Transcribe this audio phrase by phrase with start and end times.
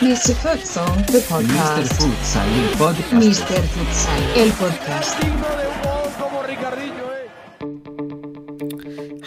[0.00, 0.34] Mr.
[0.36, 1.28] Futsal, the Mr.
[1.28, 1.92] podcast.
[1.94, 3.12] Futsal, il podcast.
[3.12, 3.62] Mr.
[3.74, 5.16] Futsal, el podcast.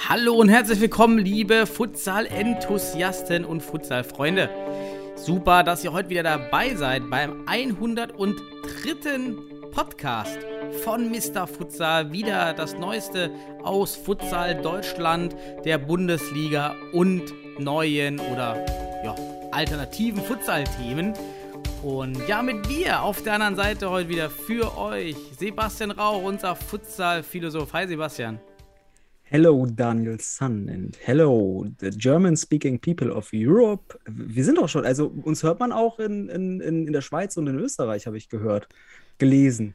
[0.07, 4.49] Hallo und herzlich willkommen, liebe Futsal-Enthusiasten und Futsal-Freunde.
[5.23, 8.33] Super, dass ihr heute wieder dabei seid beim 103.
[9.71, 10.39] Podcast
[10.83, 11.45] von Mr.
[11.45, 12.11] Futsal.
[12.11, 13.29] Wieder das Neueste
[13.61, 17.21] aus Futsal Deutschland, der Bundesliga und
[17.59, 18.65] neuen oder
[19.03, 19.15] ja,
[19.51, 21.13] alternativen Futsal-Themen.
[21.83, 26.55] Und ja, mit mir auf der anderen Seite heute wieder für euch Sebastian Rauch, unser
[26.55, 27.71] Futsal-Philosoph.
[27.73, 28.39] Hi Sebastian.
[29.33, 33.97] Hello, Daniel Sun and hello, the German-speaking people of Europe.
[34.05, 37.47] Wir sind auch schon, also uns hört man auch in, in, in, der Schweiz und
[37.47, 38.67] in Österreich, habe ich gehört,
[39.19, 39.73] gelesen.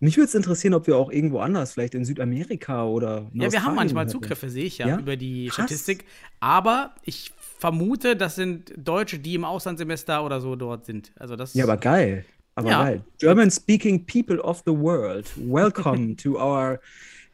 [0.00, 3.52] Mich würde es interessieren, ob wir auch irgendwo anders, vielleicht in Südamerika oder in Ja,
[3.52, 4.10] wir haben manchmal hört.
[4.10, 4.98] Zugriffe, sehe ich ja, Ja?
[4.98, 5.66] über die Krass.
[5.66, 6.04] Statistik.
[6.40, 11.12] Aber ich vermute, das sind Deutsche, die im Auslandssemester oder so dort sind.
[11.14, 12.24] Also das Ja, aber geil.
[12.56, 12.82] Aber Ja.
[12.82, 13.04] geil.
[13.18, 16.80] German-speaking people of the world, welcome to our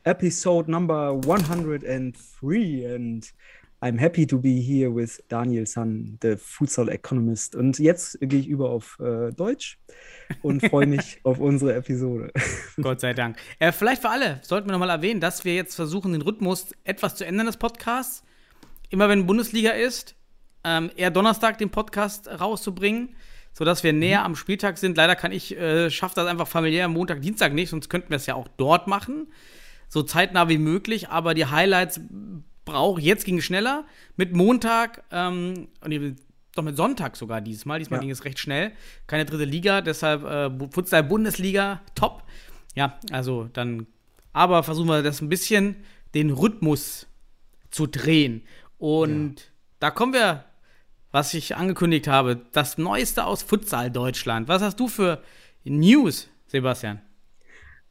[0.05, 3.33] episode number 103 and
[3.85, 7.55] I'm happy to be here with Daniel Sun, the futsal economist.
[7.55, 9.79] Und jetzt gehe ich über auf äh, Deutsch
[10.41, 12.33] und freue mich auf unsere Episode.
[12.81, 13.37] Gott sei Dank.
[13.59, 17.17] Äh, vielleicht für alle sollten wir nochmal erwähnen, dass wir jetzt versuchen, den Rhythmus etwas
[17.17, 18.25] zu ändern des Podcasts.
[18.89, 20.17] Immer wenn Bundesliga ist,
[20.65, 23.15] ähm, eher Donnerstag den Podcast rauszubringen,
[23.53, 24.97] sodass wir näher am Spieltag sind.
[24.97, 28.25] Leider kann ich, äh, schaffe das einfach familiär Montag, Dienstag nicht, sonst könnten wir es
[28.25, 29.27] ja auch dort machen.
[29.95, 32.01] So zeitnah wie möglich, aber die Highlights
[32.65, 33.07] brauche ich.
[33.07, 33.85] Jetzt ging es schneller.
[34.17, 36.17] Mit Montag, ähm, nee,
[36.57, 37.79] doch mit Sonntag sogar diesmal.
[37.79, 38.01] Diesmal Ja.
[38.01, 38.73] ging es recht schnell.
[39.07, 42.25] Keine dritte Liga, deshalb äh, Futsal Bundesliga, top.
[42.75, 43.87] Ja, also dann,
[44.33, 45.77] aber versuchen wir das ein bisschen,
[46.13, 47.07] den Rhythmus
[47.71, 48.43] zu drehen.
[48.79, 50.45] Und da kommen wir,
[51.13, 54.49] was ich angekündigt habe, das Neueste aus Futsal Deutschland.
[54.49, 55.23] Was hast du für
[55.63, 57.01] News, Sebastian?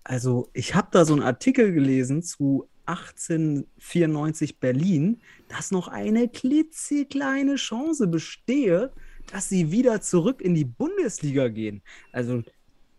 [0.04, 7.56] Also, ich habe da so einen Artikel gelesen zu 1894 Berlin, dass noch eine klitzekleine
[7.56, 8.92] Chance bestehe,
[9.32, 11.82] dass sie wieder zurück in die Bundesliga gehen.
[12.12, 12.44] Also,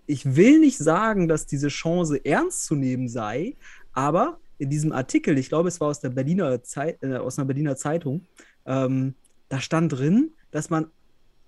[0.07, 3.57] ich will nicht sagen, dass diese Chance ernst zu nehmen sei,
[3.93, 7.47] aber in diesem Artikel, ich glaube, es war aus der Berliner Zeit, äh, aus einer
[7.47, 8.27] Berliner Zeitung,
[8.67, 9.15] ähm,
[9.49, 10.91] da stand drin, dass man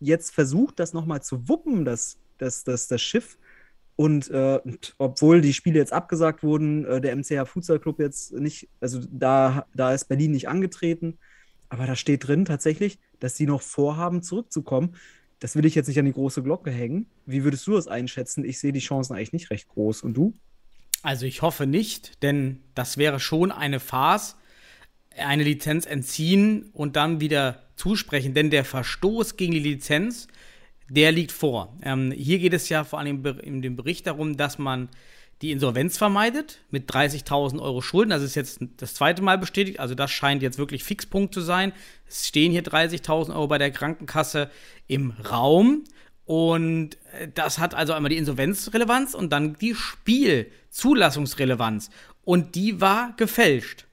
[0.00, 3.38] jetzt versucht, das nochmal zu wuppen, das, das, das, das Schiff.
[3.96, 4.60] Und, äh,
[4.98, 9.66] obwohl die Spiele jetzt abgesagt wurden, äh, der MCH Futsal Club jetzt nicht, also da,
[9.74, 11.18] da ist Berlin nicht angetreten,
[11.70, 14.96] aber da steht drin tatsächlich, dass sie noch vorhaben, zurückzukommen.
[15.40, 17.06] Das will ich jetzt nicht an die große Glocke hängen.
[17.24, 18.44] Wie würdest du das einschätzen?
[18.44, 20.02] Ich sehe die Chancen eigentlich nicht recht groß.
[20.02, 20.34] Und du?
[21.02, 24.36] Also ich hoffe nicht, denn das wäre schon eine Farce,
[25.16, 30.28] eine Lizenz entziehen und dann wieder zusprechen, denn der Verstoß gegen die Lizenz,
[30.88, 31.76] der liegt vor.
[31.82, 34.90] Ähm, hier geht es ja vor allem in dem Bericht darum, dass man
[35.42, 38.08] die Insolvenz vermeidet mit 30.000 Euro Schulden.
[38.10, 39.80] Das ist jetzt das zweite Mal bestätigt.
[39.80, 41.74] Also das scheint jetzt wirklich Fixpunkt zu sein.
[42.08, 44.50] Es stehen hier 30.000 Euro bei der Krankenkasse
[44.86, 45.84] im Raum.
[46.24, 51.90] Und äh, das hat also einmal die Insolvenzrelevanz und dann die Spielzulassungsrelevanz.
[52.24, 53.86] Und die war gefälscht.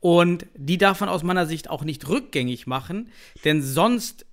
[0.00, 3.10] Und die darf man aus meiner Sicht auch nicht rückgängig machen,
[3.44, 4.26] denn sonst,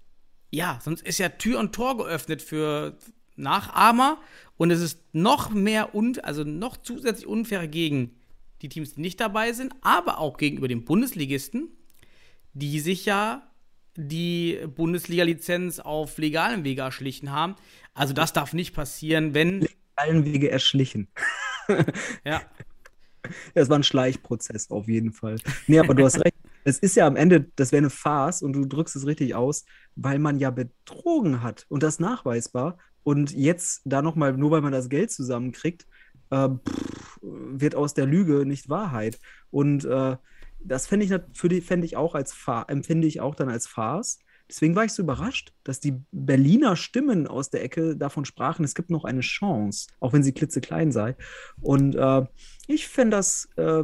[0.52, 2.98] ja, sonst ist ja Tür und Tor geöffnet für
[3.36, 4.20] Nachahmer
[4.58, 8.16] und es ist noch mehr und also noch zusätzlich unfair gegen
[8.62, 11.70] die Teams, die nicht dabei sind, aber auch gegenüber den Bundesligisten,
[12.54, 13.52] die sich ja
[13.98, 17.56] die Bundesliga-Lizenz auf legalem Wege erschlichen haben.
[17.94, 21.08] Also das darf nicht passieren, wenn Allen Wege erschlichen.
[22.26, 22.42] ja,
[23.54, 25.38] Es war ein Schleichprozess auf jeden Fall.
[25.68, 26.36] Nee, aber du hast recht.
[26.64, 29.66] Es ist ja am Ende, das wäre eine Farce und du drückst es richtig aus,
[29.96, 32.78] weil man ja betrogen hat und das nachweisbar.
[33.04, 35.86] Und jetzt da nochmal, nur weil man das Geld zusammenkriegt,
[36.32, 39.20] äh, pff, wird aus der Lüge nicht Wahrheit.
[39.52, 40.18] Und äh,
[40.60, 44.20] das fände ich, ich auch als Fa empfinde ich auch dann als Farce.
[44.48, 48.76] Deswegen war ich so überrascht, dass die Berliner Stimmen aus der Ecke davon sprachen, es
[48.76, 51.16] gibt noch eine Chance, auch wenn sie klitzeklein sei.
[51.62, 52.26] Und äh,
[52.68, 53.84] ich fände das äh,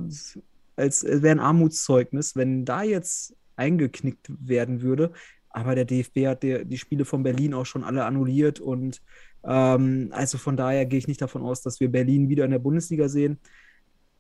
[0.76, 5.12] als äh, wäre ein Armutszeugnis, wenn da jetzt eingeknickt werden würde.
[5.50, 9.02] Aber der DFB hat der, die Spiele von Berlin auch schon alle annulliert und
[9.44, 12.60] ähm, also von daher gehe ich nicht davon aus, dass wir Berlin wieder in der
[12.60, 13.40] Bundesliga sehen.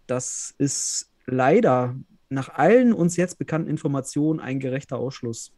[0.07, 1.95] Das ist leider
[2.29, 5.53] nach allen uns jetzt bekannten Informationen ein gerechter Ausschluss.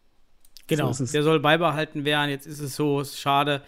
[0.68, 1.12] Genau, So es.
[1.12, 2.30] der soll beibehalten werden.
[2.30, 3.63] Jetzt ist es so, ist schade.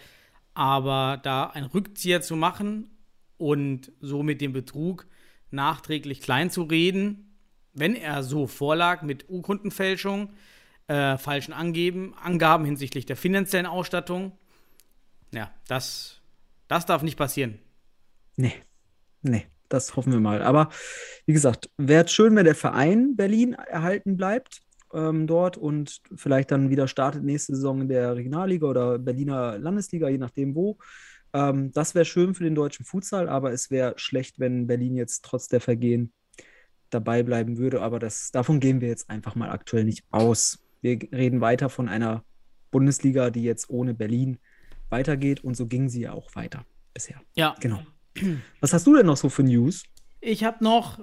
[0.54, 2.90] Aber da einen Rückzieher zu machen
[3.36, 5.06] und so mit dem Betrug
[5.50, 7.36] nachträglich klein zu reden,
[7.74, 10.30] wenn er so vorlag mit Urkundenfälschung,
[10.88, 14.32] äh, falschen Angeben, Angaben hinsichtlich der finanziellen Ausstattung,
[15.32, 16.20] ja, das,
[16.68, 17.58] das darf nicht passieren.
[18.36, 18.54] Nee,
[19.22, 20.42] nee, das hoffen wir mal.
[20.42, 20.70] Aber
[21.26, 26.70] wie gesagt, wäre schön, wenn der Verein Berlin erhalten bleibt ähm, dort und vielleicht dann
[26.70, 30.78] wieder startet nächste Saison in der Regionalliga oder Berliner Landesliga, je nachdem wo.
[31.32, 35.24] Ähm, das wäre schön für den deutschen Futsal, aber es wäre schlecht, wenn Berlin jetzt
[35.24, 36.12] trotz der Vergehen
[36.90, 37.82] dabei bleiben würde.
[37.82, 40.64] Aber das, davon gehen wir jetzt einfach mal aktuell nicht aus.
[40.80, 42.24] Wir reden weiter von einer
[42.70, 44.38] Bundesliga, die jetzt ohne Berlin
[44.88, 47.20] weitergeht und so ging sie ja auch weiter bisher.
[47.34, 47.54] Ja.
[47.60, 47.82] Genau.
[48.60, 49.84] Was hast du denn noch so für News?
[50.20, 51.00] Ich habe noch,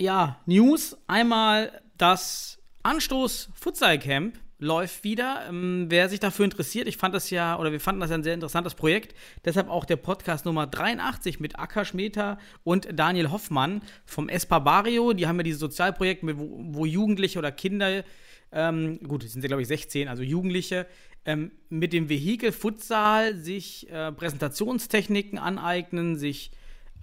[0.00, 0.96] ja, News.
[1.06, 5.44] Einmal das Anstoß Futsal Camp läuft wieder.
[5.48, 8.22] Ähm, wer sich dafür interessiert, ich fand das ja, oder wir fanden das ja ein
[8.22, 9.14] sehr interessantes Projekt.
[9.44, 15.12] Deshalb auch der Podcast Nummer 83 mit Akka Schmeter und Daniel Hoffmann vom Espa Barrio.
[15.12, 18.04] Die haben ja dieses Sozialprojekt, wo, wo Jugendliche oder Kinder,
[18.50, 20.86] ähm, gut, sind ja glaube ich 16, also Jugendliche,
[21.24, 26.50] ähm, mit dem Vehikel Futsal sich äh, Präsentationstechniken aneignen, sich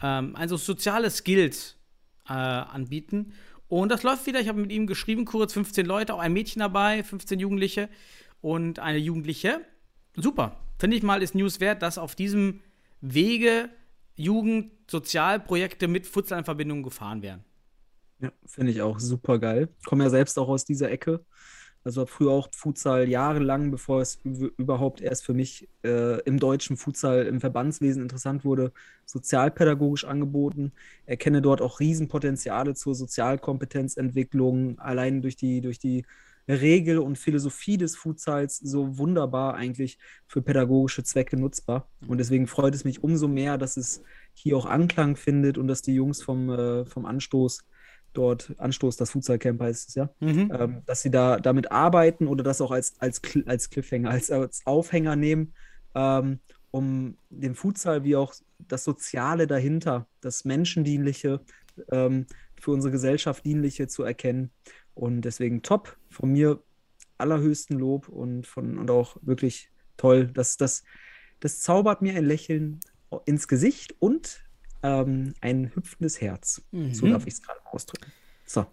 [0.01, 1.77] ähm, also soziale Skills
[2.27, 3.33] äh, anbieten.
[3.81, 4.39] Und das läuft wieder.
[4.39, 7.89] Ich habe mit ihm geschrieben, kurz 15 Leute, auch ein Mädchen dabei, 15 Jugendliche
[8.39, 9.59] und eine Jugendliche.
[10.15, 10.55] Super.
[10.79, 12.61] Finde ich mal, ist News wert, dass auf diesem
[13.01, 13.69] Wege
[14.15, 17.43] Jugendsozialprojekte mit Futsal in Verbindung gefahren werden.
[18.21, 19.67] Ja, finde ich auch super geil.
[19.85, 21.25] Komme ja selbst auch aus dieser Ecke.
[21.85, 24.19] Also habe früher auch Futsal jahrelang, bevor es
[24.57, 28.73] überhaupt erst für mich äh, im deutschen Futsal im Verbandswesen interessant wurde,
[29.05, 30.71] sozialpädagogisch angeboten.
[31.05, 36.05] Erkenne dort auch Riesenpotenziale zur Sozialkompetenzentwicklung, allein durch die, durch die
[36.47, 41.87] Regel und Philosophie des Futsals so wunderbar eigentlich für pädagogische Zwecke nutzbar.
[42.07, 44.03] Und deswegen freut es mich umso mehr, dass es
[44.33, 47.63] hier auch Anklang findet und dass die Jungs vom, äh, vom Anstoß
[48.17, 50.51] dort Anstoß, das Futsal Camp heißt es ja, mhm.
[50.57, 54.65] ähm, dass sie da damit arbeiten oder das auch als, als, als Cliffhanger, als, als
[54.65, 55.53] Aufhänger nehmen,
[55.93, 56.39] ähm,
[56.71, 61.41] um den Futsal wie auch das Soziale dahinter, das Menschendienliche,
[61.91, 62.25] ähm,
[62.59, 64.51] für unsere Gesellschaft dienliche zu erkennen.
[64.93, 66.63] Und deswegen top, von mir
[67.17, 70.27] allerhöchsten Lob und, von, und auch wirklich toll.
[70.27, 70.83] Das, das,
[71.39, 72.79] das zaubert mir ein Lächeln
[73.25, 74.44] ins Gesicht und
[74.85, 76.61] ähm, ein hüpfendes Herz.
[76.71, 76.93] Mhm.
[76.93, 78.11] So darf ich es gerade ausdrücken.
[78.45, 78.67] So.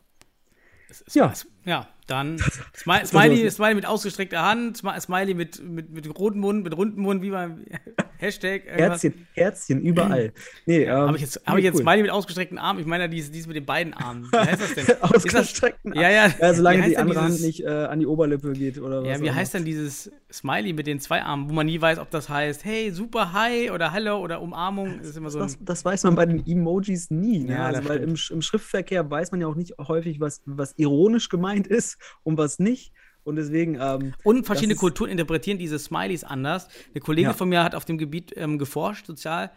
[1.12, 1.32] Ja.
[1.64, 2.38] Ja, dann
[2.76, 7.22] Smiley, Smiley, Smiley mit ausgestreckter Hand, Smiley mit, mit, mit rotem Mund, mit rundem Mund,
[7.22, 7.64] wie beim
[8.18, 8.62] Hashtag.
[8.66, 10.32] Herzchen, Herzchen überall.
[10.66, 11.82] Nee, ähm, Habe ich jetzt, hab ich jetzt cool.
[11.82, 12.80] Smiley mit ausgestreckten Armen?
[12.80, 14.28] Ich meine, dies, dies mit den beiden Armen.
[14.30, 14.96] Wie heißt das denn?
[15.02, 16.02] ausgestreckten Armen.
[16.02, 16.34] Ja, ja.
[16.40, 19.08] ja solange die andere Hand nicht äh, an die Oberlippe geht oder was.
[19.08, 22.10] Ja, wie heißt denn dieses Smiley mit den zwei Armen, wo man nie weiß, ob
[22.10, 24.98] das heißt, hey, super, hi oder hallo oder Umarmung?
[24.98, 27.40] Das, ist immer so das, das, weiß man bei den Emojis nie.
[27.40, 27.54] Ne?
[27.54, 31.28] Ja, also, weil im, im, Schriftverkehr weiß man ja auch nicht häufig, was, was ironisch
[31.28, 32.92] gemeint ist und was nicht.
[33.24, 33.78] Und deswegen.
[33.80, 36.68] Ähm, und verschiedene Kulturen interpretieren diese Smileys anders.
[36.92, 37.34] Eine Kollegin ja.
[37.34, 39.50] von mir hat auf dem Gebiet ähm, geforscht, Sozial,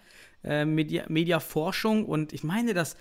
[0.43, 0.63] äh.
[0.63, 2.95] Und ich meine, das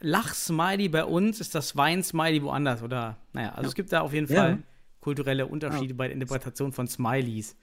[0.00, 2.82] Lach-Smiley bei uns ist das Wein-Smiley woanders.
[2.82, 3.68] Oder, naja, also ja.
[3.68, 4.58] es gibt da auf jeden Fall ja.
[5.00, 7.56] kulturelle Unterschiede bei der Interpretation von Smileys.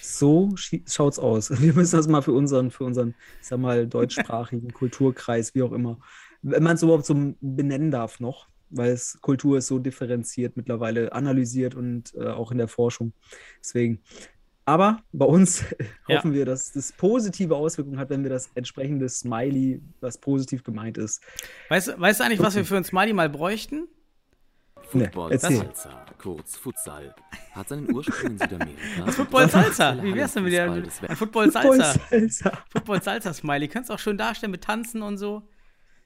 [0.00, 1.50] So schaut's aus.
[1.60, 5.72] Wir müssen das mal für unseren, für unseren, ich sag mal, deutschsprachigen Kulturkreis, wie auch
[5.72, 5.98] immer,
[6.42, 11.12] wenn man es überhaupt so benennen darf noch, weil es Kultur ist so differenziert mittlerweile
[11.12, 13.12] analysiert und äh, auch in der Forschung.
[13.60, 14.00] Deswegen.
[14.64, 15.64] Aber bei uns
[16.08, 16.16] ja.
[16.16, 20.96] hoffen wir, dass das positive Auswirkungen hat, wenn wir das entsprechende Smiley, was positiv gemeint
[20.96, 21.22] ist.
[21.68, 23.88] Weißt, weißt du eigentlich, was wir für ein Smiley mal bräuchten?
[24.90, 27.14] Football nee, Salsa, kurz Futsal,
[27.52, 29.04] hat seinen Ursprung in Südamerika.
[29.06, 31.94] Das Football Salsa, wie wär's denn mit der ein Football Salsa?
[32.70, 35.48] Football Salsa Smiley, kannst du auch schön darstellen mit Tanzen und so.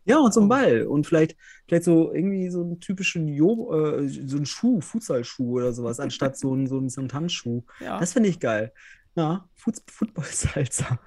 [0.04, 0.82] Ja, und so ein Ball.
[0.86, 5.72] Und vielleicht, vielleicht so irgendwie so einen typischen jo äh, so einen Schuh, Futsalschuh oder
[5.72, 7.62] sowas, anstatt so ein, so ein, so ein Tanzschuh.
[7.80, 7.98] Ja.
[7.98, 8.72] Das finde ich geil.
[9.16, 10.98] Ja, Fut Football-Salsa.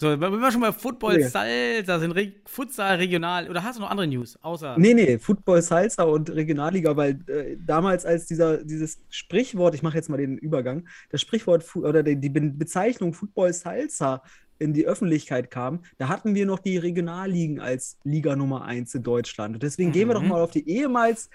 [0.00, 3.50] So, wenn wir schon mal Football Salsa sind, Re Futsal regional.
[3.50, 4.38] Oder hast du noch andere News?
[4.40, 4.76] Außer.
[4.78, 9.96] Nee, nee, Football Salsa und Regionalliga, weil äh, damals, als dieser, dieses Sprichwort, ich mache
[9.96, 14.22] jetzt mal den Übergang, das Sprichwort oder die, die Bezeichnung Football Salsa
[14.60, 19.02] in die Öffentlichkeit kam, da hatten wir noch die Regionalligen als Liga Nummer 1 in
[19.02, 19.54] Deutschland.
[19.54, 19.94] Und deswegen mhm.
[19.94, 20.28] gehen wir doch mhm.
[20.28, 21.30] mal auf die ehemals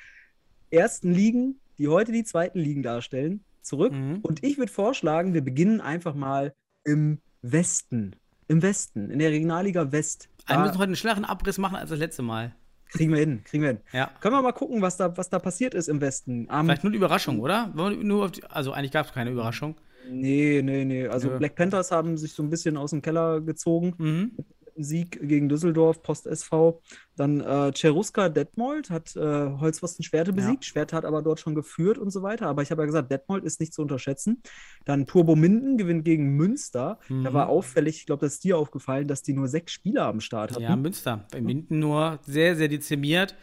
[0.70, 3.94] ersten Ligen, die heute die zweiten Ligen darstellen, zurück.
[3.94, 4.20] Mhm.
[4.22, 6.54] Und ich würde vorschlagen, wir beginnen einfach mal
[6.84, 8.16] im Westen.
[8.48, 10.30] Im Westen, in der Regionalliga West.
[10.48, 12.54] wir müssen heute einen schnelleren Abriss machen als das letzte Mal.
[12.90, 13.80] Kriegen wir hin, kriegen wir hin.
[13.92, 14.12] Ja.
[14.20, 16.46] Können wir mal gucken, was da, was da passiert ist im Westen.
[16.46, 17.74] Um, Vielleicht nur eine Überraschung, oder?
[17.76, 19.76] Die, also eigentlich gab es keine Überraschung.
[20.10, 21.08] Nee, nee, nee.
[21.08, 21.38] Also Nö.
[21.38, 23.94] Black Panthers haben sich so ein bisschen aus dem Keller gezogen.
[23.98, 24.32] Mhm.
[24.78, 26.82] Sieg gegen Düsseldorf, Post SV.
[27.16, 30.66] Dann äh, Cheruska Detmold hat äh, Holzpfosten Schwerte besiegt.
[30.66, 32.48] Schwerte hat aber dort schon geführt und so weiter.
[32.48, 34.42] Aber ich habe ja gesagt, Detmold ist nicht zu unterschätzen.
[34.84, 37.00] Dann Turbo Minden gewinnt gegen Münster.
[37.08, 37.34] Da Mhm.
[37.34, 40.52] war auffällig, ich glaube, das ist dir aufgefallen, dass die nur sechs Spieler am Start
[40.52, 40.64] hatten.
[40.64, 41.26] Ja, Münster.
[41.32, 43.34] Bei Minden nur sehr, sehr dezimiert.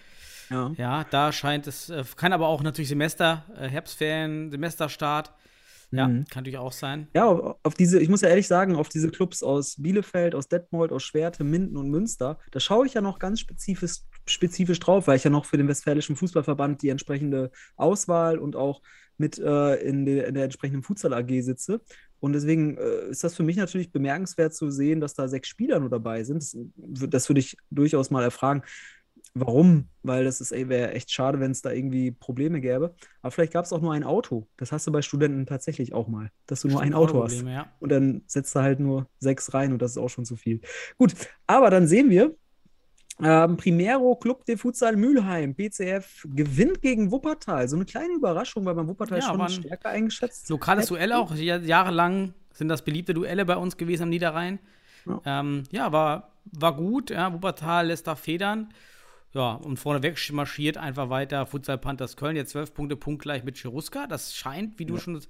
[0.51, 0.71] Ja.
[0.77, 5.33] Ja, da scheint es, äh, kann aber auch natürlich Semester, äh, Herbstferien, Semesterstart.
[5.93, 6.25] Ja, Mhm.
[6.25, 7.09] kann natürlich auch sein.
[7.15, 7.27] Ja,
[7.63, 11.03] auf diese, ich muss ja ehrlich sagen, auf diese Clubs aus Bielefeld, aus Detmold, aus
[11.03, 15.25] Schwerte, Minden und Münster, da schaue ich ja noch ganz spezifisch, spezifisch drauf, weil ich
[15.25, 18.81] ja noch für den Westfälischen Fußballverband die entsprechende Auswahl und auch
[19.19, 21.83] mit äh, in, der, in der entsprechenden Futsal AG sitze.
[22.21, 25.79] Und deswegen äh, ist das für mich natürlich bemerkenswert zu sehen, dass da sechs Spieler
[25.81, 26.37] nur dabei sind.
[26.43, 28.63] Das, wür- das würde ich durchaus mal erfragen.
[29.35, 29.89] Warum?
[30.03, 32.95] Weil das ist, wäre echt schade, wenn es da irgendwie Probleme gäbe.
[33.23, 34.47] Aber vielleicht gab es auch nur ein Auto.
[34.59, 37.37] Das hast du bei Studenten tatsächlich auch mal, dass du nur ein Auto hast.
[37.37, 37.73] Probleme, Ja.
[37.81, 40.61] Und dann setzt er halt nur sechs rein und das ist auch schon zu viel.
[40.99, 41.15] Gut,
[41.47, 42.35] aber dann sehen wir,
[43.23, 47.69] ähm, Primero Club de Futsal Mülheim, BCF, gewinnt gegen Wuppertal.
[47.69, 50.49] So eine kleine Überraschung, weil man Wuppertal Ja, schon waren stärker eingeschätzt.
[50.51, 50.95] Lokales hätte.
[50.95, 51.35] Duell auch.
[51.37, 54.59] Ja- Jahrelang sind das beliebte Duelle bei uns gewesen am Niederrhein.
[55.07, 55.21] Ja.
[55.25, 57.11] Ja, ähm, ja war, war gut.
[57.11, 58.73] Ja, Wuppertal lässt da federn.
[59.35, 62.37] Ja, und vorneweg marschiert einfach weiter Futsal Panthers Köln.
[62.37, 64.07] Jetzt zwölf Punkte punktgleich mit Cheruska.
[64.07, 65.21] Das scheint, wie du schon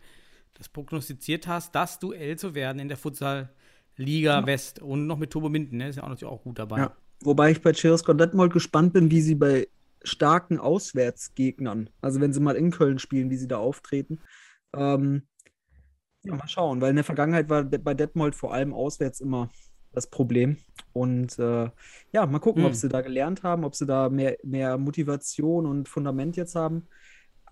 [0.55, 3.51] das, prognostiziert hast, das Duell zu werden in der Futsal
[3.97, 4.81] Liga West.
[4.81, 5.89] Und noch mit Turbo Minden, ne?
[5.89, 6.79] Ist ja auch natürlich auch gut dabei.
[6.79, 6.97] Ja.
[7.21, 9.69] Wobei ich bei Cherisco Detmold gespannt bin, wie sie bei
[10.03, 14.21] starken Auswärtsgegnern, also wenn sie mal in Köln spielen, wie sie da auftreten.
[14.75, 15.23] Ähm,
[16.25, 19.49] ja, mal schauen, weil in der Vergangenheit war bei Detmold vor allem auswärts immer
[19.93, 20.57] das Problem.
[20.93, 21.71] Und äh,
[22.13, 22.77] ja, mal gucken, ob Hm.
[22.77, 26.87] sie da gelernt haben, ob sie da mehr, mehr Motivation und Fundament jetzt haben.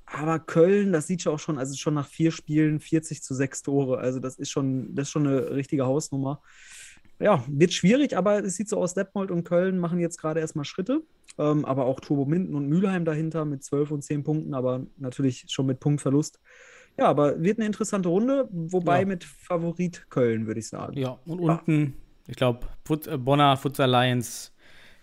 [0.07, 3.63] Aber Köln, das sieht ja auch schon, also schon nach vier Spielen 40 zu 6
[3.63, 3.99] Tore.
[3.99, 6.43] Also das ist schon, das ist schon eine richtige Hausnummer.
[7.21, 10.65] Ja, wird schwierig, aber es sieht so aus, Detmold und Köln machen jetzt gerade erstmal
[10.65, 11.03] Schritte.
[11.39, 15.45] Ähm, aber auch Turbo Minden und Mülheim dahinter mit 12 und 10 Punkten, aber natürlich
[15.49, 16.41] schon mit Punktverlust.
[16.99, 19.07] Ja, aber wird eine interessante Runde, wobei Ja.
[19.07, 20.95] mit Favorit Köln, würde ich sagen.
[20.99, 21.95] Ja, und unten,
[22.31, 24.53] ich glaube, Fut äh, Bonner Futsal Lions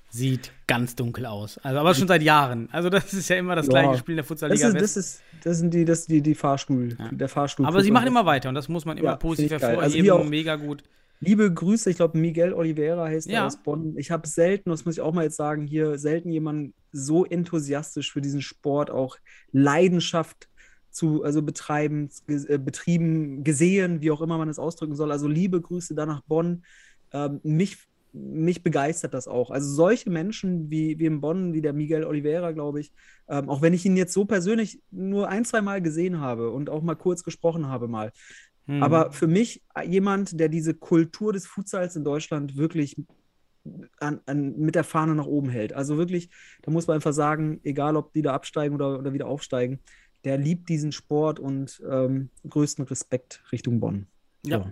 [0.10, 1.58] sieht ganz dunkel aus.
[1.60, 2.70] Also, aber schon seit Jahren.
[2.72, 3.72] Also, das ist ja immer das Ja.
[3.72, 4.84] gleiche Spiel in der Futsal Das Liga ist, West.
[4.84, 7.10] das ist, das sind die, das die, die Fahrstuhl, Ja.
[7.12, 7.66] der Fahrstuhl.
[7.66, 9.62] aber sie machen immer weiter und das muss man immer Ja, positiv geil.
[9.62, 10.04] Also hervorheben.
[10.04, 10.84] hier auch- Mega gut.
[11.20, 13.46] Liebe Grüße, ich glaube, Miguel Oliveira heißt er Ja.
[13.48, 13.98] aus Bonn.
[13.98, 18.12] Ich habe selten, das muss ich auch mal jetzt sagen, hier selten jemanden so enthusiastisch
[18.12, 19.18] für diesen Sport, auch
[19.52, 20.48] Leidenschaft
[20.92, 25.12] zu, also betreiben, ge- äh, betrieben, gesehen, wie auch immer man es ausdrücken soll.
[25.12, 26.64] Also liebe Grüße da nach Bonn.
[27.14, 27.78] Ähm, mich,
[28.14, 29.52] mich begeistert das auch.
[29.52, 32.92] Also solche Menschen wie, wie in Bonn, wie der Miguel Oliveira, glaube ich,
[33.28, 36.70] ähm, auch wenn ich ihn jetzt so persönlich nur ein, zwei Mal gesehen habe und
[36.70, 38.12] auch mal kurz gesprochen habe mal,
[38.68, 38.84] Hm.
[38.84, 42.98] aber für mich jemand, der diese Kultur des Futsals in Deutschland wirklich
[44.00, 45.74] an, an, mit der Fahne nach oben hält.
[45.74, 46.30] Also wirklich,
[46.62, 49.80] da muss man einfach sagen, egal ob die da absteigen oder, oder wieder aufsteigen,
[50.24, 54.08] der liebt diesen Sport und ähm, größten Respekt Richtung Bonn.
[54.44, 54.66] ja,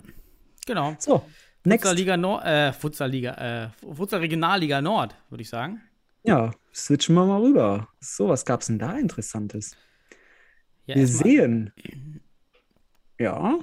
[0.66, 0.94] genau.
[0.98, 1.22] So,
[1.66, 1.82] next.
[1.82, 5.80] Futsal Liga Nord, äh, Futsal Liga, äh, Futsal Regionalliga Nord, würde ich sagen.
[6.24, 7.88] Ja, switchen wir mal rüber.
[8.00, 9.76] So, was gab es denn da Interessantes?
[10.86, 11.72] Ja, Wir sehen.
[13.18, 13.58] Ja,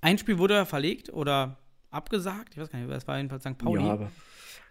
[0.00, 1.58] Ein Spiel wurde verlegt oder
[1.90, 2.54] abgesagt.
[2.54, 3.56] Ich weiß gar nicht, das war jedenfalls St.
[3.58, 3.82] Pauli.
[3.84, 4.10] ja, aber,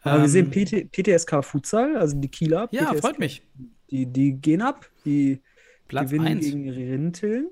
[0.01, 2.67] aber wir Ähm, sehen PT, PTSK Futsal, also die Kieler.
[2.71, 3.41] Ja, PTSK, freut mich.
[3.91, 5.41] Die, die gehen ab, die
[5.87, 6.45] Platz gewinnen 1.
[6.45, 7.49] gegen Rinteln,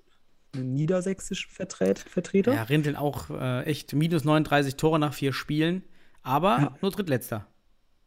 [0.53, 2.53] niedersächsischen Vertret Vertreter.
[2.53, 5.84] Ja, Rinteln auch äh, echt minus 39 Tore nach vier Spielen,
[6.22, 6.77] aber Ja.
[6.81, 7.48] nur Drittletzter.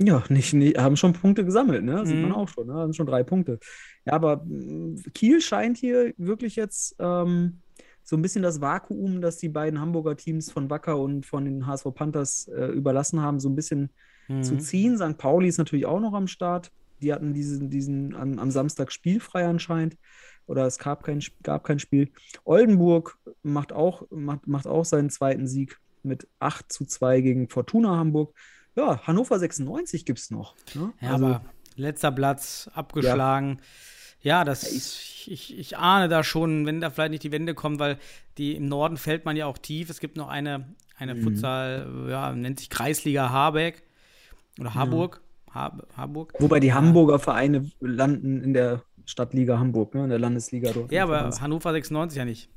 [0.00, 2.04] Ja, nicht, nicht, haben schon Punkte gesammelt, ne?
[2.04, 2.22] Sieht Mhm.
[2.22, 2.74] man auch schon, ne?
[2.74, 3.60] Haben schon drei Punkte.
[4.04, 7.60] Ja, aber mh, Kiel scheint hier wirklich jetzt ähm,
[8.02, 11.66] so ein bisschen das Vakuum, das die beiden Hamburger Teams von Wacker und von den
[11.66, 13.90] HSV Panthers äh, überlassen haben, so ein bisschen
[14.40, 14.58] zu Mhm.
[14.60, 14.96] ziehen.
[14.98, 15.16] St.
[15.16, 16.70] Pauli ist natürlich auch noch am Start.
[17.00, 19.96] Die hatten diesen, diesen am, am Samstag spielfrei anscheinend.
[20.46, 22.10] Oder es gab kein, gab kein Spiel.
[22.44, 27.96] Oldenburg macht auch, macht, macht auch seinen zweiten Sieg mit 8 zu 2 gegen Fortuna
[27.96, 28.34] Hamburg.
[28.76, 30.54] Ja, Hannover 96 gibt es noch.
[30.74, 30.92] Ne?
[31.00, 31.44] Ja, also, aber
[31.76, 33.60] letzter Platz abgeschlagen.
[34.20, 37.78] Ja, das ich, ich, ich ahne da schon, wenn da vielleicht nicht die Wende kommt,
[37.78, 37.98] weil
[38.38, 39.90] die im Norden fällt man ja auch tief.
[39.90, 40.64] Es gibt noch eine, Mhm.
[40.96, 43.82] eine Futsal, ja, nennt sich Kreisliga Habeck
[44.60, 45.20] oder Harburg.
[45.50, 46.32] Har Harburg.
[46.40, 50.04] wobei die Hamburger Vereine landen in der Stadtliga Hamburg, ne?
[50.04, 50.92] in der Landesliga dort.
[50.92, 52.50] Ja, aber Hannover 96 ja nicht.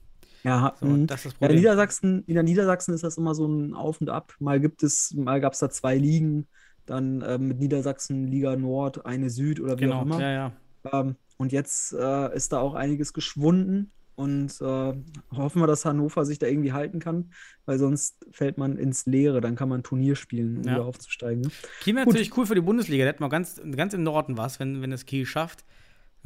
[0.43, 1.05] ja, So, mh.
[1.07, 1.57] das ist das Ja, in Problem.
[1.57, 4.33] Niedersachsen, in der Niedersachsen ist das immer so ein Auf und Ab.
[4.39, 6.47] Mal gibt es, mal gab es da zwei Ligen,
[6.85, 10.21] dann ähm, mit Niedersachsen Liga Nord, eine Süd oder wie auch genau, immer.
[10.21, 10.51] ja, ja.
[10.91, 13.91] Ähm, und jetzt äh, ist da auch einiges geschwunden.
[14.15, 14.93] Und äh,
[15.35, 17.31] hoffen wir, dass Hannover sich da irgendwie halten kann,
[17.65, 19.41] weil sonst fällt man ins Leere.
[19.41, 20.71] Dann kann man Turnier spielen, um Ja.
[20.71, 21.43] wieder aufzusteigen.
[21.43, 21.51] Ne?
[21.81, 23.03] Kiel wäre natürlich cool für die Bundesliga.
[23.05, 25.65] Da hätten wir ganz, ganz im Norden was, wenn, wenn es Kiel schafft.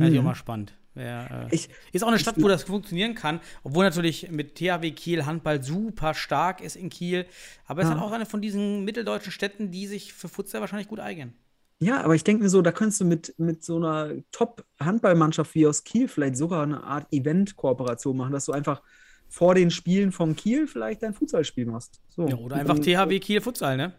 [0.02, 0.74] Wäre natürlich auch mal spannend.
[0.94, 4.92] Wär, äh, Ich- ist auch eine Stadt, wo das funktionieren kann, obwohl natürlich mit THW
[4.92, 7.26] Kiel Handball super stark ist in Kiel.
[7.66, 8.00] Aber es ist Ja.
[8.00, 11.34] halt auch eine von diesen mitteldeutschen Städten, die sich für Futsal wahrscheinlich gut eignen.
[11.80, 15.66] Ja, aber ich denke mir so, da könntest du mit, mit so einer Top-Handballmannschaft wie
[15.66, 18.82] aus Kiel vielleicht sogar eine Art Event-Kooperation machen, dass du einfach
[19.30, 22.02] vor den Spielen von Kiel vielleicht dein Futsalspiel machst.
[22.10, 22.28] So.
[22.28, 23.94] Ja, oder einfach THW Kiel Futsal, ne?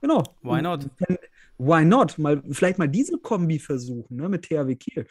[0.00, 0.22] Genau.
[0.42, 0.86] Why not?
[1.58, 2.18] Why not?
[2.18, 5.06] Mal, vielleicht mal diese Kombi versuchen, ne, mit THW Kiel.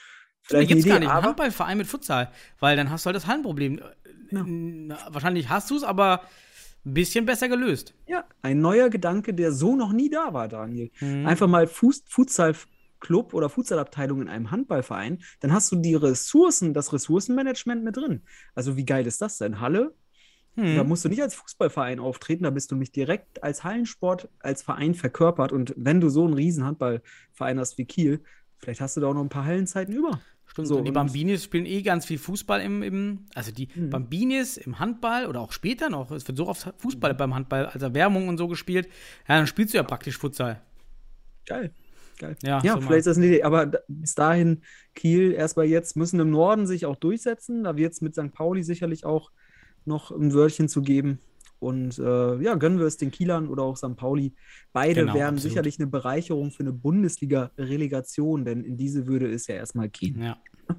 [0.47, 3.27] Vielleicht gibt es gar nicht einen Handballverein mit Futsal, weil dann hast du halt das
[3.27, 3.81] Hallenproblem.
[4.31, 6.21] Na, Wahrscheinlich hast du es, aber
[6.85, 7.93] ein bisschen besser gelöst.
[8.07, 10.89] ja, ein neuer Gedanke, der so noch nie da war, Daniel.
[11.01, 11.25] Mhm.
[11.25, 16.93] Einfach mal Fuß, Futsal-Club oder Futsalabteilung in einem Handballverein, dann hast du die Ressourcen, das
[16.93, 18.21] Ressourcenmanagement mit drin.
[18.55, 19.59] Also wie geil ist das denn?
[19.59, 19.93] Halle,
[20.59, 20.75] Mhm.
[20.75, 24.63] Da musst du nicht als Fußballverein auftreten, da bist du nicht direkt als Hallensport, als
[24.63, 25.51] Verein verkörpert.
[25.51, 28.23] Und wenn du so einen riesen Handballverein hast wie Kiel,
[28.57, 30.19] vielleicht hast du da auch noch ein paar Hallenzeiten über.
[30.47, 33.89] Stimmt, So, und die Bambinis spielen eh ganz viel Fußball im, im also die Mhm.
[33.89, 37.83] Bambinis im Handball oder auch später noch, es wird so oft Fußball beim Handball als
[37.83, 38.87] Erwärmung und so gespielt,
[39.27, 40.61] ja, dann spielst du ja praktisch Futsal.
[41.45, 41.71] Geil.
[42.17, 42.35] Geil.
[42.43, 42.81] Ja, Ja, so mal.
[42.81, 43.43] vielleicht ist das eine Idee.
[43.43, 44.61] Aber bis dahin,
[44.95, 47.63] Kiel erstmal jetzt müssen im Norden sich auch durchsetzen.
[47.63, 48.33] Da wird es mit St.
[48.33, 49.31] Pauli sicherlich auch
[49.85, 51.19] noch ein Wörtchen zu geben.
[51.59, 53.95] Und äh, ja, gönnen wir es den Kielern oder auch St.
[53.95, 54.33] Pauli.
[54.73, 55.41] Beide Genau, wären absolut.
[55.51, 60.21] sicherlich eine Bereicherung für eine Bundesliga-Relegation, denn in diese würde es ja erstmal gehen.
[60.21, 60.37] Ja.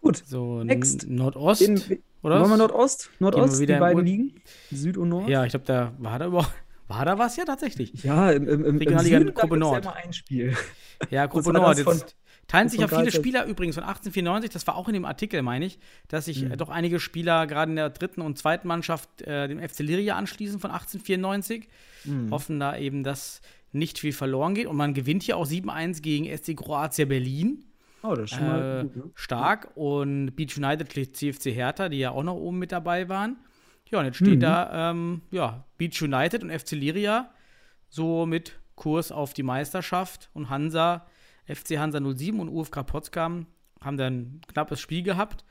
[0.00, 0.22] Gut.
[0.24, 1.08] So Next.
[1.08, 1.80] Nordost, In,
[2.22, 2.40] oder?
[2.40, 3.10] wollen wir Nordost?
[3.18, 4.34] Nordost, wieder die beiden Ur- liegen?
[4.70, 5.28] Süd und Nord?
[5.28, 6.52] Ja, ich glaube, da war da überhaupt,
[6.88, 7.92] war da was ja tatsächlich.
[8.04, 9.84] Ja, im, im, im, Regionalliga Gruppe gibt's ja Nord.
[9.84, 10.56] immer ein Spiel.
[11.10, 11.78] Ja, Gruppe Nord.
[11.78, 12.16] Jetzt
[12.48, 13.10] teilen sich von viele?
[13.12, 16.52] Spieler übrigens von 1894, das war auch in dem Artikel, meine ich, dass sich Mhm.
[16.52, 20.16] äh, doch einige Spieler gerade in der dritten und zweiten Mannschaft äh, dem FC Liria
[20.16, 21.68] anschließen von 1894.
[22.04, 22.30] Mhm.
[22.30, 23.40] Hoffen da eben, dass
[23.72, 24.66] nicht viel verloren geht.
[24.66, 27.64] Und man gewinnt hier auch 7-1 gegen SC Kroatia Berlin.
[28.02, 29.10] Oh, das ist schon mal Äh, gut, ne?
[29.14, 29.70] stark.
[29.74, 33.36] Und Beach United schlägt CFC Hertha, die ja auch noch oben mit dabei waren.
[33.90, 34.40] Ja, und jetzt steht Mhm.
[34.40, 37.30] da ähm, ja, Beach United und FC Liria
[37.88, 40.30] so mit Kurs auf die Meisterschaft.
[40.32, 41.06] Und Hansa,
[41.46, 43.46] FC Hansa 07 und UFK Potsdam
[43.80, 45.44] haben dann ein knappes Spiel gehabt.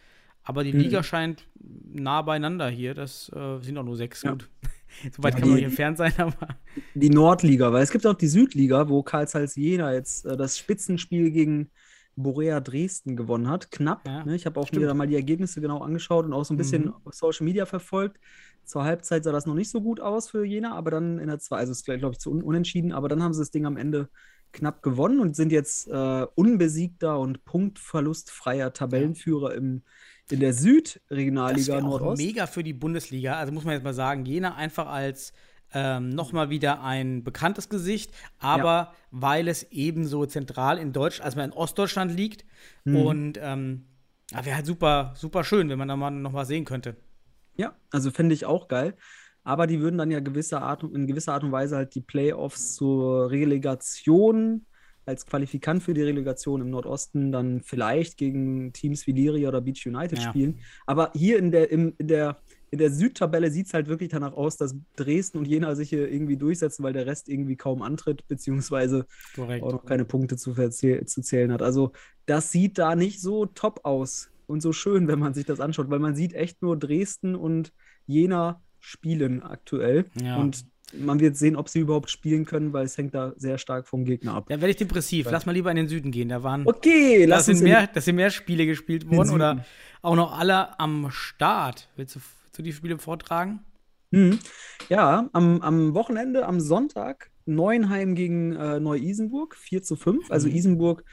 [0.43, 0.79] Aber die Mhm.
[0.79, 2.93] Liga scheint nah beieinander hier.
[2.93, 4.21] Das äh, sind auch nur sechs.
[4.23, 4.31] Ja.
[4.31, 4.49] Gut.
[5.15, 6.47] Soweit Ja, kann man nicht entfernt sein, aber.
[6.93, 10.57] Die Nordliga, weil es gibt auch die Südliga, wo Karl Zeiss Jena jetzt äh, das
[10.57, 11.71] Spitzenspiel gegen
[12.15, 13.71] Borea Dresden gewonnen hat.
[13.71, 14.07] Knapp.
[14.07, 14.35] Ja, ne?
[14.35, 14.81] Ich habe auch stimmt.
[14.83, 16.93] mir da mal die Ergebnisse genau angeschaut und auch so ein bisschen Mhm.
[17.03, 18.19] auf Social Media verfolgt.
[18.63, 21.39] Zur Halbzeit sah das noch nicht so gut aus für Jena, aber dann in der
[21.39, 23.65] zwei, also es ist glaube ich zu un unentschieden, aber dann haben sie das Ding
[23.65, 24.09] am Ende
[24.55, 29.83] knapp gewonnen und sind jetzt äh, unbesiegter und punktverlustfreier Tabellenführer im,
[30.29, 32.21] in der Das Südregionalliga wäre auch Nordost.
[32.21, 33.35] mega für die Bundesliga.
[33.37, 35.33] Also muss man jetzt mal sagen, Jena einfach als
[35.73, 41.39] ähm, nochmal wieder ein bekanntes Gesicht, aber weil es eben so zentral in Deutschland, also
[41.41, 42.45] in Ostdeutschland liegt
[42.85, 42.95] Mhm.
[42.95, 43.85] und ähm,
[44.31, 46.95] wäre halt super, super schön, wenn man da mal noch mal sehen könnte.
[47.57, 48.95] Ja, also fände ich auch geil.
[49.45, 52.75] Aber die würden dann ja gewisse Art, in gewisser Art und Weise halt die Playoffs
[52.75, 54.65] zur Relegation
[55.05, 59.85] als Qualifikant für die Relegation im Nordosten dann vielleicht gegen Teams wie Liria oder Beach
[59.85, 60.29] United Ja.
[60.29, 60.59] spielen.
[60.87, 64.33] Aber hier in der, im, in der, in der Südtabelle sieht es halt wirklich danach
[64.33, 68.27] aus, dass Dresden und Jena sich hier irgendwie durchsetzen, weil der Rest irgendwie kaum antritt,
[68.27, 69.05] beziehungsweise
[69.35, 69.63] Korrekt.
[69.63, 71.61] auch noch keine Punkte zu, zu zählen hat.
[71.61, 71.91] Also
[72.25, 75.91] das sieht da nicht so top aus und so schön, wenn man sich das anschaut,
[75.91, 77.71] weil man sieht echt nur Dresden und
[78.07, 80.05] Jena spielen aktuell.
[80.21, 80.37] Ja.
[80.37, 83.87] Und man wird sehen, ob sie überhaupt spielen können, weil es hängt da sehr stark
[83.87, 84.45] vom Gegner ab.
[84.47, 85.27] Da werde ich depressiv.
[85.29, 86.29] Lass mal lieber in den Süden gehen.
[86.29, 89.65] Da waren Okay, da sind mehr, da sind mehr Spiele gespielt worden oder
[90.01, 91.89] auch noch alle am Start.
[91.95, 93.59] Willst du, willst du die Spiele vortragen?
[94.11, 94.39] Mhm.
[94.87, 100.29] Ja, am, am Wochenende, am Sonntag, Neuenheim gegen äh, Neu-Isenburg, 4 zu 5.
[100.31, 100.55] Also Mhm.
[100.55, 101.03] Isenburg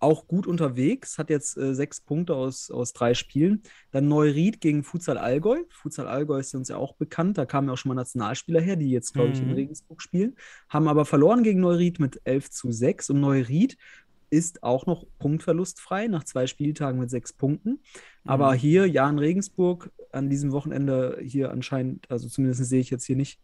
[0.00, 3.62] auch gut unterwegs, hat jetzt äh, sechs Punkte aus, aus drei Spielen.
[3.90, 5.58] Dann Neuried gegen Futsal Allgäu.
[5.70, 8.76] Futsal Allgäu ist uns ja auch bekannt, da kamen ja auch schon mal Nationalspieler her,
[8.76, 9.54] die jetzt, glaube ich, in Mhm.
[9.54, 10.36] Regensburg spielen.
[10.68, 13.10] Haben aber verloren gegen Neuried mit 11 zu 6.
[13.10, 13.76] Und Neuried
[14.32, 17.82] ist auch noch punktverlustfrei nach zwei Spieltagen mit sechs Punkten.
[18.24, 18.58] Aber Mhm.
[18.58, 23.40] hier, Jan Regensburg, an diesem Wochenende hier anscheinend, also zumindest sehe ich jetzt hier nicht.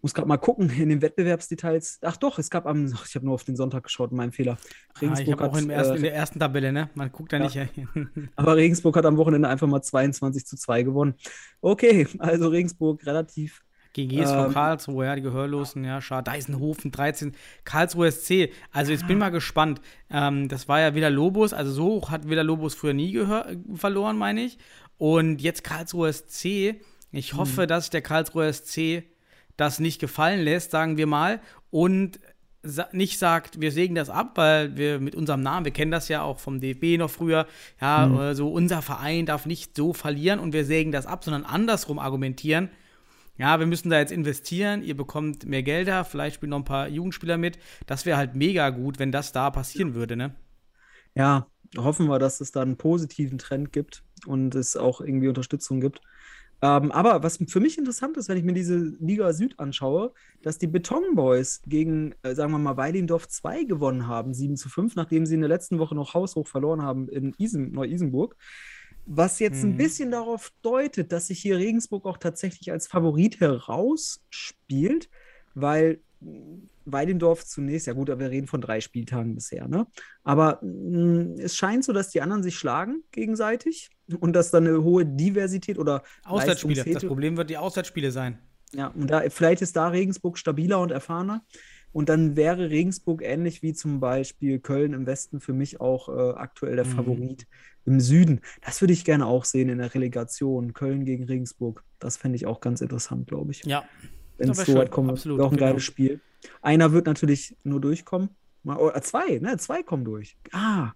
[0.00, 1.98] Muss gerade mal gucken in den Wettbewerbsdetails.
[2.02, 4.56] Ach doch, es gab am, ach, ich habe nur auf den Sonntag geschaut, mein Fehler.
[5.00, 6.90] Ah, ich habe auch hat, ersten, äh, in der ersten Tabelle, ne?
[6.94, 7.44] Man guckt da Ja.
[7.44, 7.56] nicht.
[8.36, 11.14] aber Regensburg hat am Wochenende einfach mal 22 zu 2 gewonnen.
[11.60, 13.62] Okay, also Regensburg relativ
[13.94, 16.30] GGs von Ähm, Karlsruhe, ja, die Gehörlosen, ja, schade.
[16.30, 17.34] Deisenhofen 13,
[17.64, 18.50] Karlsruhe SC.
[18.70, 19.80] Also jetzt bin mal gespannt.
[20.10, 23.46] Ähm, das war ja Villa Lobos, also so hoch hat Villa Lobos früher nie gehör
[23.74, 24.58] verloren, meine ich.
[24.98, 26.76] Und jetzt Karlsruhe SC.
[27.10, 29.04] Ich hoffe, dass der Karlsruhe SC
[29.58, 31.40] das nicht gefallen lässt, sagen wir mal,
[31.70, 32.18] und
[32.92, 36.22] nicht sagt, wir sägen das ab, weil wir mit unserem Namen, wir kennen das ja
[36.22, 37.46] auch vom DFB noch früher,
[37.80, 41.44] ja, äh, so unser Verein darf nicht so verlieren und wir sägen das ab, sondern
[41.44, 42.70] andersrum argumentieren.
[43.36, 46.88] Ja, wir müssen da jetzt investieren, ihr bekommt mehr Gelder, vielleicht spielen noch ein paar
[46.88, 47.58] Jugendspieler mit.
[47.86, 50.34] Das wäre halt mega gut, wenn das da passieren würde, ne?
[51.14, 55.80] Ja, hoffen wir, dass es da einen positiven Trend gibt und es auch irgendwie Unterstützung
[55.80, 56.00] gibt.
[56.60, 60.58] Ähm, aber was für mich interessant ist, wenn ich mir diese Liga Süd anschaue, dass
[60.58, 64.96] die Beton Boys gegen, äh, sagen wir mal, Weilendorf 2 gewonnen haben, 7 zu 5,
[64.96, 68.36] nachdem sie in der letzten Woche noch haushoch verloren haben in Isen, Neu-Isenburg.
[69.06, 69.76] Was jetzt ein Mhm.
[69.76, 75.08] bisschen darauf deutet, dass sich hier Regensburg auch tatsächlich als Favorit herausspielt,
[75.54, 76.02] weil
[76.84, 79.86] Weidendorf zunächst, ja gut, aber wir reden von drei Spieltagen bisher, ne?
[80.24, 84.82] Aber mh, es scheint so, dass die anderen sich schlagen gegenseitig und dass dann eine
[84.82, 86.84] hohe Diversität oder Auswärtsspiele.
[86.84, 88.38] Das Problem wird die Auswärtsspiele sein.
[88.72, 91.44] ja, und da, vielleicht ist da Regensburg stabiler und erfahrener.
[91.90, 96.32] Und dann wäre Regensburg ähnlich wie zum Beispiel Köln im Westen für mich auch äh,
[96.36, 96.90] aktuell der Mhm.
[96.90, 97.46] Favorit
[97.86, 98.40] im Süden.
[98.60, 100.74] Das würde ich gerne auch sehen in der Relegation.
[100.74, 101.82] Köln gegen Regensburg.
[101.98, 103.64] Das fände ich auch ganz interessant, glaube ich.
[103.64, 103.84] Ja.
[104.38, 105.10] Wenn es so weit kommt.
[105.10, 105.68] Absolut, auch ein genau.
[105.70, 106.20] geiles Spiel.
[106.62, 108.30] Einer wird natürlich nur durchkommen.
[108.62, 109.56] Mal- Oder zwei, ne?
[109.58, 110.36] Zwei kommen durch.
[110.52, 110.92] Ah,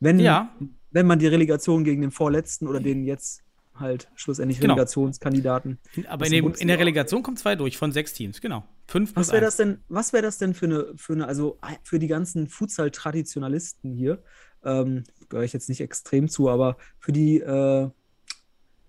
[0.00, 0.54] wenn, Ja.
[0.90, 3.42] wenn man die Relegation gegen den Vorletzten oder den jetzt
[3.74, 4.72] halt schlussendlich Genau.
[4.74, 5.78] Relegationskandidaten
[6.08, 8.64] Aber in, dem in der Relegation kommen zwei durch von sechs Teams, genau.
[8.86, 11.98] Fünf Was wäre das denn, was wäre das denn für eine, für eine, also für
[11.98, 14.22] die ganzen Futsal-Traditionalisten hier,
[14.64, 17.90] ähm, gehöre ich jetzt nicht extrem zu, aber für die äh,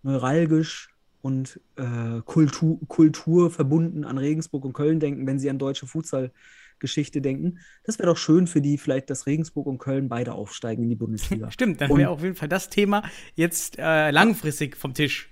[0.04, 5.88] neuralgisch und äh, Kultur, Kultur verbunden an Regensburg und Köln denken, wenn sie an deutsche
[5.88, 7.60] Futsal-Geschichte denken.
[7.84, 10.95] Das wäre doch schön für die, vielleicht, dass Regensburg und Köln beide aufsteigen in die
[10.95, 11.51] Bundesliga.
[11.51, 13.03] Stimmt, dann wäre auf jeden Fall das Thema
[13.36, 15.30] jetzt äh, langfristig vom Tisch.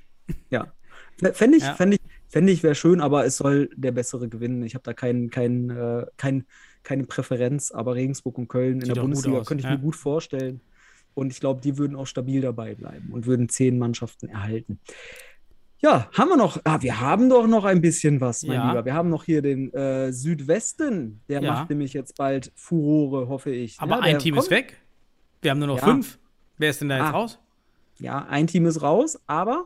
[0.49, 0.73] Ja.
[1.33, 1.75] Fände ich, Ja.
[1.75, 4.63] fänd ich, fänd ich wäre schön, aber es soll der Bessere gewinnen.
[4.63, 6.45] Ich habe da kein, kein, äh, kein,
[6.83, 9.77] keine Präferenz, aber Regensburg und Köln in Sieht der doch gut Bundesliga könnte ich ja.
[9.77, 10.61] mir gut vorstellen.
[11.13, 14.79] Und ich glaube, die würden auch stabil dabei bleiben und würden zehn Mannschaften erhalten.
[15.85, 18.69] Ja, haben wir noch, ah, wir haben doch noch ein bisschen was, mein Ja.
[18.69, 18.85] Lieber.
[18.85, 21.21] Wir haben noch hier den äh, Südwesten.
[21.29, 21.53] Der Ja.
[21.53, 23.79] macht nämlich jetzt bald Furore, hoffe ich.
[23.79, 24.81] Aber Ja, ein Team kommt- ist weg.
[25.43, 26.17] Wir haben nur noch fünf.
[26.57, 27.11] Wer ist denn da jetzt Ah.
[27.11, 27.39] raus?
[27.99, 29.65] Ja, ein Team ist raus, aber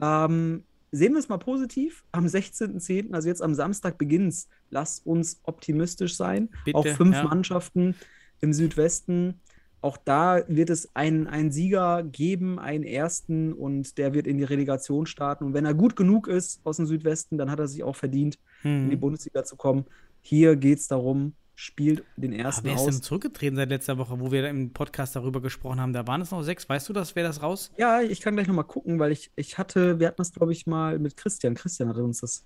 [0.00, 2.04] ähm, sehen wir es mal positiv.
[2.10, 4.48] Am 16.10., also jetzt am Samstag beginnt's.
[4.70, 6.48] Lasst uns optimistisch sein.
[6.64, 7.22] Bitte, auch fünf.
[7.22, 7.94] Mannschaften
[8.40, 9.40] im Südwesten.
[9.82, 14.44] Auch da wird es einen, einen Sieger geben, einen ersten, und der wird in die
[14.44, 15.44] Relegation starten.
[15.44, 18.38] Und wenn er gut genug ist aus dem Südwesten, dann hat er sich auch verdient,
[18.62, 19.00] in die Hm.
[19.00, 19.86] Bundesliga zu kommen.
[20.20, 23.00] Hier geht es darum, spielt den Aber ersten wer ist denn aus.
[23.00, 25.92] zurückgetreten seit letzter Woche, wo wir im Podcast darüber gesprochen haben?
[25.94, 26.68] Da waren es noch sechs.
[26.68, 27.16] Weißt du das?
[27.16, 27.70] Wer das raus?
[27.78, 30.66] Ja, ich kann gleich nochmal gucken, weil ich, ich hatte, wir hatten das, glaube ich,
[30.66, 31.54] mal mit Christian.
[31.54, 32.44] Christian hatte uns das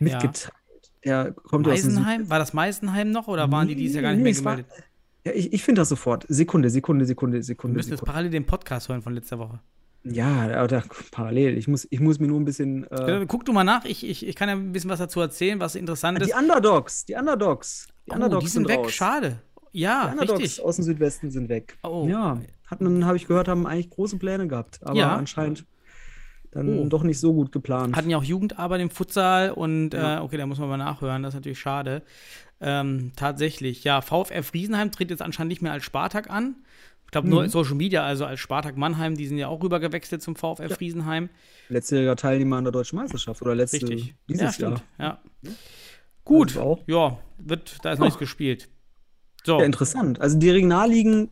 [0.00, 0.50] mitgeteilt.
[1.04, 2.30] Der kommt ja aus dem Süd- Meisenheim?
[2.30, 4.56] War das Meisenheim noch oder waren die dieses Jahr gar nicht Nee, mehr es war-
[4.56, 4.84] gemeldet?
[5.24, 6.24] Ja, ich, ich finde das sofort.
[6.28, 7.76] Sekunde, Sekunde, Sekunde, Wir Sekunde.
[7.76, 8.12] müssen jetzt Sekunde.
[8.12, 9.60] parallel den Podcast hören von letzter Woche.
[10.04, 10.82] Ja, oder
[11.12, 11.56] parallel.
[11.56, 12.90] Ich muss, ich muss mir nur ein bisschen.
[12.90, 13.84] Äh, Guck du mal nach.
[13.84, 16.26] Ich, ich, ich kann ja ein bisschen was dazu erzählen, was interessant ist.
[16.28, 17.86] die Underdogs, die Underdogs.
[18.06, 18.78] Die oh, Underdogs die sind weg.
[18.78, 18.92] raus.
[18.92, 19.40] Schade.
[19.72, 20.64] Die Ja, Underdogs richtig.
[20.64, 21.78] aus dem Südwesten sind weg.
[21.84, 22.06] Oh.
[22.08, 25.14] Ja, hatten, habe ich gehört, haben eigentlich große Pläne gehabt, aber Ja.
[25.14, 25.64] anscheinend
[26.52, 26.86] dann Oh.
[26.88, 27.96] doch nicht so gut geplant.
[27.96, 30.18] Hatten ja auch Jugendarbeit im Futsal und Ja.
[30.18, 32.02] äh, okay, da muss man mal nachhören, das ist natürlich schade.
[32.60, 36.54] Ähm, tatsächlich, ja, VfR Friesenheim tritt jetzt anscheinend nicht mehr als Spartak an.
[37.06, 37.48] Ich glaube nur Mhm.
[37.48, 41.28] Social Media, also als Spartak Mannheim, die sind ja auch rübergewechselt zum VfR Friesenheim.
[41.68, 44.14] Letztjähriger Teilnehmer an der Deutschen Meisterschaft oder letzte Richtig.
[44.28, 44.82] dieses ja, Jahr.
[44.98, 45.18] Ja.
[46.24, 48.68] Gut, Also ja, wird, da ist noch nichts gespielt.
[49.44, 50.20] So, Ja, interessant.
[50.20, 51.30] Also die Regionalligen,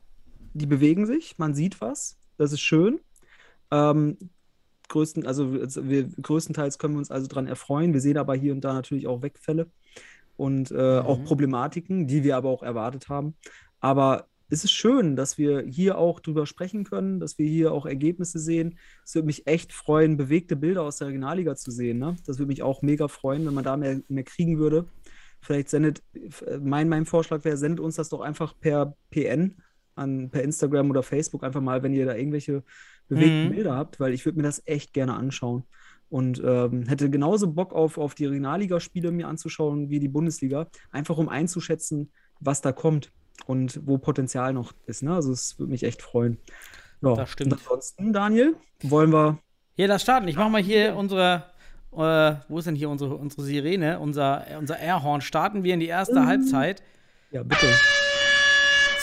[0.53, 2.99] die bewegen sich, man sieht was, das ist schön.
[3.71, 4.17] Ähm,
[4.91, 7.95] größten, also also wir, größtenteils können wir uns also daran erfreuen.
[7.95, 9.69] Wir sehen aber hier und da natürlich auch Wegfälle
[10.37, 11.25] und äh, auch Mhm.
[11.25, 13.35] Problematiken, die wir aber auch erwartet haben.
[13.81, 17.87] Aber es ist schön, dass wir hier auch drüber sprechen können, dass wir hier auch
[17.87, 18.79] Ergebnisse sehen.
[19.05, 21.99] Es würde mich echt freuen, bewegte Bilder aus der Regionalliga zu sehen.
[21.99, 22.17] Ne?
[22.27, 24.87] Das würde mich auch mega freuen, wenn man da mehr, mehr kriegen würde.
[25.41, 29.57] Vielleicht sendet, äh, mein, mein Vorschlag wäre, sendet uns das doch einfach per PN
[29.95, 32.65] an, per Instagram oder Facebook einfach mal, wenn ihr da irgendwelche
[33.11, 33.51] bewegten Mhm.
[33.51, 35.65] Bilder habt, weil ich würde mir das echt gerne anschauen.
[36.09, 41.19] Und ähm, hätte genauso Bock auf, auf die Regionalligaspiele mir anzuschauen wie die Bundesliga, einfach
[41.19, 43.13] um einzuschätzen, was da kommt
[43.47, 45.03] und wo Potenzial noch ist.
[45.05, 45.15] Ne?
[45.15, 46.39] Also es würde mich echt freuen.
[47.03, 47.53] Ja, Das stimmt.
[47.53, 49.39] Und ansonsten, Daniel, wollen wir
[49.77, 50.27] ja, das starten.
[50.29, 51.45] Ich mache mal hier unsere,
[51.93, 53.99] Äh, wo ist denn hier unsere, unsere Sirene?
[53.99, 55.21] Unser, unser Airhorn.
[55.23, 56.27] Starten wir in die erste Mhm.
[56.27, 56.83] Halbzeit
[57.33, 57.67] Ja, bitte.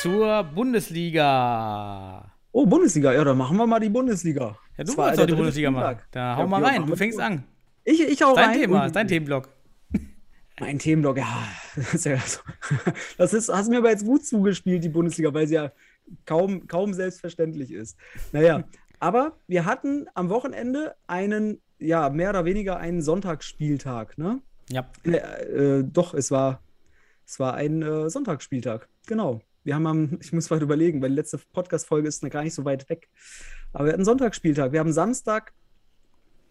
[0.02, 2.27] zur Bundesliga.
[2.52, 3.14] Oh, Bundesliga.
[3.14, 4.58] Ja, dann machen wir mal die Bundesliga.
[4.78, 6.00] Ja, du wolltest doch die Bundesliga machen.
[6.12, 7.44] Da hau Ja, mal rein, du fängst an.
[7.84, 8.60] Ich, ich auch Dein rein.
[8.60, 9.50] Thema, ist dein Themenblock.
[10.60, 11.48] Mein Themenblock, ja.
[13.18, 15.72] Das ist, hast mir aber jetzt gut zugespielt, die Bundesliga, weil sie ja
[16.26, 17.98] kaum, kaum selbstverständlich ist.
[18.32, 18.64] Naja,
[19.00, 24.42] aber wir hatten am Wochenende einen, ja, mehr oder weniger einen Sonntagsspieltag, ne?
[24.70, 24.90] Ja.
[25.04, 26.62] Äh, äh, doch, es war,
[27.26, 29.42] es war ein äh, Sonntagsspieltag, genau.
[29.68, 32.54] Wir haben am, ich muss weit überlegen, weil die letzte Podcast-Folge ist noch gar nicht
[32.54, 33.10] so weit weg.
[33.74, 34.72] Aber wir hatten Sonntagsspieltag.
[34.72, 35.52] Wir haben Samstag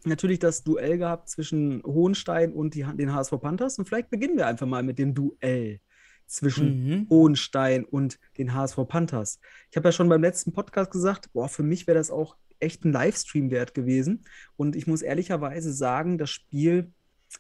[0.05, 3.79] natürlich das Duell gehabt zwischen Hohenstein und die, den HSV Panthers.
[3.79, 5.81] Und vielleicht beginnen wir einfach mal mit dem Duell
[6.27, 7.07] zwischen Mhm.
[7.09, 9.41] Hohenstein und den HSV Panthers.
[9.71, 12.85] Ich habe ja schon beim letzten Podcast gesagt, boah, für mich wäre das auch echt
[12.85, 14.27] ein Livestream wert gewesen.
[14.59, 16.93] Und ich muss ehrlicherweise sagen, das Spiel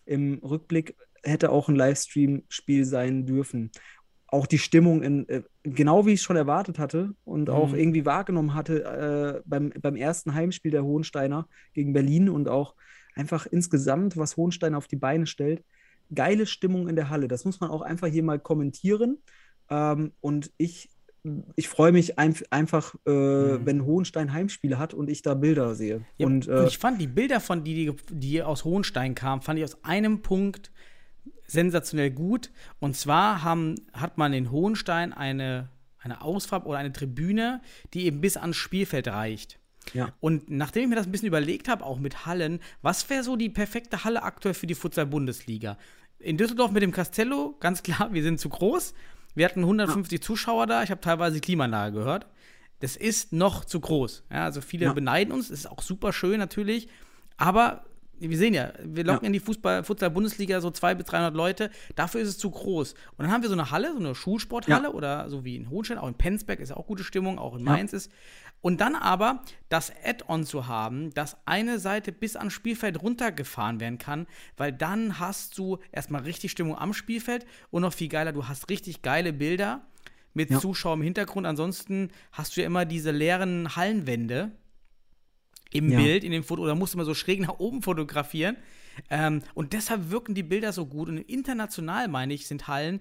[0.07, 3.71] im Rückblick hätte auch ein Livestream-Spiel sein dürfen.
[4.29, 7.79] Auch die Stimmung, in, äh, genau wie ich schon erwartet hatte und auch Mhm.
[7.79, 12.75] irgendwie wahrgenommen hatte äh, beim, beim ersten Heimspiel der Hohensteiner gegen Berlin und auch
[13.15, 15.63] einfach insgesamt, was Hohenstein auf die Beine stellt.
[16.15, 17.29] Geile Stimmung in der Halle.
[17.29, 19.19] Das muss man auch einfach hier mal kommentieren.
[19.71, 20.91] Ähm, und ich,
[21.57, 25.99] ich freue mich einf einfach, äh, wenn Hohenstein Heimspiele hat und ich da Bilder sehe.
[25.99, 26.05] Mhm.
[26.19, 29.43] Ja, und, und, äh, ich fand die Bilder von die, die, die aus Hohenstein kamen,
[29.43, 30.71] fand ich aus einem Punkt
[31.47, 32.51] sensationell gut.
[32.81, 37.61] Und zwar haben, hat man in Hohenstein eine, eine Ausfahrt oder eine Tribüne,
[37.95, 39.59] die eben bis ans Spielfeld reicht.
[39.95, 40.13] ja.
[40.21, 43.37] Und nachdem ich mir das ein bisschen überlegt habe, auch mit Hallen, was wäre so
[43.37, 45.79] die perfekte Halle aktuell für die Futsal-Bundesliga?
[46.19, 48.95] In Düsseldorf mit dem Castello, ganz klar, wir sind zu groß.
[49.35, 52.27] Wir hatten 150 Zuschauer da, ich habe teilweise Klimaanlage gehört.
[52.81, 54.25] Das ist noch zu groß.
[54.31, 54.93] Ja, also viele Ja.
[54.93, 56.89] beneiden uns, das ist auch super schön natürlich.
[57.37, 57.85] Aber
[58.19, 59.27] wir sehen ja, wir locken Ja.
[59.27, 61.71] in die Fußball, Futsal-Bundesliga so 200 bis 300 Leute.
[61.95, 62.93] Dafür ist es zu groß.
[62.93, 64.95] Und dann haben wir so eine Halle, so eine Schulsporthalle Ja.
[64.95, 67.73] oder so wie in Hohenstein, auch in Penzberg ist auch gute Stimmung, auch in Ja.
[67.73, 68.11] Mainz ist.
[68.63, 73.99] Und dann aber das Add-on zu haben, dass eine Seite bis ans Spielfeld runtergefahren werden
[73.99, 74.27] kann,
[74.57, 78.69] weil dann hast du erstmal richtig Stimmung am Spielfeld und noch viel geiler, du hast
[78.71, 79.83] richtig geile Bilder
[80.35, 80.59] mit Ja.
[80.59, 81.47] Zuschauern im Hintergrund.
[81.47, 84.51] Ansonsten hast du ja immer diese leeren Hallenwände
[85.77, 85.99] im Ja.
[85.99, 88.57] Bild, in dem Foto, oder musst du mal so schräg nach oben fotografieren.
[89.11, 91.09] Ähm, und deshalb wirken die Bilder so gut.
[91.09, 93.01] Und international, meine ich, sind Hallen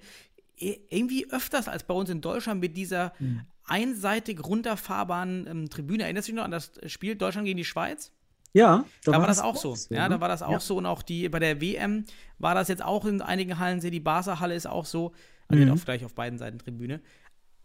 [0.59, 3.41] i- irgendwie öfters als bei uns in Deutschland mit dieser Mhm.
[3.65, 6.03] einseitig runterfahrbaren ähm, Tribüne.
[6.03, 8.11] Erinnerst du dich noch an das Spiel Deutschland gegen die Schweiz?
[8.53, 9.75] Ja, Da, war das auch so.
[9.89, 10.59] Ja, da war das auch Ja.
[10.61, 10.77] so.
[10.77, 12.05] Und auch die bei der WM
[12.39, 13.81] war das jetzt auch in einigen Hallen.
[13.81, 15.11] Die Barca-Halle ist auch so.
[15.49, 15.71] Also Mhm.
[15.71, 17.01] auch gleich auf beiden Seiten Tribüne.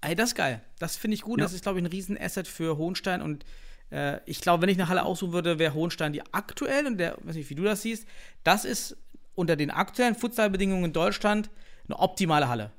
[0.00, 0.62] Ey, das ist geil.
[0.80, 1.38] Das finde ich gut.
[1.38, 1.44] Ja.
[1.44, 3.22] Das ist, glaube ich, ein Riesenasset für Hohenstein.
[3.22, 3.44] Und
[3.90, 7.16] äh, ich glaube, wenn ich eine Halle aussuchen würde, wäre Hohenstein die aktuell, und der,
[7.22, 8.06] weiß nicht, wie du das siehst,
[8.44, 8.96] das ist
[9.34, 11.50] unter den aktuellen Futsalbedingungen in Deutschland
[11.88, 12.72] eine optimale Halle.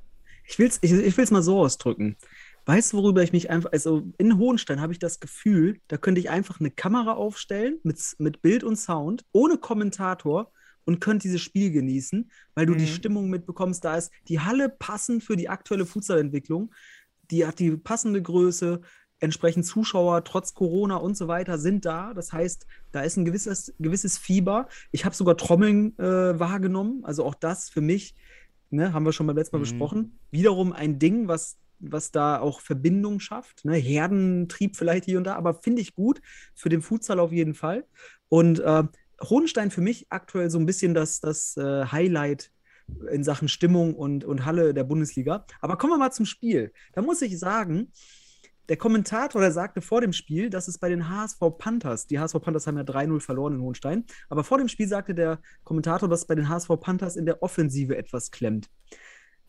[0.48, 2.16] Ich will es ich, ich will's mal so ausdrücken.
[2.64, 6.20] Weißt du, worüber ich mich einfach, also in Hohenstein habe ich das Gefühl, da könnte
[6.20, 10.52] ich einfach eine Kamera aufstellen mit, mit Bild und Sound, ohne Kommentator
[10.84, 12.86] und könnte dieses Spiel genießen, weil du die Mhm.
[12.86, 13.84] Stimmung mitbekommst.
[13.84, 16.72] Da ist die Halle passend für die aktuelle Futsalentwicklung.
[17.30, 18.80] Die hat die passende Größe,
[19.22, 22.12] entsprechend Zuschauer trotz Corona und so weiter sind da.
[22.12, 24.68] Das heißt, da ist ein gewisses, gewisses Fieber.
[24.90, 27.04] Ich habe sogar Trommeln äh, wahrgenommen.
[27.04, 28.14] Also auch das für mich,
[28.70, 29.64] ne, haben wir schon beim letzten Mal Mhm.
[29.64, 30.18] besprochen.
[30.30, 33.64] Wiederum ein Ding, was, was da auch Verbindung schafft.
[33.64, 33.76] Ne?
[33.76, 36.20] Herdentrieb vielleicht hier und da, aber finde ich gut
[36.54, 37.86] für den Futsal auf jeden Fall.
[38.28, 38.82] Und äh,
[39.22, 42.50] Hohenstein für mich aktuell so ein bisschen das, das äh, Highlight
[43.12, 45.46] in Sachen Stimmung und, und Halle der Bundesliga.
[45.60, 46.72] Aber kommen wir mal zum Spiel.
[46.92, 47.92] Da muss ich sagen,
[48.68, 52.40] der Kommentator, der sagte vor dem Spiel, dass es bei den HSV Panthers, die HSV
[52.40, 56.26] Panthers haben ja 3-0 verloren in Hohenstein, aber vor dem Spiel sagte der Kommentator, dass
[56.26, 58.70] bei den HSV Panthers in der Offensive etwas klemmt.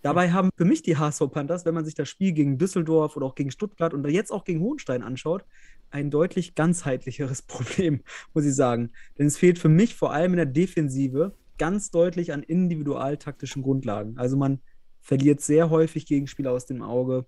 [0.01, 3.25] Dabei haben für mich die HSV Panthers, wenn man sich das Spiel gegen Düsseldorf oder
[3.25, 5.45] auch gegen Stuttgart und jetzt auch gegen Hohenstein anschaut,
[5.91, 8.01] ein deutlich ganzheitlicheres Problem,
[8.33, 8.91] muss ich sagen.
[9.17, 14.17] Denn es fehlt für mich vor allem in der Defensive ganz deutlich an individualtaktischen Grundlagen.
[14.17, 14.59] Also man
[14.99, 17.25] verliert sehr häufig Gegenspieler aus dem Auge,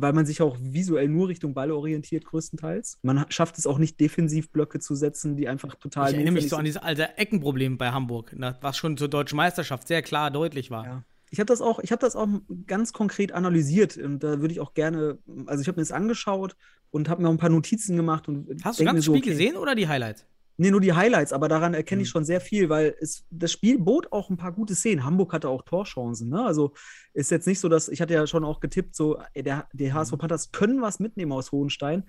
[0.00, 2.98] weil man sich auch visuell nur Richtung Ball orientiert, größtenteils.
[3.02, 6.10] Man ha- schafft es auch nicht, Defensivblöcke zu setzen, die einfach total.
[6.10, 6.66] Ich erinnere mich so an sind.
[6.66, 10.84] dieses alte Eckenproblem bei Hamburg, ne, was schon zur deutschen Meisterschaft sehr klar deutlich war.
[10.84, 11.04] Ja.
[11.30, 12.28] Ich habe das auch, ich habe das auch
[12.66, 16.56] ganz konkret analysiert und da würde ich auch gerne, also ich habe mir das angeschaut
[16.90, 19.56] und habe mir auch ein paar Notizen gemacht und Hast du so, Spiel okay, gesehen
[19.56, 20.24] oder die Highlights?
[20.60, 22.10] Nee, nur die Highlights, aber daran erkenne ich Mhm.
[22.12, 25.04] schon sehr viel, weil es, das Spiel bot auch ein paar gute Szenen.
[25.04, 26.44] Hamburg hatte auch Torchancen, ne?
[26.44, 26.74] Also
[27.14, 30.12] ist jetzt nicht so, dass, ich hatte ja schon auch getippt, so, der, die HSV
[30.14, 30.18] Mhm.
[30.18, 32.02] Panthers können was mitnehmen aus Hohenstein,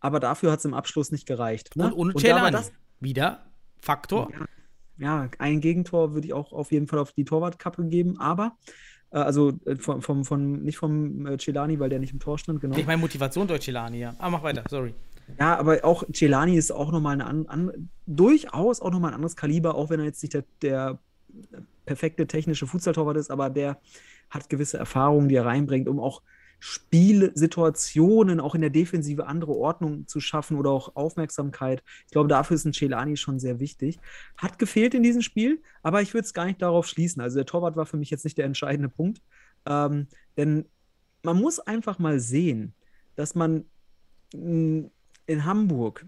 [0.00, 1.76] aber dafür hat es im Abschluss nicht gereicht.
[1.76, 1.84] Ne?
[1.84, 2.52] Und ohne da war Celani.
[2.52, 3.44] das, Wieder
[3.80, 4.30] Faktor.
[4.98, 5.24] Ja.
[5.24, 8.56] ja, ein Gegentor würde ich auch auf jeden Fall auf die Torwartkappe geben, aber
[9.10, 12.38] äh, also äh, vom, vom, von, nicht vom äh, Celani, weil der nicht im Tor
[12.38, 12.76] stand, genau.
[12.78, 14.14] Ich meine Motivation durch Celani, ja.
[14.18, 14.94] Aber mach weiter, sorry.
[15.38, 19.74] Ja, aber auch Celani ist auch nochmal eine an, durchaus auch nochmal ein anderes Kaliber,
[19.74, 20.98] auch wenn er jetzt nicht der, der
[21.86, 23.80] perfekte technische Fußballtorwart ist, aber der
[24.30, 26.22] hat gewisse Erfahrungen, die er reinbringt, um auch
[26.64, 31.82] Spielsituationen auch in der Defensive andere Ordnung zu schaffen oder auch Aufmerksamkeit.
[32.06, 33.98] Ich glaube, dafür ist ein Celani schon sehr wichtig.
[34.36, 37.20] Hat gefehlt in diesem Spiel, aber ich würde es gar nicht darauf schließen.
[37.20, 39.20] Also der Torwart war für mich jetzt nicht der entscheidende Punkt.
[39.66, 40.06] Ähm,
[40.36, 40.66] denn
[41.24, 42.74] man muss einfach mal sehen,
[43.16, 43.64] dass man
[45.32, 46.06] in Hamburg,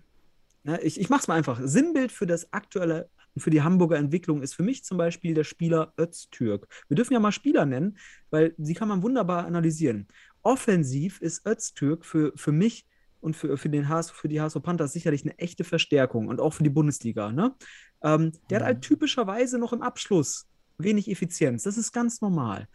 [0.63, 4.43] ne, ich, ich mache es mal einfach, Sinnbild für das aktuelle für die Hamburger Entwicklung
[4.43, 6.69] ist für mich zum Beispiel der Spieler Öztürk.
[6.87, 7.99] Wir dürfen ja mal Spieler nennen,
[8.31, 10.07] weil sie kann man wunderbar analysieren
[10.45, 12.87] offensiv ist Öztürk für, für mich
[13.21, 16.53] und für, für, den HS, für die HSV Panthers sicherlich eine echte Verstärkung und auch
[16.53, 17.33] für die Bundesliga.
[17.33, 17.55] Ne?
[18.03, 20.47] Ähm, der hat halt typischerweise noch im Abschluss
[20.79, 21.65] wenig Effizienz.
[21.65, 22.69] Das ist ganz normal.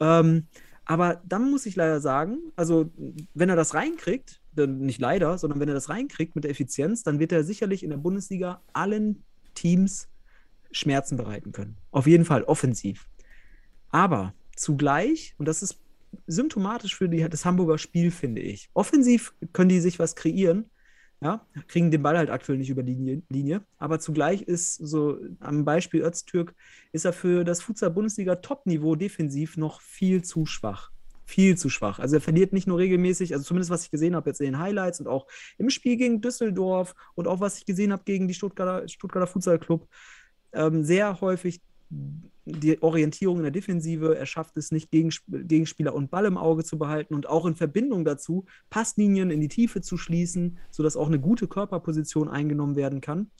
[0.00, 0.48] Ähm,
[0.92, 2.90] aber dann muss ich leider sagen, also
[3.32, 7.18] wenn er das reinkriegt, nicht leider, sondern wenn er das reinkriegt mit der Effizienz, dann
[7.18, 9.24] wird er sicherlich in der Bundesliga allen
[9.54, 10.08] Teams
[10.70, 11.78] Schmerzen bereiten können.
[11.92, 13.08] Auf jeden Fall offensiv.
[13.88, 15.78] Aber zugleich, und das ist
[16.26, 18.68] symptomatisch für die, das Hamburger Spiel, finde ich.
[18.74, 20.66] Offensiv können die sich was kreieren,
[21.22, 25.64] ja, kriegen den Ball halt aktuell nicht über die Linie, aber zugleich ist so am
[25.64, 26.54] Beispiel Öztürk,
[26.90, 30.90] ist er für das Futsal-Bundesliga-Top-Niveau defensiv noch viel zu schwach.
[31.24, 32.00] Viel zu schwach.
[32.00, 34.58] Also er verliert nicht nur regelmäßig, also zumindest was ich gesehen habe jetzt in den
[34.58, 38.34] Highlights und auch im Spiel gegen Düsseldorf und auch was ich gesehen habe gegen die
[38.34, 39.88] Stuttgarter, Stuttgarter Futsal Club,
[40.52, 41.60] ähm, sehr häufig
[42.44, 46.78] die Orientierung in der Defensive, er schafft es nicht, Gegenspieler und Ball im Auge zu
[46.78, 51.20] behalten und auch in Verbindung dazu Passlinien in die Tiefe zu schließen, sodass auch eine
[51.20, 53.30] gute Körperposition eingenommen werden kann.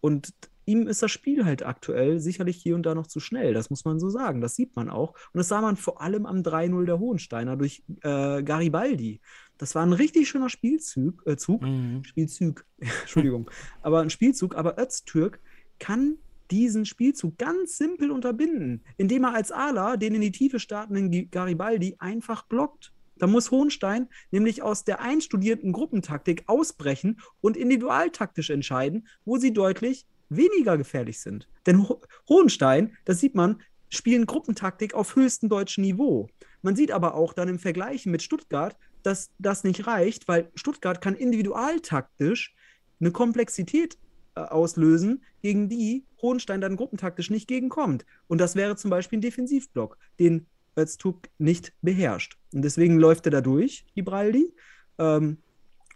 [0.00, 0.32] Und
[0.66, 3.84] ihm ist das Spiel halt aktuell sicherlich hier und da noch zu schnell, das muss
[3.84, 5.14] man so sagen, das sieht man auch.
[5.32, 9.20] Und das sah man vor allem am 3-0 der Hohensteiner durch äh, Garibaldi.
[9.58, 12.04] Das war ein richtig schöner Spielzug, äh, Zug, mhm.
[12.04, 13.50] Spielzug, Entschuldigung,
[13.82, 15.40] aber ein Spielzug, aber Öztürk
[15.78, 16.18] kann
[16.50, 21.96] diesen Spielzug ganz simpel unterbinden, indem er als Ala den in die Tiefe startenden Garibaldi
[21.98, 22.92] einfach blockt.
[23.16, 30.06] Da muss Hohenstein nämlich aus der einstudierten Gruppentaktik ausbrechen und individualtaktisch entscheiden, wo sie deutlich
[30.28, 31.48] weniger gefährlich sind.
[31.66, 36.28] Denn Ho Hohenstein, das sieht man, spielen Gruppentaktik auf höchstem deutschen Niveau.
[36.62, 41.00] Man sieht aber auch dann im Vergleich mit Stuttgart, dass das nicht reicht, weil Stuttgart
[41.00, 42.54] kann individualtaktisch
[43.00, 43.98] eine Komplexität
[44.34, 48.06] äh, auslösen, gegen die Hohenstein dann gruppentaktisch nicht gegenkommt.
[48.28, 52.38] Und das wäre zum Beispiel ein Defensivblock, den Öztürk nicht beherrscht.
[52.54, 54.54] Und deswegen läuft er da durch, Ibraldi,
[54.96, 55.36] ähm,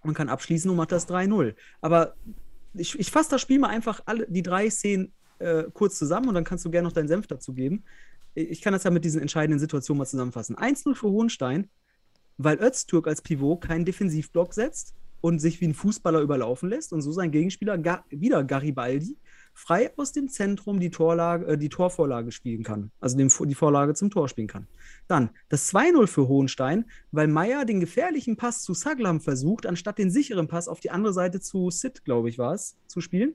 [0.03, 1.55] und kann abschließen und macht das 3-0.
[1.81, 2.15] Aber
[2.75, 6.35] ich, ich fasse das Spiel mal einfach alle die drei Szenen äh, kurz zusammen und
[6.35, 7.85] dann kannst du gerne noch deinen Senf dazu geben.
[8.35, 10.57] Ich kann das ja mit diesen entscheidenden Situationen mal zusammenfassen.
[10.57, 11.71] 1-0 für Hohenstein,
[12.37, 17.03] weil Öztürk als Pivot keinen Defensivblock setzt und sich wie ein Fußballer überlaufen lässt und
[17.03, 19.17] so sein Gegenspieler, Gar wieder Garibaldi,
[19.59, 22.93] frei aus dem Zentrum die, Torlage, äh, die Torvorlage spielen kann.
[23.01, 24.69] Also den, die Vorlage zum Tor spielen kann.
[25.09, 30.11] Dann das 2-0 für Hohenstein, weil Meier den gefährlichen Pass zu Saglam versucht, anstatt den
[30.11, 33.35] sicheren Pass auf die andere Seite zu Sid, glaube ich, war es, zu spielen.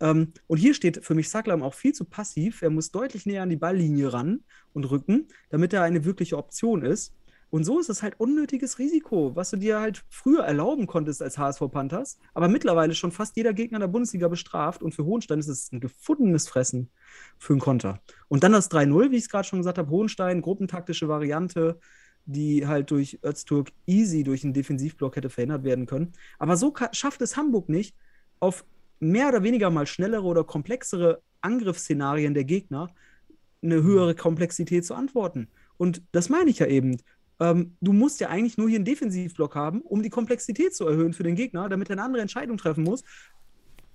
[0.00, 2.62] Ähm, und hier steht für mich Saglam auch viel zu passiv.
[2.62, 4.40] Er muss deutlich näher an die Balllinie ran
[4.72, 7.14] und rücken, damit er eine wirkliche Option ist.
[7.52, 11.36] Und so ist es halt unnötiges Risiko, was du dir halt früher erlauben konntest als
[11.36, 15.48] HSV Panthers, aber mittlerweile schon fast jeder Gegner der Bundesliga bestraft und für Hohenstein ist
[15.48, 16.88] es ein gefundenes Fressen
[17.36, 18.00] für einen Konter.
[18.28, 21.78] Und dann das 3-0, wie ich es gerade schon gesagt habe, Hohenstein, gruppentaktische Variante,
[22.24, 26.12] die halt durch Öztürk easy durch einen Defensivblock hätte verhindert werden können.
[26.38, 27.94] Aber so schafft es Hamburg nicht,
[28.40, 28.64] auf
[28.98, 32.94] mehr oder weniger mal schnellere oder komplexere Angriffsszenarien der Gegner
[33.62, 35.48] eine höhere Komplexität zu antworten.
[35.76, 36.96] Und das meine ich ja eben
[37.40, 41.12] ähm, du musst ja eigentlich nur hier einen Defensivblock haben, um die Komplexität zu erhöhen
[41.12, 43.02] für den Gegner, damit er eine andere Entscheidung treffen muss.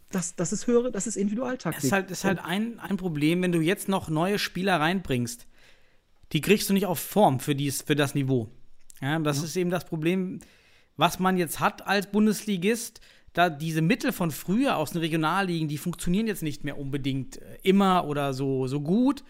[0.09, 1.75] Das, das ist höhere, das ist Individualtaktik.
[1.75, 5.47] Das ist halt, ist halt ein, ein Problem, wenn du jetzt noch neue Spieler reinbringst,
[6.31, 8.49] die kriegst du nicht auf Form für, dies, für das Niveau.
[9.01, 9.43] Ja, das ja.
[9.43, 10.39] ist eben das Problem,
[10.95, 13.01] was man jetzt hat als Bundesligist.
[13.33, 17.57] Da diese Mittel von früher aus den Regionalligen, die funktionieren jetzt nicht mehr unbedingt äh,
[17.61, 19.23] immer oder so, so gut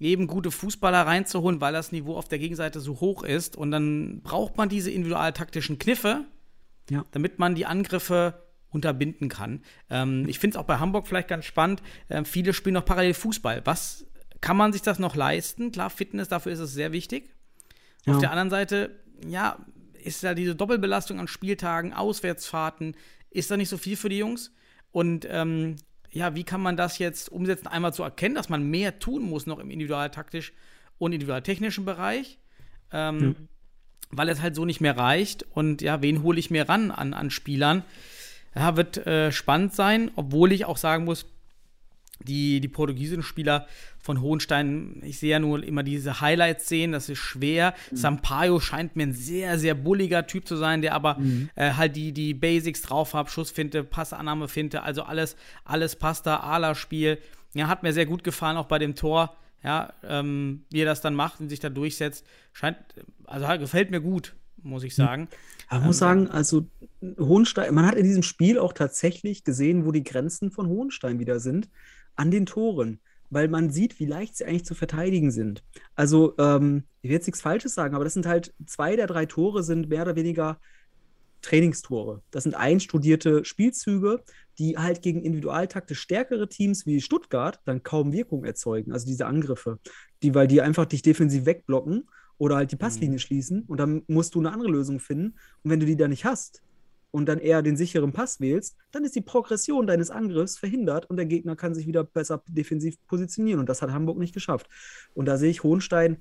[0.00, 3.56] eben gute Fußballer reinzuholen, weil das Niveau auf der Gegenseite so hoch ist.
[3.56, 6.24] Und dann braucht man diese individualtaktischen Kniffe,
[6.90, 7.04] ja.
[7.12, 9.62] damit man die Angriffe unterbinden kann.
[9.90, 11.82] Ähm, ich finde es auch bei Hamburg vielleicht ganz spannend.
[12.08, 13.62] Äh, viele spielen noch parallel Fußball.
[13.64, 14.06] Was
[14.40, 15.72] kann man sich das noch leisten?
[15.72, 17.30] Klar, Fitness, dafür ist es sehr wichtig.
[18.04, 18.14] Ja.
[18.14, 19.58] Auf der anderen Seite, ja,
[20.04, 22.96] ist ja diese Doppelbelastung an Spieltagen, Auswärtsfahrten,
[23.30, 24.52] ist da nicht so viel für die Jungs.
[24.92, 25.76] Und ähm,
[26.10, 27.66] ja, wie kann man das jetzt umsetzen?
[27.66, 30.52] Einmal zu erkennen, dass man mehr tun muss noch im individualtaktisch
[30.98, 32.38] und individualtechnischen Bereich.
[32.92, 33.36] Ähm, mhm.
[34.10, 35.44] Weil es halt so nicht mehr reicht.
[35.52, 37.82] Und ja, wen hole ich mir ran an, an Spielern?
[38.54, 41.26] Ja, wird äh, spannend sein, obwohl ich auch sagen muss,
[42.20, 43.66] die, die portugiesischen Spieler
[43.98, 47.74] von Hohenstein, ich sehe ja nur immer diese Highlights sehen, das ist schwer.
[47.90, 47.96] Mhm.
[47.96, 51.50] Sampaio scheint mir ein sehr, sehr bulliger Typ zu sein, der aber mhm.
[51.54, 57.18] äh, halt die, die Basics drauf hat, Schussfinte, Passannahmefinte, also alles, alles passt da, Ala-Spiel.
[57.54, 59.36] Ja, hat mir sehr gut gefallen, auch bei dem Tor.
[59.64, 62.76] Ja, ähm, wie er das dann macht und sich da durchsetzt, scheint,
[63.24, 65.28] also gefällt mir gut, muss ich sagen.
[65.68, 66.66] Aber ich muss ähm, sagen, also
[67.18, 71.40] Hohenstein, man hat in diesem Spiel auch tatsächlich gesehen, wo die Grenzen von Hohenstein wieder
[71.40, 71.68] sind
[72.16, 73.00] an den Toren,
[73.30, 75.62] weil man sieht, wie leicht sie eigentlich zu verteidigen sind.
[75.94, 79.26] Also, ähm, ich will jetzt nichts Falsches sagen, aber das sind halt zwei der drei
[79.26, 80.58] Tore sind mehr oder weniger
[81.42, 82.22] Trainingstore.
[82.30, 84.22] Das sind einstudierte Spielzüge,
[84.58, 88.92] die halt gegen individualtaktisch stärkere Teams wie Stuttgart dann kaum Wirkung erzeugen.
[88.92, 89.78] Also diese Angriffe,
[90.22, 92.08] die, weil die einfach dich defensiv wegblocken
[92.38, 93.20] oder halt die Passlinie mhm.
[93.20, 95.38] schließen und dann musst du eine andere Lösung finden.
[95.62, 96.62] Und wenn du die da nicht hast,
[97.16, 101.16] und dann eher den sicheren Pass wählst, dann ist die Progression deines Angriffs verhindert und
[101.16, 103.58] der Gegner kann sich wieder besser defensiv positionieren.
[103.58, 104.68] Und das hat Hamburg nicht geschafft.
[105.14, 106.18] Und da sehe ich Hohenstein,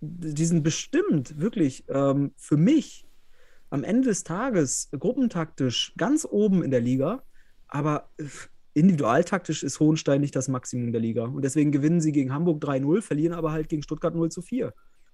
[0.00, 3.06] diesen bestimmt wirklich ähm, für mich
[3.68, 7.22] am Ende des Tages gruppentaktisch ganz oben in der Liga,
[7.68, 8.24] aber äh,
[8.72, 11.24] individualtaktisch ist Hohenstein nicht das Maximum der Liga.
[11.24, 14.72] Und deswegen gewinnen sie gegen Hamburg 3-0, verlieren aber halt gegen Stuttgart 0 zu 4.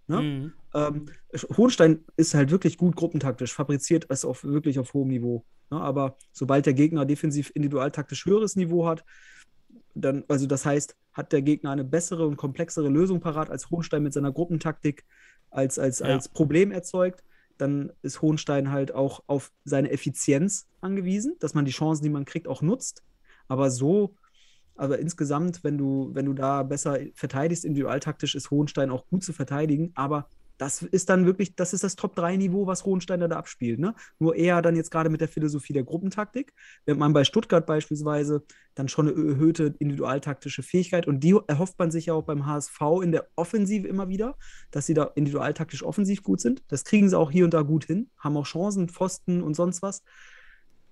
[0.08, 0.22] Ne?
[0.22, 0.52] Mhm.
[0.74, 1.06] Ähm,
[1.56, 5.44] Hohenstein ist halt wirklich gut gruppentaktisch, fabriziert es auf, wirklich auf hohem Niveau.
[5.70, 5.80] Ne?
[5.80, 9.04] Aber sobald der Gegner defensiv individualtaktisch höheres Niveau hat,
[9.94, 14.02] dann, also das heißt, hat der Gegner eine bessere und komplexere Lösung parat, als Hohenstein
[14.02, 15.04] mit seiner Gruppentaktik
[15.50, 16.06] als, als, ja.
[16.06, 17.24] als Problem erzeugt,
[17.56, 22.26] dann ist Hohenstein halt auch auf seine Effizienz angewiesen, dass man die Chancen, die man
[22.26, 23.02] kriegt, auch nutzt.
[23.48, 24.14] Aber so
[24.76, 29.32] aber insgesamt, wenn du, wenn du da besser verteidigst, individualtaktisch ist Hohenstein auch gut zu
[29.32, 29.92] verteidigen.
[29.94, 33.78] Aber das ist dann wirklich, das ist das Top-3-Niveau, was Hohenstein da abspielt.
[33.78, 33.94] Ne?
[34.18, 36.52] Nur eher dann jetzt gerade mit der Philosophie der Gruppentaktik.
[36.84, 38.42] Wenn man bei Stuttgart beispielsweise
[38.74, 42.80] dann schon eine erhöhte individualtaktische Fähigkeit und die erhofft man sich ja auch beim HSV
[43.02, 44.36] in der Offensive immer wieder,
[44.70, 46.62] dass sie da individualtaktisch offensiv gut sind.
[46.68, 49.82] Das kriegen sie auch hier und da gut hin, haben auch Chancen, Pfosten und sonst
[49.82, 50.02] was.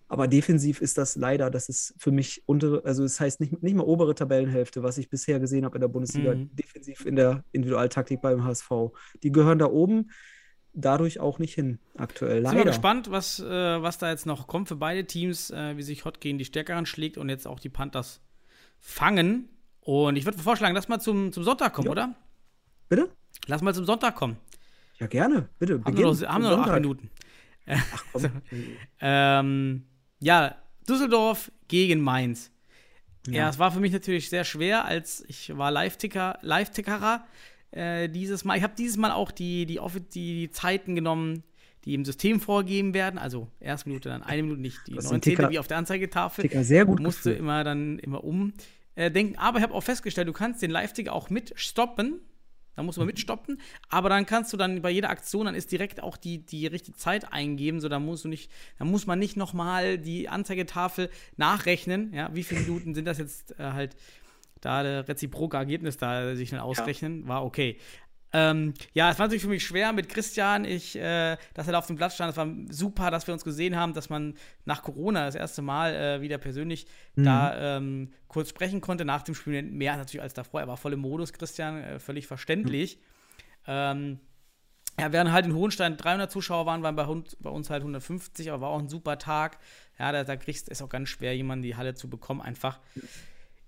[0.08, 3.62] Aber defensiv ist das leider, das ist für mich untere, also es das heißt nicht,
[3.62, 6.54] nicht mal obere Tabellenhälfte, was ich bisher gesehen habe in der Bundesliga, mhm.
[6.54, 8.70] defensiv in der Individualtaktik beim HSV.
[9.22, 10.10] Die gehören da oben
[10.74, 12.40] dadurch auch nicht hin, aktuell.
[12.40, 12.50] Leider.
[12.50, 15.82] Sind wir gespannt, was, äh, was da jetzt noch kommt für beide Teams, äh, wie
[15.82, 18.20] sich Hot gegen die Stärkeren schlägt und jetzt auch die Panthers
[18.80, 19.48] fangen.
[19.80, 21.92] Und ich würde vorschlagen, lass mal zum, zum Sonntag kommen, ja.
[21.92, 22.14] oder?
[22.88, 23.10] Bitte?
[23.46, 24.36] Lass mal zum Sonntag kommen.
[24.98, 25.82] Ja, gerne, bitte.
[25.84, 27.10] Haben wir noch, haben noch acht Minuten.
[27.66, 28.30] Ach komm.
[29.00, 29.84] ähm,
[30.20, 30.56] ja,
[30.88, 32.50] Düsseldorf gegen Mainz.
[33.26, 33.34] Ja.
[33.34, 37.24] ja, es war für mich natürlich sehr schwer, als ich war Live-Ticker, Live-Tickerer
[37.70, 38.58] äh, dieses Mal.
[38.58, 39.80] Ich habe dieses Mal auch die, die,
[40.14, 41.42] die, Zeiten genommen,
[41.84, 43.18] die im System vorgegeben werden.
[43.18, 45.50] Also erste Minute, dann eine Minute, nicht die 19.
[45.50, 46.42] wie auf der Anzeigetafel.
[46.42, 47.00] Ticker sehr gut.
[47.00, 47.38] Musste gefühlt.
[47.38, 49.38] immer dann immer umdenken.
[49.38, 52.20] Aber ich habe auch festgestellt, du kannst den Live-Ticker auch mit stoppen
[52.76, 53.60] da muss man mitstoppen.
[53.88, 56.96] Aber dann kannst du dann bei jeder Aktion, dann ist direkt auch die, die richtige
[56.96, 57.80] Zeit eingeben.
[57.80, 62.12] So, da musst du nicht, da muss man nicht nochmal die Anzeigetafel nachrechnen.
[62.12, 63.96] Ja, wie viele Minuten sind das jetzt äh, halt
[64.60, 67.22] da der reziproke Ergebnis da sich dann ausrechnen?
[67.22, 67.28] Ja.
[67.28, 67.78] War okay.
[68.36, 71.78] Ähm, ja, es war natürlich für mich schwer mit Christian, ich, äh, dass er da
[71.78, 72.32] auf dem Platz stand.
[72.32, 75.94] Es war super, dass wir uns gesehen haben, dass man nach Corona das erste Mal
[75.94, 77.24] äh, wieder persönlich mhm.
[77.24, 79.04] da ähm, kurz sprechen konnte.
[79.04, 80.60] Nach dem Spiel mehr natürlich als davor.
[80.60, 82.96] Er war voll im Modus, Christian, äh, völlig verständlich.
[82.96, 83.02] Mhm.
[83.68, 84.20] Ähm,
[84.98, 87.06] ja, während halt in Hohenstein 300 Zuschauer waren, waren bei,
[87.38, 89.58] bei, uns halt 150, aber war auch ein super Tag.
[89.96, 92.80] Ja, da, da kriegst, ist auch ganz schwer, jemanden die Halle zu bekommen, einfach.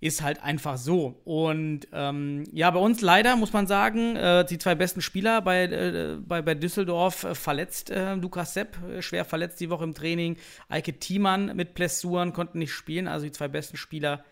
[0.01, 1.21] Mhm ist halt einfach so.
[1.25, 5.65] Und ähm, ja, bei uns leider muss man sagen, äh, die zwei besten Spieler bei,
[5.65, 7.91] äh, bei, bei Düsseldorf äh, verletzt.
[7.91, 10.37] Äh, Lukas Sepp äh, schwer verletzt die Woche im Training.
[10.69, 13.09] Eike Thiemann mit Blessuren konnten nicht spielen.
[13.09, 14.25] Also die zwei besten Spieler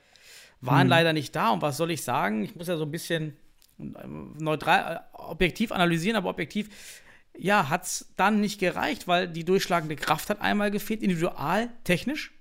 [0.61, 0.89] waren hm.
[0.89, 1.51] leider nicht da.
[1.51, 2.45] Und was soll ich sagen?
[2.45, 3.35] Ich muss ja so ein bisschen
[3.79, 3.85] äh,
[4.39, 6.69] neutral, objektiv analysieren, aber objektiv
[7.37, 12.33] ja, hat es dann nicht gereicht, weil die durchschlagende Kraft hat einmal gefehlt, individual, technisch.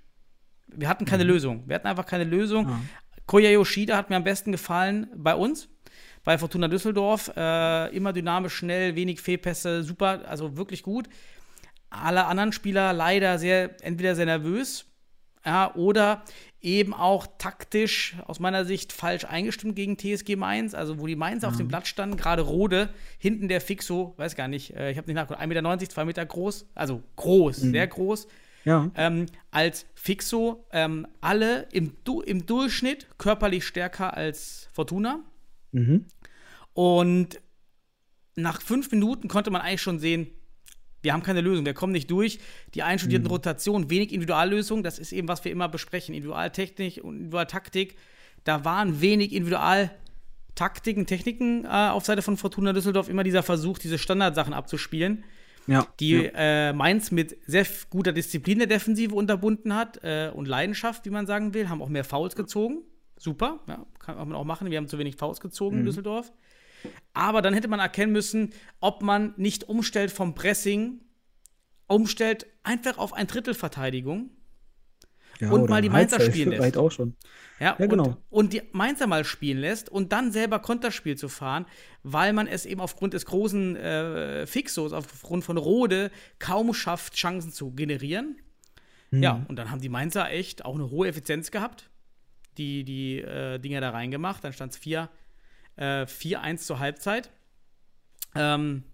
[0.68, 1.30] Wir hatten keine mhm.
[1.30, 1.62] Lösung.
[1.66, 2.68] Wir hatten einfach keine Lösung.
[2.68, 2.80] Ja.
[3.26, 5.68] Koya Yoshida hat mir am besten gefallen bei uns,
[6.24, 7.32] bei Fortuna Düsseldorf.
[7.36, 11.08] Äh, immer dynamisch, schnell, wenig Fehlpässe, super, also wirklich gut.
[11.90, 14.86] Alle anderen Spieler leider sehr, entweder sehr nervös
[15.44, 16.24] ja, oder
[16.60, 20.74] eben auch taktisch aus meiner Sicht falsch eingestimmt gegen TSG Mainz.
[20.74, 21.48] Also, wo die Mainz mhm.
[21.48, 25.06] auf dem Platz standen, gerade Rode, hinten der Fixo, weiß gar nicht, äh, ich habe
[25.06, 27.70] nicht nachgeguckt, 1,90 Meter, 2 Meter groß, also groß, mhm.
[27.72, 28.26] sehr groß.
[28.64, 28.90] Ja.
[28.94, 35.22] Ähm, als Fixo ähm, alle im, du im Durchschnitt körperlich stärker als Fortuna.
[35.72, 36.06] Mhm.
[36.72, 37.40] Und
[38.36, 40.28] nach fünf Minuten konnte man eigentlich schon sehen,
[41.02, 42.38] wir haben keine Lösung, wir kommen nicht durch.
[42.74, 46.14] Die einstudierten Rotationen, wenig Individuallösungen, das ist eben, was wir immer besprechen.
[46.14, 47.96] Individualtechnik und Individualtaktik.
[48.44, 53.98] Da waren wenig Individualtaktiken, Techniken äh, auf Seite von Fortuna Düsseldorf, immer dieser Versuch, diese
[53.98, 55.24] Standardsachen abzuspielen,
[55.66, 55.86] Ja.
[55.98, 56.30] die ja.
[56.34, 61.26] äh, Mainz mit sehr guter Disziplin der Defensive unterbunden hat äh, und Leidenschaft, wie man
[61.26, 62.82] sagen will, haben auch mehr Fouls gezogen.
[63.16, 64.70] Super, ja, kann man auch machen.
[64.70, 66.32] Wir haben zu wenig Fouls gezogen in Düsseldorf.
[67.14, 71.00] Aber dann hätte man erkennen müssen, ob man nicht umstellt vom Pressing,
[71.86, 74.30] umstellt einfach auf ein Drittel Verteidigung.
[75.40, 76.76] Ja, und mal die Mainzer Halbzeit spielen lässt.
[76.76, 77.16] Auch schon.
[77.60, 78.16] Ja, Ja, genau.
[78.30, 81.66] Und, die Mainzer mal spielen lässt und dann selber Konterspiel zu fahren,
[82.02, 87.52] weil man es eben aufgrund des großen äh, Fixos, aufgrund von Rode, kaum schafft, Chancen
[87.52, 88.36] zu generieren.
[89.10, 89.22] Mhm.
[89.22, 91.90] Ja, und dann haben die Mainzer echt auch eine hohe Effizienz gehabt,
[92.58, 94.42] die, die äh, Dinger da reingemacht.
[94.42, 95.08] Dann stand es 4,
[95.76, 97.30] äh, 4-1 zur Halbzeit.
[98.34, 98.84] Ähm,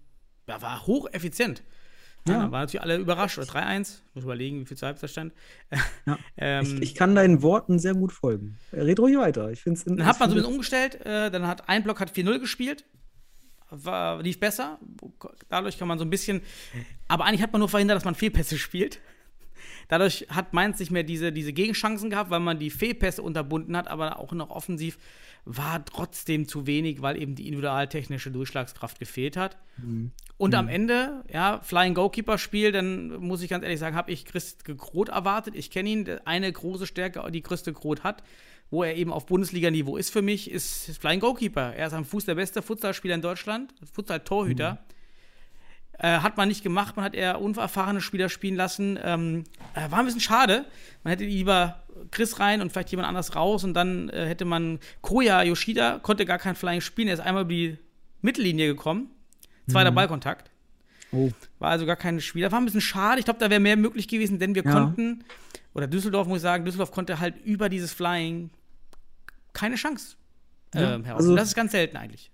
[0.47, 1.63] ja, war hocheffizient.
[2.27, 2.33] Ja.
[2.33, 2.39] Ja.
[2.51, 3.37] Waren natürlich alle überrascht.
[3.37, 3.99] Oder 3-1.
[4.13, 5.33] Muss überlegen, wie viel zur Halbzeit stand.
[6.05, 6.17] Ja.
[6.37, 8.57] ähm, Ich, ich kann deinen Worten sehr gut folgen.
[8.73, 9.51] Red ruhig weiter.
[9.51, 12.11] Ich find's Dann hat man so ein bisschen umgestellt, äh, dann hat ein Block hat
[12.11, 12.85] 4-0 gespielt,
[13.69, 14.79] war, lief besser.
[15.49, 16.41] Dadurch kann man so ein bisschen,
[17.07, 18.99] aber eigentlich hat man nur verhindert, dass man Fehlpässe spielt.
[19.87, 23.87] Dadurch hat Mainz nicht mehr diese, diese Gegenchancen gehabt, weil man die Fehlpässe unterbunden hat,
[23.87, 24.97] aber auch noch offensiv
[25.45, 29.57] war trotzdem zu wenig, weil eben die individualtechnische Durchschlagskraft gefehlt hat.
[30.37, 34.65] Und am Ende, ja, Flying Goalkeeper-Spiel, dann muss ich ganz ehrlich sagen, habe ich Christ
[34.65, 35.55] Groth erwartet.
[35.55, 38.23] Ich kenne ihn, eine große Stärke, die Christe Groth hat,
[38.69, 41.73] wo er eben auf Bundesliga-Niveau ist für mich, ist Flying Goalkeeper.
[41.75, 44.83] Er ist am Fuß der beste Futsalspieler in Deutschland, Futsal-Torhüter.
[45.99, 48.97] Äh, hat man nicht gemacht, man hat eher unerfahrene Spieler spielen lassen.
[49.03, 49.43] Ähm,
[49.75, 50.65] äh, war ein bisschen schade.
[51.03, 54.79] Man hätte lieber Chris rein und vielleicht jemand anders raus und dann äh, hätte man
[55.01, 57.77] Koya Yoshida, konnte gar kein Flying spielen, er ist einmal über die
[58.21, 59.11] Mittellinie gekommen.
[59.69, 60.49] Zweiter Ballkontakt.
[61.11, 61.29] Oh.
[61.59, 62.51] War also gar kein Spieler.
[62.51, 63.19] War ein bisschen schade.
[63.19, 64.71] Ich glaube, da wäre mehr möglich gewesen, denn wir Ja.
[64.71, 65.23] konnten,
[65.73, 68.49] oder Düsseldorf muss ich sagen, Düsseldorf konnte halt über dieses Flying
[69.53, 70.15] keine Chance
[70.73, 71.21] Ja, ähm, heraus.
[71.21, 72.30] also- das ist ganz selten eigentlich.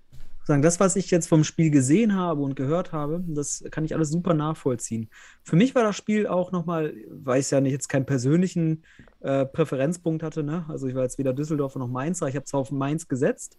[0.48, 3.93] Sagen, das, was ich jetzt vom Spiel gesehen habe und gehört habe, das kann ich
[3.93, 5.10] alles super nachvollziehen.
[5.43, 8.84] Für mich war das Spiel auch nochmal, weil ich ja nicht jetzt keinen persönlichen
[9.20, 10.66] äh, Präferenzpunkt hatte, ne?
[10.70, 13.58] Also ich war jetzt weder Düsseldorfer noch Mainzer, ich habe zwar auf Mainz gesetzt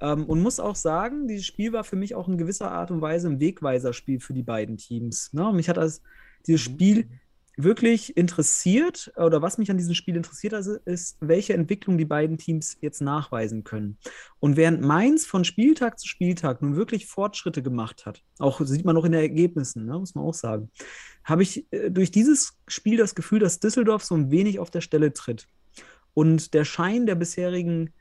[0.00, 3.00] ähm, und muss auch sagen, dieses Spiel war für mich auch in gewisser Art und
[3.00, 5.32] Weise ein Wegweiserspiel für die beiden Teams.
[5.32, 5.52] Ne?
[5.52, 6.02] Mich hat das,
[6.46, 7.08] dieses Spiel
[7.60, 12.38] wirklich interessiert, oder was mich an diesem Spiel interessiert also ist, welche Entwicklung die beiden
[12.38, 13.98] Teams jetzt nachweisen können.
[14.38, 18.94] Und während Mainz von Spieltag zu Spieltag nun wirklich Fortschritte gemacht hat, auch sieht man
[18.94, 20.70] noch in den Ergebnissen, ne, muss man auch sagen,
[21.24, 24.80] habe ich äh, durch dieses Spiel das Gefühl, dass Düsseldorf so ein wenig auf der
[24.80, 25.48] Stelle tritt.
[26.14, 27.92] Und der Schein der bisherigen,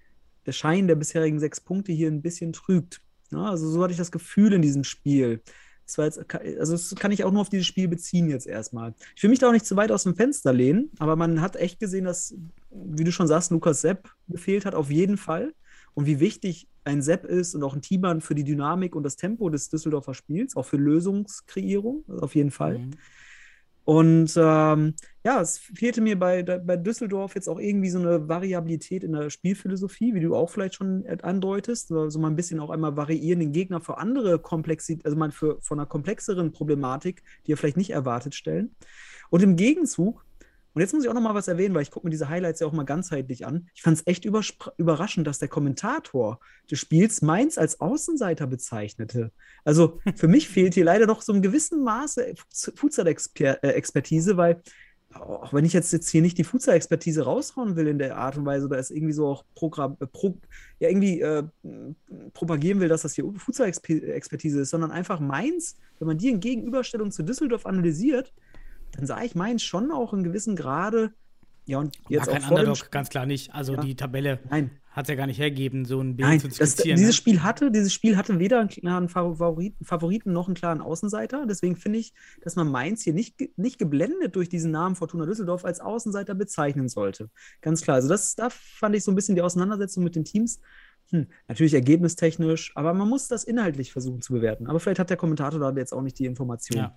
[0.45, 3.01] der Schein der bisherigen sechs Punkte hier ein bisschen trügt.
[3.32, 5.41] Ja, also so hatte ich das Gefühl in diesem Spiel.
[5.88, 6.20] Das war jetzt,
[6.60, 8.94] also das kann ich auch nur auf dieses Spiel beziehen jetzt erstmal.
[9.16, 11.56] Ich will mich da auch nicht zu weit aus dem Fenster lehnen, aber man hat
[11.56, 12.36] echt gesehen, dass,
[12.70, 15.54] wie du schon sagst, Lukas Sepp gefehlt hat, auf jeden Fall.
[15.94, 19.16] Und wie wichtig ein Sepp ist und auch ein Teammann für die Dynamik und das
[19.16, 22.80] Tempo des Düsseldorfer Spiels, auch für Lösungskreierung, also auf jeden Fall.
[22.80, 22.92] Mhm.
[23.84, 24.96] Und ähm,
[25.28, 29.30] ja, es fehlte mir bei, bei Düsseldorf jetzt auch irgendwie so eine Variabilität in der
[29.30, 31.90] Spielphilosophie, wie du auch vielleicht schon andeutest.
[31.90, 35.32] So so mal ein bisschen auch einmal variieren, den Gegner für andere Komplexität, also mal
[35.32, 38.74] für von einer komplexeren Problematik, die er vielleicht nicht erwartet, stellen.
[39.30, 40.24] Und im Gegenzug,
[40.74, 42.62] und jetzt muss ich auch noch mal was erwähnen, weil ich gucke mir diese Highlights
[42.62, 43.68] ja auch mal ganzheitlich an.
[43.76, 46.40] Ich fand es echt überraschend, dass der Kommentator
[46.72, 49.34] des Spiels Mainz als Außenseiter bezeichnete.
[49.66, 52.34] Also für mich fehlt hier leider noch so ein gewissen Maße
[52.76, 54.62] Futsal-Expertise, weil
[55.22, 58.45] auch wenn ich jetzt, jetzt hier nicht die Futsal-Expertise raushauen will in der Art und
[58.45, 60.38] Weise oder es irgendwie so auch Programm, äh, pro,
[60.80, 61.43] ja, irgendwie äh,
[62.34, 67.11] propagieren will, dass das hier Futsal-Expertise ist, sondern einfach Mainz, wenn man die in Gegenüberstellung
[67.11, 68.34] zu Düsseldorf analysiert,
[68.93, 71.13] dann sah ich Mainz schon auch in gewissem Grade,
[71.68, 73.53] ja, und jetzt War kein Underdog, ganz klar nicht.
[73.53, 73.82] Also Ja.
[73.82, 76.72] die Tabelle Nein, hat es ja gar nicht hergeben, so ein Bild Nein, zu das,
[76.72, 76.98] skizzieren.
[76.98, 77.18] dieses ne?
[77.18, 81.45] Spiel hatte, dieses Spiel hatte weder einen klaren Favoriten, Favoriten noch einen klaren Außenseiter.
[81.48, 85.66] Deswegen finde ich, dass man Mainz hier nicht, nicht geblendet durch diesen Namen Fortuna Düsseldorf
[85.66, 87.30] als Außenseiter bezeichnen sollte.
[87.62, 87.98] Ganz klar.
[87.98, 90.62] Also das, da fand ich so ein bisschen die Auseinandersetzung mit den Teams.
[91.12, 94.66] Hm, natürlich ergebnistechnisch, aber man muss das inhaltlich versuchen zu bewerten.
[94.66, 96.80] Aber vielleicht hat der Kommentator da jetzt auch nicht die Information.
[96.80, 96.95] Ja.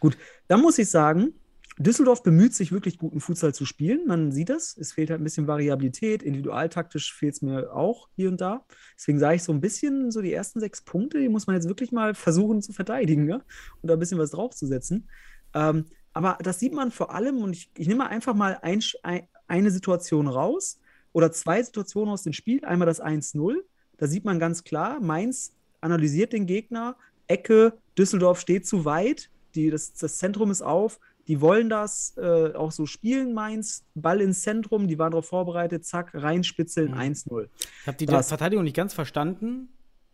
[0.00, 0.16] Gut,
[0.48, 1.34] dann muss ich sagen,
[1.78, 4.06] Düsseldorf bemüht sich wirklich guten Futsal zu spielen.
[4.06, 4.76] Man sieht das.
[4.76, 6.22] Es fehlt halt ein bisschen Variabilität.
[6.22, 8.64] Individualtaktisch fehlt es mir auch hier und da.
[8.96, 11.68] Deswegen sage ich so ein bisschen, so die ersten sechs Punkte, die muss man jetzt
[11.68, 13.42] wirklich mal versuchen zu verteidigen ne?
[13.82, 15.08] und da ein bisschen was draufzusetzen.
[15.52, 19.26] Ähm, aber das sieht man vor allem, und ich, ich nehme einfach mal ein, ein,
[19.48, 20.78] eine Situation raus
[21.12, 22.64] oder zwei Situationen aus dem Spiel.
[22.64, 23.56] Einmal das 1-0,
[23.96, 26.96] da sieht man ganz klar, Mainz analysiert den Gegner,
[27.26, 32.52] Ecke, Düsseldorf steht zu weit, die, das, das Zentrum ist auf, die wollen das äh,
[32.54, 36.98] auch so spielen, Mainz, Ball ins Zentrum, die waren darauf vorbereitet, zack, reinspitzeln, Mhm.
[36.98, 37.48] 1-0.
[37.80, 39.68] Ich habe die Das- Verteidigung nicht ganz verstanden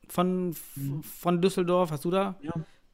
[0.08, 1.02] von, Mhm.
[1.02, 1.90] von Düsseldorf.
[1.90, 2.52] Hast du da Ja.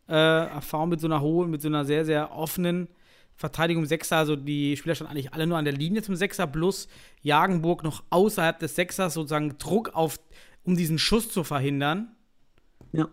[0.08, 2.88] äh, Erfahrung mit so einer hohen, mit so einer sehr, sehr offenen
[3.36, 4.16] Verteidigung Sechser?
[4.16, 6.88] Also die Spieler standen eigentlich alle nur an der Linie zum Sechser, plus
[7.22, 10.18] Jagenburg noch außerhalb des Sechsers sozusagen Druck auf,
[10.64, 12.14] um diesen Schuss zu verhindern.
[12.92, 13.08] Ja.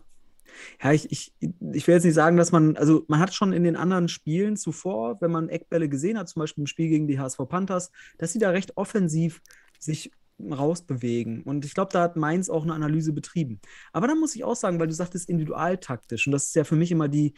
[0.82, 3.64] Ja, ich, ich, ich will jetzt nicht sagen, dass man, also man hat schon in
[3.64, 7.20] den anderen Spielen zuvor, wenn man Eckbälle gesehen hat, zum Beispiel im Spiel gegen die
[7.20, 9.42] HSV Panthers, dass sie da recht offensiv
[9.80, 11.44] sich rausbewegen.
[11.44, 13.60] Und ich glaube, da hat Mainz auch eine Analyse betrieben.
[13.92, 16.76] Aber dann muss ich auch sagen, weil du sagtest individualtaktisch, und das ist ja für
[16.76, 17.34] mich immer die,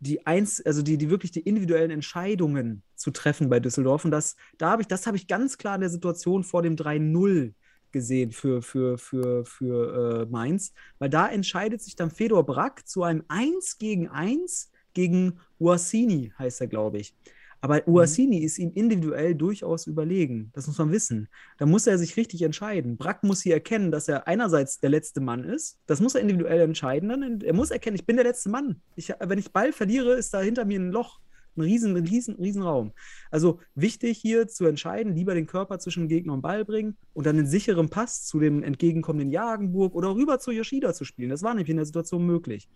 [0.00, 4.04] die eins, also die, die wirklich die individuellen Entscheidungen zu treffen bei Düsseldorf.
[4.04, 6.76] Und das, da habe ich, das habe ich ganz klar in der Situation vor dem
[6.76, 7.54] 3-0
[7.96, 13.02] gesehen für, für, für, für äh, Mainz, weil da entscheidet sich dann Fedor Brack zu
[13.02, 17.14] einem 1 gegen 1 gegen Uasini, heißt er, glaube ich.
[17.62, 20.50] Aber Uasini ist ihm individuell durchaus überlegen.
[20.54, 21.28] Das muss man wissen.
[21.56, 22.98] Da muss er sich richtig entscheiden.
[22.98, 25.78] Brack muss hier erkennen, dass er einerseits der letzte Mann ist.
[25.86, 27.08] Das muss er individuell entscheiden.
[27.08, 28.82] Dann, er muss erkennen, ich bin der letzte Mann.
[28.94, 31.18] Ich, wenn ich Ball verliere, ist da hinter mir ein Loch.
[31.56, 32.92] Ein riesen, riesen, riesen Raum.
[33.30, 37.36] Also wichtig hier zu entscheiden, lieber den Körper zwischen Gegner und Ball bringen und dann
[37.38, 41.30] einen sicheren Pass zu dem entgegenkommenden Jagenburg oder rüber zu Yoshida zu spielen.
[41.30, 42.68] Das war nämlich in der Situation möglich.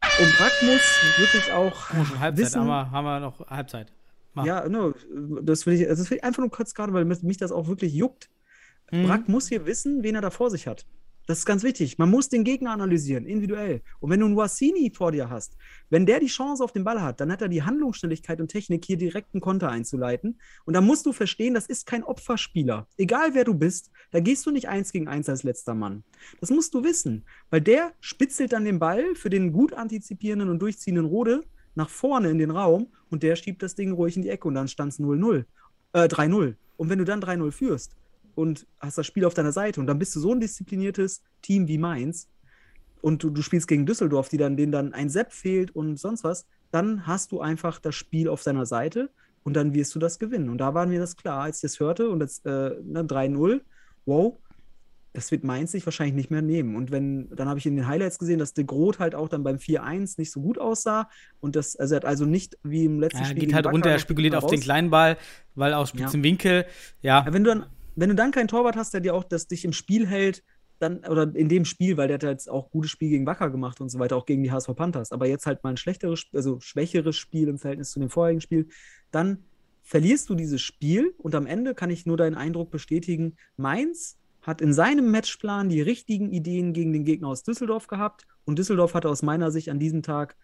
[0.00, 3.92] Und Brack muss wirklich auch Oh, Halbzeit, wissen, haben wir, haben wir noch Halbzeit.
[4.34, 4.44] Mach.
[4.44, 4.94] ja, no,
[5.42, 7.50] das will ich, also das will ich einfach nur kurz gerade, weil mich mich das
[7.50, 8.30] auch wirklich juckt.
[8.90, 9.04] Mhm.
[9.04, 10.86] Brack muss hier wissen, wen er da vor sich hat.
[11.28, 11.98] Das ist ganz wichtig.
[11.98, 13.82] Man muss den Gegner analysieren, individuell.
[14.00, 15.58] Und wenn du einen Wassini vor dir hast,
[15.90, 18.86] wenn der die Chance auf den Ball hat, dann hat er die Handlungsschnelligkeit und Technik,
[18.86, 20.40] hier direkt einen Konter einzuleiten.
[20.64, 22.88] Und da musst du verstehen, das ist kein Opferspieler.
[22.96, 26.02] Egal wer du bist, da gehst du nicht eins gegen eins als letzter Mann.
[26.40, 27.26] Das musst du wissen.
[27.50, 32.30] Weil der spitzelt dann den Ball für den gut antizipierenden und durchziehenden Rode nach vorne
[32.30, 34.94] in den Raum und der schiebt das Ding ruhig in die Ecke und dann stand
[34.94, 35.44] es 0-0.
[35.92, 36.54] Äh, 3-0.
[36.78, 37.98] Und wenn du dann 3-0 führst
[38.38, 41.66] und hast das Spiel auf deiner Seite und dann bist du so ein diszipliniertes Team
[41.66, 42.28] wie Mainz
[43.00, 46.22] und du, du spielst gegen Düsseldorf, die dann, denen dann ein Sepp fehlt und sonst
[46.22, 49.10] was, dann hast du einfach das Spiel auf deiner Seite
[49.42, 50.50] und dann wirst du das gewinnen.
[50.50, 53.60] Und da war mir das klar, als ich das hörte und das äh, ne, 3-0,
[54.06, 54.38] wow,
[55.14, 56.76] das wird Mainz sich wahrscheinlich nicht mehr nehmen.
[56.76, 59.42] Und wenn, dann habe ich in den Highlights gesehen, dass De Groot halt auch dann
[59.42, 61.08] beim 4-1 nicht so gut aussah.
[61.40, 63.34] Und das, also er hat also nicht wie im letzten Er Spiel.
[63.34, 65.16] geht gegen halt runter, er spekuliert auf den kleinen Ball,
[65.56, 66.66] weil aus spitzem Winkel,
[67.02, 67.24] ja.
[67.24, 67.66] Ja, wenn du dann,
[67.98, 70.44] wenn du dann keinen Torwart hast, der dir auch das dich im Spiel hält,
[70.78, 73.80] dann, oder in dem Spiel, weil der hat jetzt auch gutes Spiel gegen Wacker gemacht
[73.80, 76.60] und so weiter, auch gegen die HSV Panthers, aber jetzt halt mal ein schlechteres, also
[76.60, 78.68] schwächeres Spiel im Verhältnis zu dem vorherigen Spiel,
[79.10, 79.44] dann
[79.82, 84.60] verlierst du dieses Spiel und am Ende kann ich nur deinen Eindruck bestätigen, Mainz hat
[84.60, 89.08] in seinem Matchplan die richtigen Ideen gegen den Gegner aus Düsseldorf gehabt und Düsseldorf hatte
[89.08, 90.36] aus meiner Sicht an diesem Tag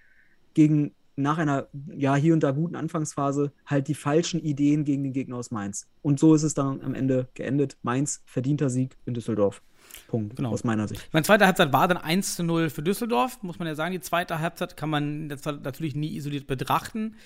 [0.54, 5.12] gegen nach einer ja hier und da guten Anfangsphase halt die falschen Ideen gegen den
[5.12, 5.88] Gegner aus Mainz.
[6.02, 7.76] Und so ist es dann am Ende geendet.
[7.82, 9.62] Mainz verdienter Sieg in Düsseldorf.
[10.08, 10.36] Punkt.
[10.36, 10.50] Genau.
[10.50, 11.08] Aus meiner Sicht.
[11.12, 13.92] Meine zweite Halbzeit war dann 1 zu 0 für Düsseldorf, muss man ja sagen.
[13.92, 17.16] Die zweite Halbzeit kann man natürlich nie isoliert betrachten.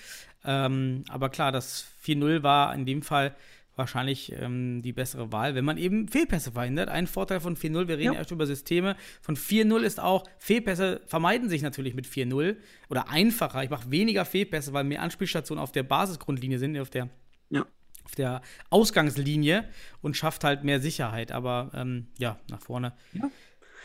[0.43, 3.35] Ähm, aber klar, das 4-0 war in dem Fall
[3.79, 6.89] wahrscheinlich ähm, die bessere Wahl, wenn man eben Fehlpässe verhindert.
[6.89, 8.19] Ein Vorteil von 4-0, wir reden Ja.
[8.19, 8.95] erst über Systeme.
[9.21, 12.57] Von 4-0 ist auch, Fehlpässe vermeiden sich natürlich mit 4-0
[12.89, 13.63] oder einfacher.
[13.63, 17.09] Ich mache weniger Fehlpässe, weil mehr Anspielstationen auf der Basisgrundlinie sind, auf der
[17.49, 17.65] Ja.
[18.05, 19.65] auf der Ausgangslinie
[20.01, 21.31] und schafft halt mehr Sicherheit.
[21.31, 23.29] Aber ähm, ja, nach vorne Ja.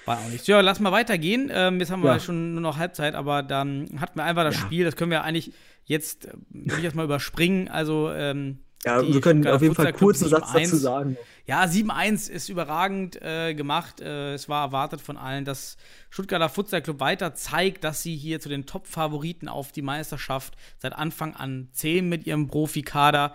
[0.06, 0.46] war auch nichts.
[0.46, 1.50] Ja, lass mal weitergehen.
[1.52, 2.20] Ähm, jetzt haben wir Ja.
[2.20, 4.60] schon nur noch Halbzeit, aber dann hatten wir einfach das Ja.
[4.62, 4.84] Spiel.
[4.84, 5.52] Das können wir eigentlich
[5.84, 7.68] jetzt, äh, will ich jetzt mal überspringen.
[7.68, 10.60] Also, ähm, Ja, die wir können auf jeden Fall Futsal Club kurz einen Satz 7-1.
[10.60, 11.16] dazu sagen.
[11.46, 14.00] Ja, 7-1 ist überragend äh, gemacht.
[14.00, 15.76] Äh, es war erwartet von allen, dass
[16.10, 20.94] Stuttgarter Futsal Club weiter zeigt, dass sie hier zu den Top-Favoriten auf die Meisterschaft seit
[20.94, 23.34] Anfang an zählen mit ihrem Profikader.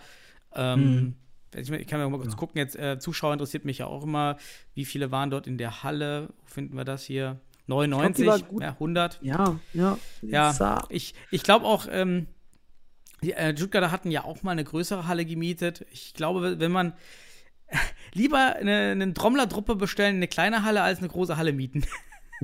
[0.56, 1.16] Ähm,
[1.56, 4.38] ich, ich kann mal kurz gucken, jetzt äh, Zuschauer interessiert mich ja auch immer,
[4.74, 6.30] wie viele waren dort in der Halle?
[6.41, 7.39] Wo finden wir das hier?
[7.68, 8.64] 99, war gut.
[8.64, 9.20] ja, 100.
[9.22, 9.97] Ja, ja.
[10.22, 12.26] Ja, ich, ich glaube auch, ähm,
[13.24, 15.86] die äh, Stuttgarter hatten ja auch mal eine größere Halle gemietet.
[15.91, 16.93] Ich glaube, wenn man
[18.13, 21.84] lieber eine, eine Trommlertruppe bestellen, eine kleine Halle als eine große Halle mieten.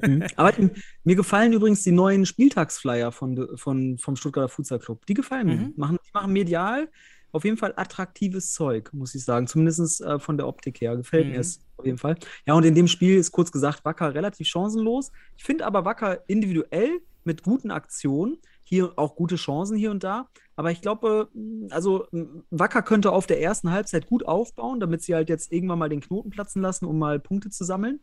[0.02, 0.26] Mhm.
[0.36, 0.52] Aber
[1.06, 5.06] mir gefallen übrigens die neuen Spieltagsflyer von, von, vom Stuttgarter Futsal Club.
[5.06, 5.56] Die gefallen mir.
[5.56, 5.74] Mhm.
[5.78, 6.90] Machen, die machen medial
[7.32, 9.48] auf jeden Fall attraktives Zeug, muss ich sagen.
[9.48, 10.96] Zumindest äh, von der Optik her.
[10.96, 11.32] Gefällt Mhm.
[11.34, 12.16] mir es auf jeden Fall.
[12.46, 15.12] Ja, und in dem Spiel ist kurz gesagt Wacker relativ chancenlos.
[15.38, 18.38] Ich finde aber Wacker individuell mit guten Aktionen.
[18.68, 20.28] Hier auch gute Chancen hier und da.
[20.56, 21.30] Aber ich glaube,
[21.70, 22.08] also
[22.50, 26.02] Wacker könnte auf der ersten Halbzeit gut aufbauen, damit sie halt jetzt irgendwann mal den
[26.02, 28.00] Knoten platzen lassen, um mal Punkte zu sammeln.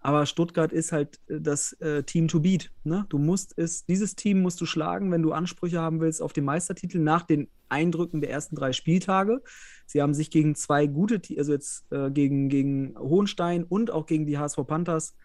[0.00, 2.70] Aber Stuttgart ist halt äh, das äh, Team to beat.
[2.84, 3.06] Ne?
[3.08, 6.44] Du musst es, dieses Team musst du schlagen, wenn du Ansprüche haben willst auf den
[6.44, 9.42] Meistertitel nach den Eindrücken der ersten drei Spieltage.
[9.86, 14.26] Sie haben sich gegen zwei gute, also jetzt äh, gegen, gegen Hohenstein und auch gegen
[14.26, 15.16] die HSV Panthers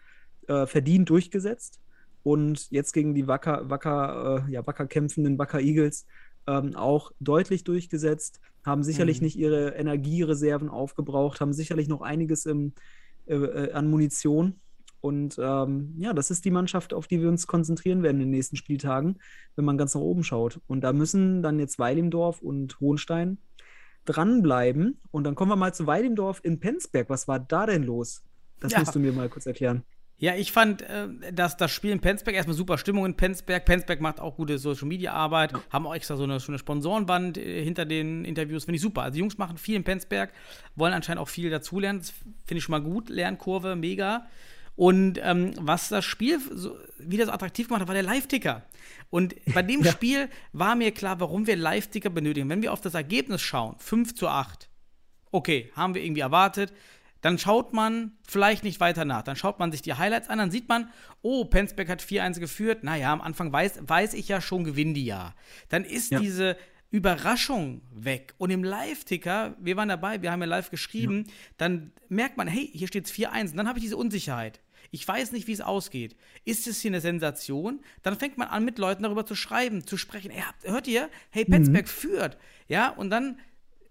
[0.48, 1.78] äh, verdient durchgesetzt.
[2.22, 6.06] Und jetzt gegen die Wacker, Wacker, äh, ja, Wacker kämpfenden Wacker Eagles
[6.46, 9.24] ähm, auch deutlich durchgesetzt, haben sicherlich mhm.
[9.24, 12.74] nicht ihre Energiereserven aufgebraucht, haben sicherlich noch einiges im,
[13.26, 14.60] äh, äh, an Munition.
[15.00, 18.30] Und ähm, ja, das ist die Mannschaft, auf die wir uns konzentrieren werden in den
[18.30, 19.18] nächsten Spieltagen,
[19.56, 20.60] wenn man ganz nach oben schaut.
[20.68, 23.38] Und da müssen dann jetzt Weilimdorf und Hohenstein
[24.04, 25.00] dranbleiben.
[25.10, 27.10] Und dann kommen wir mal zu Weilimdorf in Penzberg.
[27.10, 28.22] Was war da denn los?
[28.60, 28.78] Das ja.
[28.78, 29.82] musst du mir mal kurz erklären.
[30.22, 33.64] Ja, ich fand, äh, dass das Spiel in Penzberg erstmal super Stimmung in Penzberg.
[33.64, 35.60] Penzberg macht auch gute Social Media Arbeit, ja.
[35.70, 38.64] haben auch extra so eine, so eine Sponsorenband äh, hinter den Interviews.
[38.64, 39.02] Finde ich super.
[39.02, 40.32] Also, die Jungs machen viel in Penzberg,
[40.76, 41.98] wollen anscheinend auch viel dazulernen.
[41.98, 42.10] Das
[42.46, 43.08] finde ich schon mal gut.
[43.08, 44.28] Lernkurve, mega.
[44.76, 48.62] Und ähm, was das Spiel so, wieder so attraktiv gemacht hat, war der Live-Ticker.
[49.10, 49.90] Und bei dem ja.
[49.90, 52.48] Spiel war mir klar, warum wir Live-Ticker benötigen.
[52.48, 54.68] Wenn wir auf das Ergebnis schauen, 5 zu 8,
[55.32, 56.72] okay, haben wir irgendwie erwartet
[57.22, 59.22] dann schaut man vielleicht nicht weiter nach.
[59.22, 60.90] Dann schaut man sich die Highlights an, dann sieht man,
[61.22, 62.84] oh, Penzberg hat 4-1 geführt.
[62.84, 65.34] Naja, am Anfang weiß, weiß ich ja schon, gewinnen die ja.
[65.68, 66.18] Dann ist ja.
[66.18, 66.56] diese
[66.90, 68.34] Überraschung weg.
[68.38, 71.32] Und im Live-Ticker, wir waren dabei, wir haben ja live geschrieben, ja.
[71.56, 73.52] dann merkt man, hey, hier steht es 4-1.
[73.52, 74.60] Und dann habe ich diese Unsicherheit.
[74.90, 76.16] Ich weiß nicht, wie es ausgeht.
[76.44, 77.80] Ist es hier eine Sensation?
[78.02, 80.32] Dann fängt man an, mit Leuten darüber zu schreiben, zu sprechen.
[80.32, 81.08] Ey, hört ihr?
[81.30, 81.88] Hey, Penzberg mhm.
[81.88, 82.36] führt.
[82.68, 83.38] Ja, und dann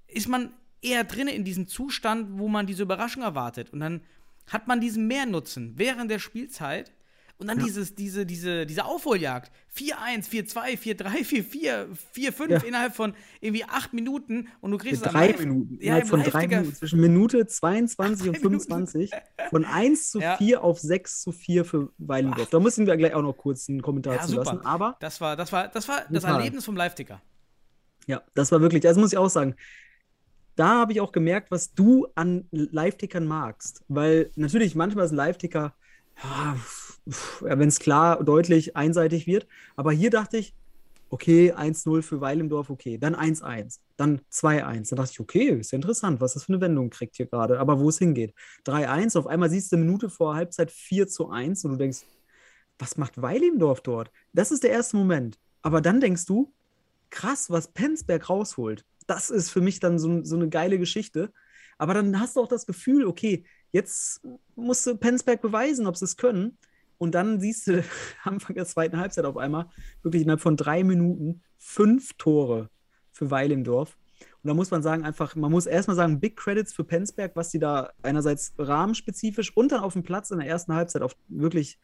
[0.07, 0.51] ist man
[0.81, 3.71] eher drin in diesem Zustand, wo man diese Überraschung erwartet.
[3.71, 4.01] Und dann
[4.47, 6.91] hat man diesen Mehrnutzen während der Spielzeit.
[7.37, 7.65] Und dann ja.
[7.65, 9.51] dieses, diese, diese, diese Aufholjagd.
[9.75, 12.57] 4-1, 4-2, 4-3, 4-4, 4-5 ja.
[12.59, 15.79] innerhalb von irgendwie acht Minuten und du kriegst es drei Minuten.
[15.81, 16.75] Ja, innerhalb von drei Minuten.
[16.75, 19.11] Zwischen Minute 22 und 25.
[19.49, 20.37] Von 1 zu ja.
[20.37, 22.49] 4 auf 6 zu 4 für Weilendorf.
[22.51, 24.43] Da müssen wir gleich auch noch kurz einen Kommentar ja, zu super.
[24.43, 24.65] lassen.
[24.65, 27.23] Aber das war das, war, das, war das Erlebnis vom Live-Ticker.
[28.05, 29.55] Ja, das war wirklich, das muss ich auch sagen
[30.61, 33.83] da habe ich auch gemerkt, was du an Live-Tickern magst.
[33.87, 35.73] Weil natürlich manchmal ist ein Live-Ticker,
[36.23, 36.55] ja,
[37.39, 39.47] wenn es klar deutlich einseitig wird.
[39.75, 40.53] Aber hier dachte ich,
[41.09, 42.99] okay, 1-0 für Weil im Dorf, okay.
[42.99, 44.89] Dann 1-1, dann 2-1.
[44.89, 47.59] Dann dachte ich, okay, ist ja interessant, was das für eine Wendung kriegt hier gerade.
[47.59, 48.35] Aber wo es hingeht.
[48.67, 52.03] 3-1, auf einmal siehst du eine Minute vor Halbzeit 4 zu 1 und du denkst,
[52.77, 54.11] was macht Weil im Dorf dort?
[54.31, 55.39] Das ist der erste Moment.
[55.63, 56.53] Aber dann denkst du,
[57.09, 61.33] krass, was Penzberg rausholt das ist für mich dann so, so eine geile Geschichte.
[61.77, 64.21] Aber dann hast du auch das Gefühl, okay, jetzt
[64.55, 66.57] musst du Penzberg beweisen, ob sie es können.
[66.97, 67.83] Und dann siehst du
[68.23, 69.67] Anfang der zweiten Halbzeit auf einmal
[70.01, 72.69] wirklich innerhalb von drei Minuten fünf Tore
[73.11, 73.97] für Weil im Dorf.
[74.43, 77.49] Und da muss man sagen, einfach, man muss erstmal sagen, Big Credits für Penzberg, was
[77.49, 81.79] die da einerseits rahmenspezifisch und dann auf dem Platz in der ersten Halbzeit auch wirklich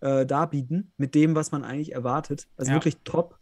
[0.00, 2.46] äh, darbieten, mit dem, was man eigentlich erwartet.
[2.56, 2.76] Also ja.
[2.76, 3.39] wirklich top.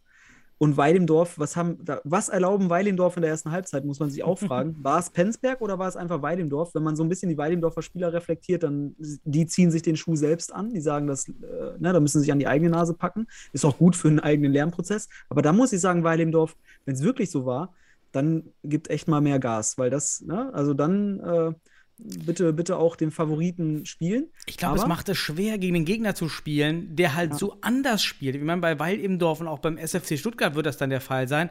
[0.59, 4.37] Und Weilendorf, was haben, was erlauben Weilendorf in der ersten Halbzeit, muss man sich auch
[4.39, 4.75] fragen.
[4.83, 6.75] War es Penzberg oder war es einfach Weilendorf?
[6.75, 10.17] Wenn man so ein bisschen die Weilendorfer Spieler reflektiert, dann die ziehen sich den Schuh
[10.17, 10.69] selbst an.
[10.73, 11.33] Die sagen, dass, äh,
[11.79, 13.27] ne, da müssen sie sich an die eigene Nase packen.
[13.53, 15.07] Ist auch gut für einen eigenen Lernprozess.
[15.29, 17.73] Aber da muss ich sagen, Weilendorf, wenn es wirklich so war,
[18.11, 21.53] dann gibt echt mal mehr Gas, weil das, ne, also dann äh,
[21.99, 24.29] bitte, bitte auch den Favoriten spielen.
[24.45, 27.37] Ich glaube, es macht es schwer, gegen den Gegner zu spielen, der halt ja.
[27.37, 28.35] so anders spielt.
[28.35, 31.01] Ich meine, bei Weil im Dorf und auch beim SFC Stuttgart wird das dann der
[31.01, 31.49] Fall sein.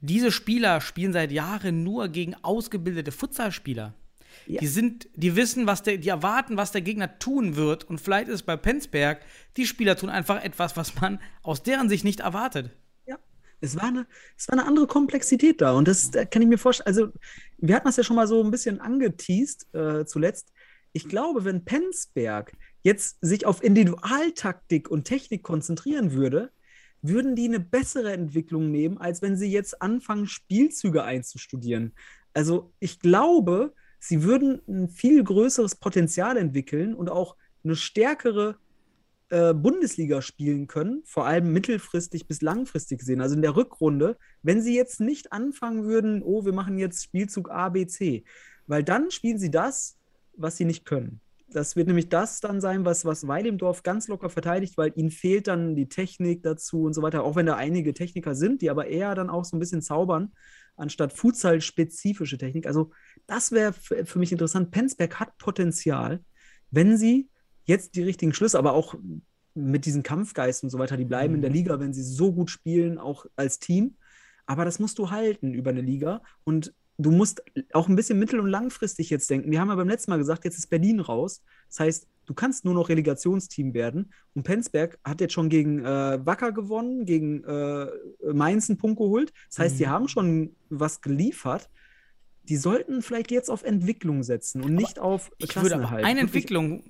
[0.00, 3.94] Diese Spieler spielen seit Jahren nur gegen ausgebildete Futsalspieler.
[4.46, 4.60] Ja.
[4.60, 7.84] Die sind, die wissen, was der, die erwarten, was der Gegner tun wird.
[7.84, 9.20] Und vielleicht ist es bei Penzberg,
[9.56, 12.70] die Spieler tun einfach etwas, was man aus deren Sicht nicht erwartet.
[13.62, 14.06] Es war, eine,
[14.36, 15.72] es war eine andere Komplexität da.
[15.72, 16.88] Und das da kann ich mir vorstellen.
[16.88, 17.12] Also,
[17.58, 20.52] wir hatten das ja schon mal so ein bisschen angeteased äh, zuletzt.
[20.92, 22.52] Ich glaube, wenn Penzberg
[22.82, 26.50] jetzt sich auf Individualtaktik und Technik konzentrieren würde,
[27.02, 31.94] würden die eine bessere Entwicklung nehmen, als wenn sie jetzt anfangen, Spielzüge einzustudieren.
[32.34, 38.58] Also, ich glaube, sie würden ein viel größeres Potenzial entwickeln und auch eine stärkere
[39.32, 44.60] äh, Bundesliga spielen können, vor allem mittelfristig bis langfristig gesehen, also in der Rückrunde, wenn
[44.60, 48.24] sie jetzt nicht anfangen würden, oh, wir machen jetzt Spielzug A, B, C,
[48.66, 49.96] weil dann spielen sie das,
[50.36, 51.22] was sie nicht können.
[51.48, 55.48] Das wird nämlich das dann sein, was, was Weidemdorf ganz locker verteidigt, weil ihnen fehlt
[55.48, 58.88] dann die Technik dazu und so weiter, auch wenn da einige Techniker sind, die aber
[58.88, 60.32] eher dann auch so ein bisschen zaubern,
[60.76, 62.66] anstatt Futsal-spezifische Technik.
[62.66, 62.90] Also
[63.26, 64.70] das wäre für mich interessant.
[64.70, 66.22] Penzberg hat Potenzial,
[66.70, 67.30] wenn sie
[67.64, 68.94] jetzt die richtigen Schlüsse, aber auch
[69.54, 72.50] mit diesem Kampfgeist und so weiter, die bleiben in der Liga, wenn sie so gut
[72.50, 73.96] spielen, auch als Team.
[74.46, 76.22] Aber das musst du halten über eine Liga.
[76.44, 77.42] Und du musst
[77.72, 79.50] auch ein bisschen mittel- und langfristig jetzt denken.
[79.50, 81.42] Wir haben ja beim letzten Mal gesagt, jetzt ist Berlin raus.
[81.68, 84.12] Das heißt, du kannst nur noch Relegationsteam werden.
[84.34, 87.86] Und Penzberg hat jetzt schon gegen äh, Wacker gewonnen, gegen äh,
[88.32, 89.32] Mainz einen Punkt geholt.
[89.50, 91.70] Das heißt, die haben schon was geliefert.
[92.44, 96.82] Die sollten vielleicht jetzt auf Entwicklung setzen und nicht auf Ich würde aber eine Entwicklung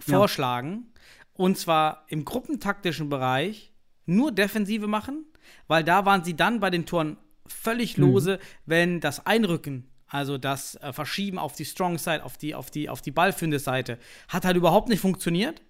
[0.00, 0.92] vorschlagen,
[1.34, 3.72] und zwar im gruppentaktischen Bereich
[4.06, 5.24] nur Defensive machen,
[5.66, 8.04] weil da waren sie dann bei den Toren völlig Mhm.
[8.04, 12.70] lose, wenn das Einrücken, also das äh, Verschieben auf die Strong Side, auf die, auf
[12.70, 15.62] die, auf die ballführende Seite, hat halt überhaupt nicht funktioniert.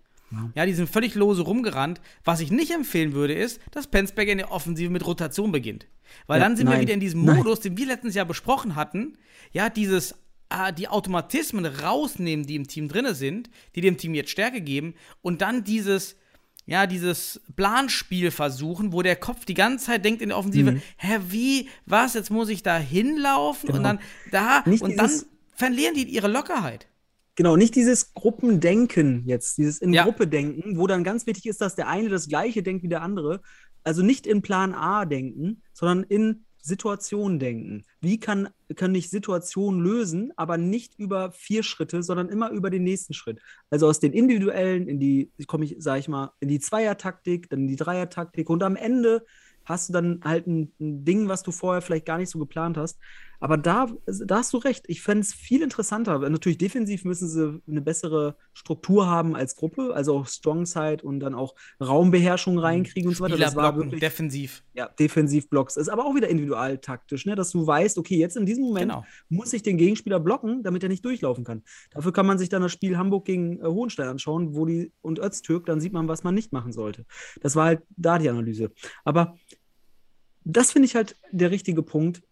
[0.54, 0.66] Ja.
[0.66, 2.02] die sind völlig lose rumgerannt.
[2.22, 5.86] Was ich nicht empfehlen würde, ist, dass Penzberger in der Offensive mit Rotation beginnt.
[6.26, 6.82] Weil Ja, dann sind wir nein.
[6.82, 7.36] wieder in diesem Nein.
[7.36, 9.16] Modus, den wir letztens ja besprochen hatten.
[9.52, 10.14] Ja, dieses,
[10.50, 14.94] äh, die Automatismen rausnehmen, die im Team drinne sind, die dem Team jetzt Stärke geben
[15.22, 16.16] und dann dieses,
[16.66, 21.18] ja, dieses Planspiel versuchen, wo der Kopf die ganze Zeit denkt in der Offensive, hä,
[21.28, 23.82] wie, was, jetzt muss ich da hinlaufen und Mhm.
[23.82, 23.88] Genau.
[23.88, 23.98] dann
[24.30, 25.10] da Nicht und dann
[25.54, 26.86] verlieren die ihre Lockerheit.
[27.34, 30.02] Genau, nicht dieses Gruppendenken jetzt, dieses in Ja.
[30.02, 33.02] Gruppe denken, wo dann ganz wichtig ist, dass der eine das gleiche denkt wie der
[33.02, 33.42] andere.
[33.84, 37.84] Also nicht in Plan A denken, sondern in Situation denken.
[38.00, 42.84] Wie kann, kann ich Situationen lösen, aber nicht über vier Schritte, sondern immer über den
[42.84, 43.40] nächsten Schritt.
[43.70, 47.60] Also aus den individuellen in die, komme ich, sag ich mal, in die Zweier-Taktik, dann
[47.60, 49.24] in die Dreier-Taktik und am Ende
[49.64, 52.76] hast du dann halt ein, ein Ding, was du vorher vielleicht gar nicht so geplant
[52.76, 52.98] hast.
[53.40, 54.84] Aber da, da hast du recht.
[54.88, 56.18] Ich fände es viel interessanter.
[56.28, 61.20] Natürlich defensiv müssen sie eine bessere Struktur haben als Gruppe, also auch Strong Side und
[61.20, 63.36] dann auch Raumbeherrschung reinkriegen und so weiter.
[63.36, 64.64] Das war wirklich defensiv.
[64.74, 65.76] ja, Defensivblocks.
[65.76, 67.36] Ist aber auch wieder individual taktisch, ne?
[67.36, 69.04] dass du weißt, okay, jetzt in diesem Moment Genau.
[69.28, 71.62] muss ich den Gegenspieler blocken, damit er nicht durchlaufen kann.
[71.90, 75.18] Dafür kann man sich dann das Spiel Hamburg gegen äh, Hohenstein anschauen, wo die und
[75.18, 77.06] Öztürk, dann sieht man, was man nicht machen sollte.
[77.40, 78.72] Das war halt da die Analyse.
[79.04, 79.36] Aber
[80.44, 82.22] das finde ich halt der richtige Punkt.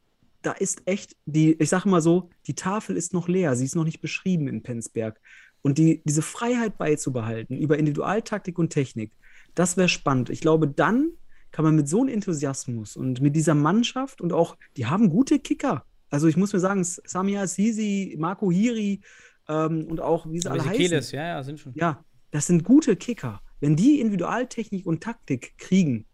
[0.47, 3.75] Da ist echt die, ich sage mal so, die Tafel ist noch leer, sie ist
[3.75, 5.21] noch nicht beschrieben in Penzberg.
[5.61, 9.11] Und die, diese Freiheit beizubehalten über Individualtaktik und Technik,
[9.57, 10.31] das wäre spannend.
[10.31, 11.11] Ich glaube, dann
[11.51, 15.41] kann man mit so einem Enthusiasmus und mit dieser Mannschaft und auch, die haben gute
[15.41, 15.85] Kicker.
[16.11, 19.01] Also ich muss mir sagen, Samia Sisi, Marco Hiri
[19.49, 20.77] ähm, und auch, wie sie alle heißen.
[20.77, 21.73] Keles, ja, ja, sind schon.
[21.75, 23.41] Ja, das sind gute Kicker.
[23.59, 26.07] Wenn die Individualtechnik und Taktik kriegen,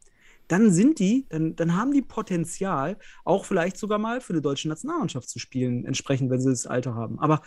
[0.53, 4.69] dann sind die, dann, dann haben die Potenzial, auch vielleicht sogar mal für die deutsche
[4.69, 7.19] Nationalmannschaft zu spielen, entsprechend, wenn sie das Alter haben.
[7.19, 7.43] Aber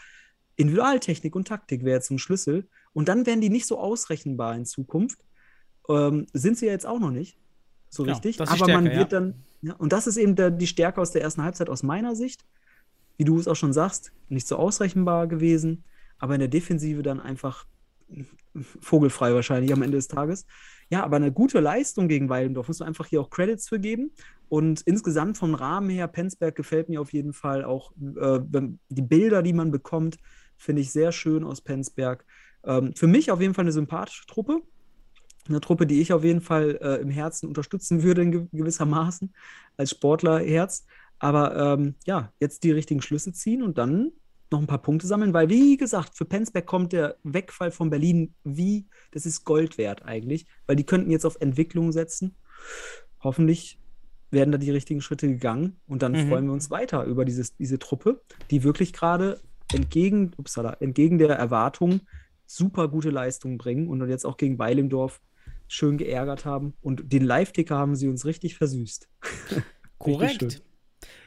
[0.55, 2.67] Individualtechnik und Taktik wäre zum Schlüssel.
[2.93, 5.19] Und dann wären die nicht so ausrechenbar in Zukunft.
[5.87, 7.37] Ähm, sind sie ja jetzt auch noch nicht.
[7.89, 8.41] So Genau, richtig.
[8.41, 9.19] Aber man Stärke, wird ja.
[9.19, 12.15] dann, ja, und das ist eben der, die Stärke aus der ersten Halbzeit aus meiner
[12.15, 12.45] Sicht.
[13.17, 15.83] Wie du es auch schon sagst, nicht so ausrechenbar gewesen,
[16.17, 17.65] aber in der Defensive dann einfach
[18.81, 20.45] vogelfrei wahrscheinlich am Ende des Tages.
[20.89, 24.11] Ja, aber eine gute Leistung gegen Weilendorf muss man einfach hier auch Credits für geben.
[24.49, 28.39] Und insgesamt vom Rahmen her, Penzberg gefällt mir auf jeden Fall auch äh,
[28.89, 30.17] die Bilder, die man bekommt,
[30.57, 32.25] finde ich sehr schön aus Penzberg.
[32.63, 34.61] Ähm, für mich auf jeden Fall eine sympathische Truppe.
[35.47, 39.33] Eine Truppe, die ich auf jeden Fall äh, im Herzen unterstützen würde, in ge gewissermaßen,
[39.77, 40.85] als Sportlerherz.
[41.19, 44.11] Aber ähm, ja, jetzt die richtigen Schlüsse ziehen und dann
[44.55, 48.33] noch ein paar Punkte sammeln, weil, wie gesagt, für Penzberg kommt der Wegfall von Berlin
[48.43, 52.35] wie, das ist Gold wert eigentlich, weil die könnten jetzt auf Entwicklung setzen.
[53.21, 53.79] Hoffentlich
[54.31, 56.27] werden da die richtigen Schritte gegangen und dann Mhm.
[56.27, 59.39] freuen wir uns weiter über dieses, diese Truppe, die wirklich gerade
[59.73, 62.01] entgegen, upsala, entgegen der Erwartungen
[62.45, 65.21] super gute Leistungen bringen und jetzt auch gegen Weilendorf
[65.67, 66.75] schön geärgert haben.
[66.81, 69.09] Und den Live-Ticker haben sie uns richtig versüßt.
[69.97, 70.41] Korrekt.
[70.41, 70.61] schön.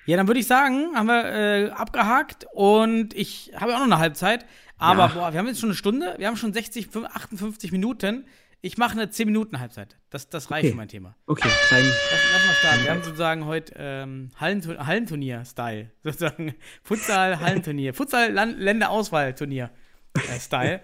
[0.09, 3.99] Ja, dann würde ich sagen, haben wir äh, abgehakt und ich habe auch noch eine
[3.99, 4.47] Halbzeit.
[4.79, 5.07] Aber Ja.
[5.09, 8.25] boah, wir haben jetzt schon eine Stunde, wir haben schon 60, 58 Minuten.
[8.63, 9.97] Ich mache eine 10 Minuten Halbzeit.
[10.11, 10.71] Das, das reicht Okay.
[10.73, 11.15] für mein Thema.
[11.27, 12.85] Okay, klein, Lass, lass mal starten.
[12.85, 15.91] Wir haben sozusagen heute ähm, Hallentu- Hallenturnier-Style.
[16.03, 16.55] Sozusagen
[16.85, 17.93] Futsal-Hallenturnier.
[17.95, 20.81] Futsal-Länderauswahl-Turnier-Style.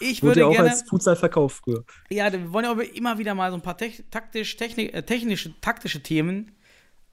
[0.00, 0.70] Ich wurde würde ja auch gerne.
[0.70, 1.84] als Futsal verkauft früher.
[2.10, 6.02] Ja, wir wollen aber immer wieder mal so ein paar taktisch, techni äh, technische, taktische
[6.02, 6.50] Themen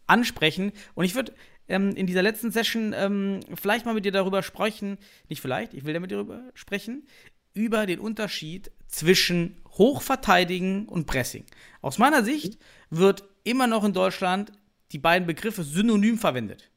[0.07, 0.71] ansprechen.
[0.95, 1.33] Und ich würde
[1.71, 4.97] ähm, in dieser letzten Session ähm, vielleicht mal mit dir darüber sprechen,
[5.29, 7.07] nicht vielleicht, ich will da mit dir darüber sprechen,
[7.53, 11.45] über den Unterschied zwischen Hochverteidigen und Pressing.
[11.81, 12.59] Aus meiner Sicht
[12.89, 14.51] wird immer noch in Deutschland
[14.91, 16.69] die beiden Begriffe synonym verwendet.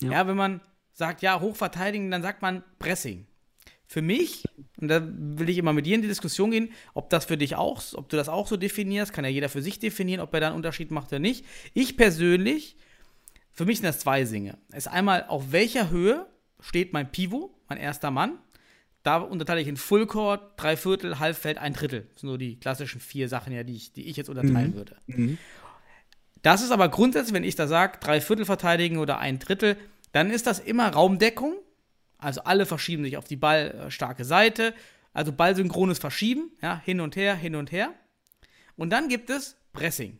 [0.00, 0.10] Ja.
[0.10, 0.60] Ja, wenn man
[0.92, 3.26] sagt, ja, Hochverteidigen, dann sagt man Pressing.
[3.86, 4.44] Für mich,
[4.80, 7.54] und da will ich immer mit dir in die Diskussion gehen, ob das für dich
[7.56, 10.40] auch, ob du das auch so definierst, kann ja jeder für sich definieren, ob er
[10.40, 11.44] da einen Unterschied macht oder nicht.
[11.74, 12.76] Ich persönlich,
[13.54, 14.58] für mich sind das zwei Dinge.
[14.70, 16.26] Es ist einmal, auf welcher Höhe
[16.60, 18.38] steht mein Pivot, mein erster Mann.
[19.02, 22.06] da unterteile ich in Full Court, Dreiviertel, Halbfeld, ein Drittel.
[22.12, 24.74] Das sind so die klassischen vier Sachen, ja, die ich, die ich jetzt unterteilen Mhm.
[24.74, 24.96] würde.
[25.06, 25.38] Mhm.
[26.42, 29.76] Das ist aber grundsätzlich, wenn ich da sage, drei Viertel verteidigen oder ein Drittel,
[30.12, 31.54] dann ist das immer Raumdeckung.
[32.18, 34.72] Also alle verschieben sich auf die ballstarke Seite.
[35.12, 37.92] Also ballsynchrones Verschieben, ja, hin und her, hin und her.
[38.76, 40.18] Und dann gibt es Pressing.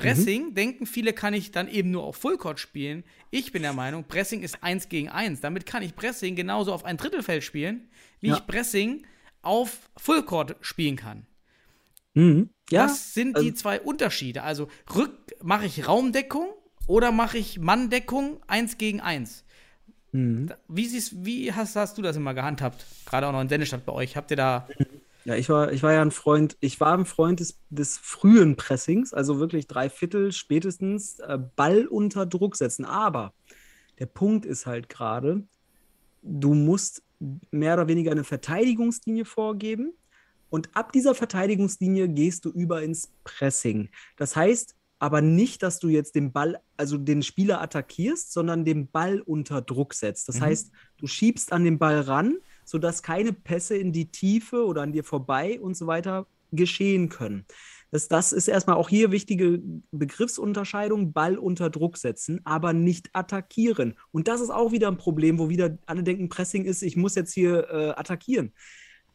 [0.00, 3.04] Pressing, denken viele, kann ich dann eben nur auf Fullcourt spielen.
[3.30, 5.40] Ich bin der Meinung, Pressing ist 1 gegen 1.
[5.40, 7.88] Damit kann ich Pressing genauso auf ein Drittelfeld spielen,
[8.20, 8.36] wie Ja.
[8.36, 9.06] ich Pressing
[9.42, 11.26] auf Fullcourt spielen kann.
[12.14, 12.50] Mhm.
[12.70, 14.42] Ja, Das sind also- die zwei Unterschiede.
[14.42, 16.48] Also rück mache ich Raumdeckung
[16.86, 19.44] oder mache ich Manndeckung 1 gegen 1.
[20.12, 20.52] Mhm.
[20.66, 22.84] Wie, siehst, wie hast, hast du das immer gehandhabt?
[23.06, 24.16] Gerade auch noch in Sendestadt bei euch.
[24.16, 24.68] Habt ihr da.
[25.24, 28.56] Ja, ich war, ich war ja ein Freund, ich war ein Freund des, des frühen
[28.56, 32.84] Pressings, also wirklich drei Viertel spätestens äh, Ball unter Druck setzen.
[32.84, 33.34] Aber
[33.98, 35.44] der Punkt ist halt gerade,
[36.22, 37.02] du musst
[37.50, 39.92] mehr oder weniger eine Verteidigungslinie vorgeben
[40.48, 43.90] und ab dieser Verteidigungslinie gehst du über ins Pressing.
[44.16, 48.90] Das heißt aber nicht, dass du jetzt den Ball, also den Spieler attackierst, sondern den
[48.90, 50.28] Ball unter Druck setzt.
[50.28, 50.44] Das Mhm.
[50.44, 52.36] heißt, du schiebst an den Ball ran,
[52.70, 57.44] sodass keine Pässe in die Tiefe oder an dir vorbei und so weiter geschehen können.
[57.90, 59.60] Das, das ist erstmal auch hier wichtige
[59.90, 63.96] Begriffsunterscheidung, Ball unter Druck setzen, aber nicht attackieren.
[64.12, 67.16] Und das ist auch wieder ein Problem, wo wieder alle denken, Pressing ist, ich muss
[67.16, 68.52] jetzt hier äh, attackieren.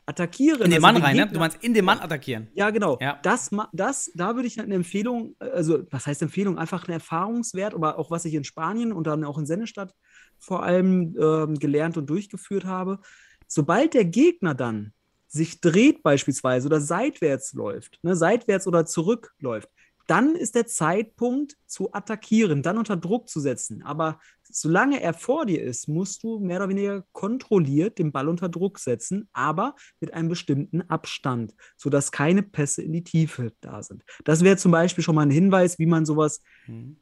[0.06, 0.64] Attackieren.
[0.64, 1.28] In den also Mann den rein, ne?
[1.32, 2.50] Du meinst in den Mann attackieren.
[2.56, 2.98] ja, genau.
[3.00, 3.18] Ja.
[3.24, 6.58] Das, das, da würde ich eine Empfehlung, also was heißt Empfehlung?
[6.58, 9.96] Einfach ein Erfahrungswert, aber auch was ich in Spanien und dann auch in Sennestadt
[10.38, 13.00] vor allem ähm, gelernt und durchgeführt habe.
[13.48, 14.94] Sobald der Gegner dann
[15.28, 19.70] sich dreht beispielsweise oder seitwärts läuft, ne, seitwärts oder zurückläuft,
[20.08, 23.84] dann ist der Zeitpunkt zu attackieren, dann unter Druck zu setzen.
[23.84, 28.50] Aber solange er vor dir ist, musst du mehr oder weniger kontrolliert den Ball unter
[28.50, 34.04] Druck setzen, aber mit einem bestimmten Abstand, sodass keine Pässe in die Tiefe da sind.
[34.24, 36.42] Das wäre zum Beispiel schon mal ein Hinweis, wie man sowas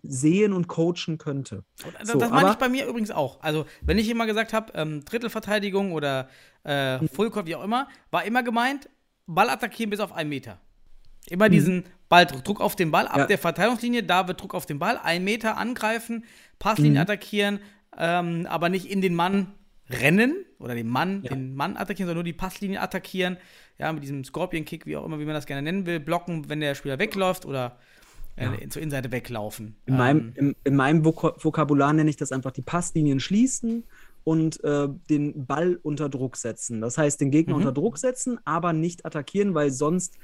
[0.02, 1.64] sehen und coachen könnte.
[2.00, 3.42] Das, So, das meine ich bei mir übrigens auch.
[3.42, 6.30] Also, wenn ich immer gesagt habe, ähm, Drittelverteidigung oder
[6.64, 8.90] äh, Fullcourt, wie auch immer, war immer gemeint,
[9.26, 10.60] Ball attackieren bis auf einen Meter.
[11.30, 13.20] Immer diesen Ball, Druck auf den Ball, ab Mhm.
[13.22, 13.26] Ja.
[13.28, 16.26] der Verteidigungslinie, da wird Druck auf den Ball, ein Meter angreifen,
[16.60, 16.98] Passlinie Mhm.
[16.98, 17.60] attackieren,
[17.98, 19.54] ähm, aber nicht in den Mann
[19.90, 23.38] rennen oder den Mann, den Mann attackieren, sondern nur die Passlinie attackieren.
[23.80, 26.60] Ja, mit diesem Scorpion-Kick, wie auch immer, wie man das gerne nennen will, blocken, wenn
[26.60, 27.78] der Spieler wegläuft oder
[28.36, 29.76] äh, zur Innenseite weglaufen.
[29.86, 33.84] In Ähm, meinem, im, in meinem Vok Vokabular nenne ich das einfach die Passlinien schließen
[34.24, 36.82] und äh, den Ball unter Druck setzen.
[36.82, 37.62] Das heißt, den Gegner Mhm.
[37.62, 40.18] unter Druck setzen, aber nicht attackieren, weil sonst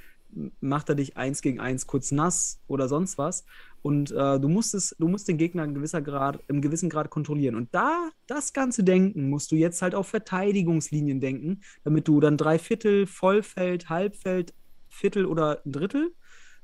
[0.60, 3.46] macht er dich eins gegen eins kurz nass oder sonst was.
[3.82, 7.10] Und äh, du, musst es, du musst den Gegner in gewisser Grad, im gewissen Grad
[7.10, 7.56] kontrollieren.
[7.56, 12.38] Und da das ganze Denken musst du jetzt halt auf Verteidigungslinien denken, damit du dann
[12.38, 14.54] drei Viertel, Vollfeld, Halbfeld,
[14.90, 16.14] Viertel oder Drittel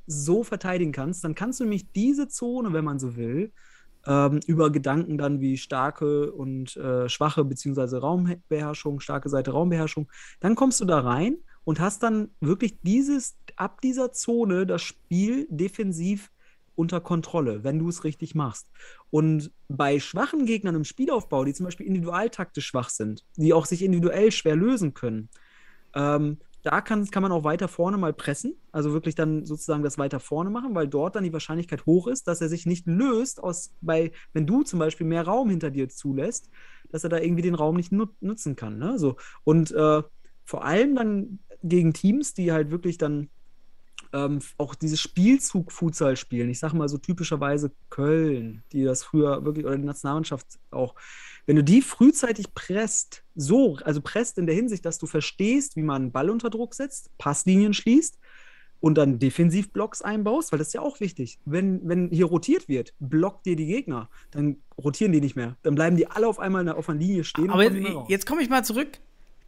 [0.07, 3.51] so verteidigen kannst, dann kannst du nämlich diese Zone, wenn man so will,
[4.05, 10.55] ähm, über Gedanken dann wie starke und äh, schwache beziehungsweise Raumbeherrschung, starke Seite Raumbeherrschung, dann
[10.55, 16.31] kommst du da rein und hast dann wirklich dieses, ab dieser Zone das Spiel defensiv
[16.75, 18.69] unter Kontrolle, wenn du es richtig machst.
[19.09, 23.81] Und bei schwachen Gegnern im Spielaufbau, die zum Beispiel individualtaktisch schwach sind, die auch sich
[23.81, 25.29] individuell schwer lösen können,
[25.93, 29.99] ähm, da kann, kann man auch weiter vorne mal pressen, also wirklich dann sozusagen das
[29.99, 33.41] weiter vorne machen, weil dort dann die Wahrscheinlichkeit hoch ist, dass er sich nicht löst,
[33.41, 36.49] aus, bei, wenn du zum Beispiel mehr Raum hinter dir zulässt,
[36.89, 38.79] dass er da irgendwie den Raum nicht nut nutzen kann.
[38.79, 38.97] Ne?
[38.97, 39.15] So.
[39.43, 40.01] Und äh,
[40.45, 43.29] vor allem dann gegen Teams, die halt wirklich dann
[44.13, 46.49] ähm, auch dieses Spielzug-Futsal spielen.
[46.49, 50.95] Ich sage mal so typischerweise Köln, die das früher wirklich, oder die Nationalmannschaft auch.
[51.45, 55.81] Wenn du die frühzeitig presst, so, also presst in der Hinsicht, dass du verstehst, wie
[55.81, 58.17] man einen Ball unter Druck setzt, Passlinien schließt
[58.79, 61.39] und dann Defensivblocks einbaust, weil das ist ja auch wichtig.
[61.45, 65.57] Wenn, wenn hier rotiert wird, blockt dir die Gegner, dann rotieren die nicht mehr.
[65.63, 67.49] Dann bleiben die alle auf einmal auf einer Linie stehen.
[67.49, 68.07] Aber raus.
[68.09, 68.99] jetzt komme ich mal zurück.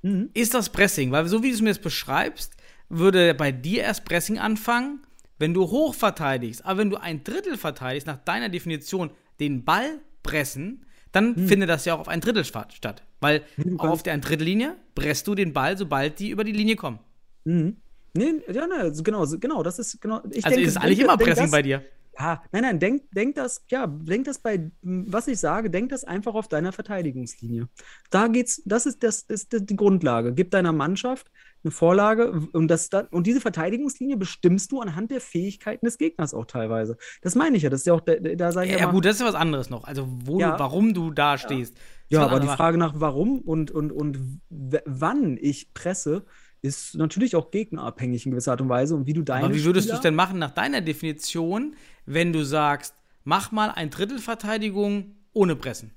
[0.02, 0.30] Mhm.
[0.34, 1.12] Ist das Pressing?
[1.12, 2.54] Weil so wie du es mir jetzt beschreibst,
[2.89, 5.00] würde bei dir erst Pressing anfangen,
[5.39, 6.66] wenn du hoch verteidigst.
[6.66, 11.86] Aber wenn du ein Drittel verteidigst, nach deiner Definition den Ball pressen, dann findet das
[11.86, 13.04] ja auch auf ein Drittel sta- statt.
[13.22, 16.76] Weil kannst- auf der ein Drittellinie presst du den Ball, sobald die über die Linie
[16.76, 17.00] kommen.
[17.45, 17.78] Mhm.
[18.14, 20.22] Nee, ja, ne, genau, genau, das ist genau.
[20.32, 21.84] Ich Also denke, ist es eigentlich denke- immer Pressing das, bei dir.
[22.20, 26.03] Ja, nein, nein, denk, denk das, ja, denk das bei, was ich sage, denk das
[26.03, 27.68] einfach auf deiner Verteidigungslinie.
[28.09, 30.34] Da geht's, das ist, das ist die Grundlage.
[30.34, 31.30] Gib deiner Mannschaft
[31.63, 36.45] eine Vorlage und, das und diese Verteidigungslinie bestimmst du anhand der Fähigkeiten des Gegners auch
[36.45, 36.97] teilweise.
[37.22, 38.93] Das meine ich ja, das ist ja auch, da, da sage ich Ja, ja, mal,
[38.93, 39.84] gut, das ist ja was anderes noch.
[39.84, 40.53] Also, wo Ja.
[40.53, 41.76] du, warum du da stehst.
[42.09, 42.47] Ja, aber die.
[42.47, 46.26] Frage nach warum und, und, und wann ich presse,
[46.68, 49.63] ist natürlich auch gegnerabhängig in gewisser Art und Weise und wie du deine Aber wie
[49.63, 52.93] würdest du es denn machen nach deiner Definition, wenn du sagst,
[53.24, 55.91] mach mal ein Drittel Verteidigung ohne Pressen?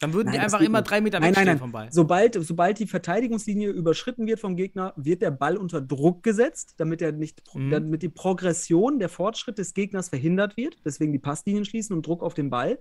[0.00, 0.90] Dann würden Nein, die einfach immer nicht.
[0.90, 1.56] drei Meter nein, nein.
[1.58, 1.88] vom Ball.
[1.92, 7.00] Sobald, sobald die Verteidigungslinie überschritten wird vom Gegner, wird der Ball unter Druck gesetzt, damit,
[7.00, 7.70] er nicht, Mhm.
[7.70, 10.76] damit die Progression, der Fortschritt des Gegners verhindert wird.
[10.84, 12.80] Deswegen die Passlinien schließen und Druck auf den Ball.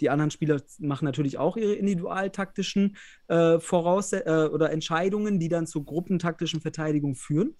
[0.00, 2.96] Die anderen Spieler machen natürlich auch ihre individualtaktischen
[3.28, 7.54] äh, Voraus äh, oder Entscheidungen, die dann zur gruppentaktischen Verteidigung führen.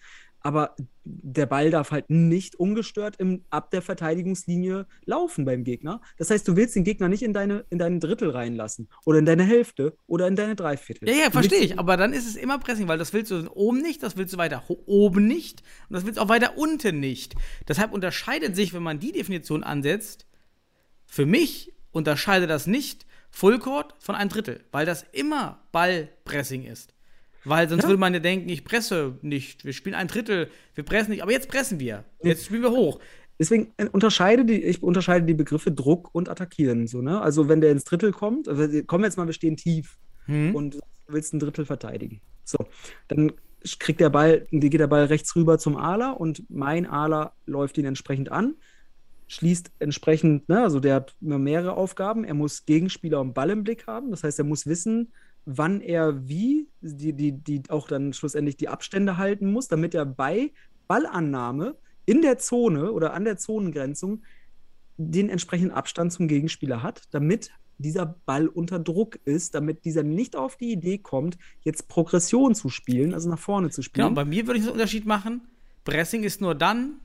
[0.46, 6.02] Aber der Ball darf halt nicht ungestört im, ab der Verteidigungslinie laufen beim Gegner.
[6.18, 9.24] Das heißt, du willst den Gegner nicht in deine, in deine Drittel reinlassen oder in
[9.24, 11.08] deine Hälfte oder in deine Dreiviertel.
[11.08, 11.78] Ja, ja, verstehe ich.
[11.78, 14.36] Aber dann ist es immer Pressing, weil das willst du oben nicht, das willst du
[14.36, 17.34] weiter oben nicht und das willst du auch weiter unten nicht.
[17.66, 20.26] Deshalb unterscheidet sich, wenn man die Definition ansetzt,
[21.06, 26.92] für mich unterscheidet das nicht Fullcourt von ein Drittel, weil das immer Ballpressing ist.
[27.44, 27.88] Weil sonst Ja.
[27.88, 31.32] würde man ja denken, ich presse nicht, wir spielen ein Drittel, wir pressen nicht, aber
[31.32, 32.04] jetzt pressen wir.
[32.22, 33.00] Jetzt spielen wir hoch.
[33.38, 36.86] Deswegen äh, unterscheide die, ich unterscheide die Begriffe Druck und Attackieren.
[36.86, 37.20] So, ne?
[37.20, 40.54] Also wenn der ins Drittel kommt, also kommen wir jetzt mal, wir stehen tief Hm?
[40.54, 42.22] und du willst ein Drittel verteidigen.
[42.44, 42.58] So,
[43.08, 43.32] dann
[43.78, 47.84] kriegt der Ball, geht der Ball rechts rüber zum Aler und mein Aler läuft ihn
[47.84, 48.54] entsprechend an,
[49.26, 52.24] schließt entsprechend, ne, also der hat mehrere Aufgaben.
[52.24, 54.10] Er muss Gegenspieler und Ball im Blick haben.
[54.10, 55.12] Das heißt, er muss wissen,
[55.46, 60.04] wann er wie die, die, die auch dann schlussendlich die Abstände halten muss, damit er
[60.06, 60.52] bei
[60.88, 64.22] Ballannahme in der Zone oder an der Zonengrenzung
[64.96, 70.36] den entsprechenden Abstand zum Gegenspieler hat, damit dieser Ball unter Druck ist, damit dieser nicht
[70.36, 74.06] auf die Idee kommt, jetzt Progression zu spielen, also nach vorne zu Genau, spielen.
[74.08, 75.42] und bei mir würde ich den Unterschied machen.
[75.82, 77.00] Pressing ist nur dann,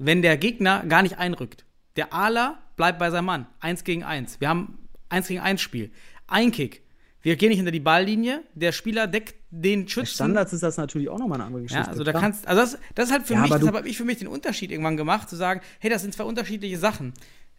[0.00, 1.64] wenn der Gegner gar nicht einrückt.
[1.96, 3.46] Der Ala bleibt bei seinem Mann.
[3.60, 4.40] Eins gegen eins.
[4.40, 4.78] Wir haben
[5.10, 5.90] eins gegen eins Spiel.
[6.26, 6.82] Ein Kick.
[7.22, 8.42] Wir gehen nicht hinter die Balllinie.
[8.54, 10.14] Der Spieler deckt den Schützen.
[10.14, 11.84] Standards ist das natürlich auch nochmal eine andere Geschichte.
[11.84, 12.22] Ja, also da klar.
[12.22, 14.28] kannst, also das, das ist halt für Ja, mich, deshalb habe ich für mich den
[14.28, 17.12] Unterschied irgendwann gemacht, zu sagen, hey, das sind zwei unterschiedliche Sachen.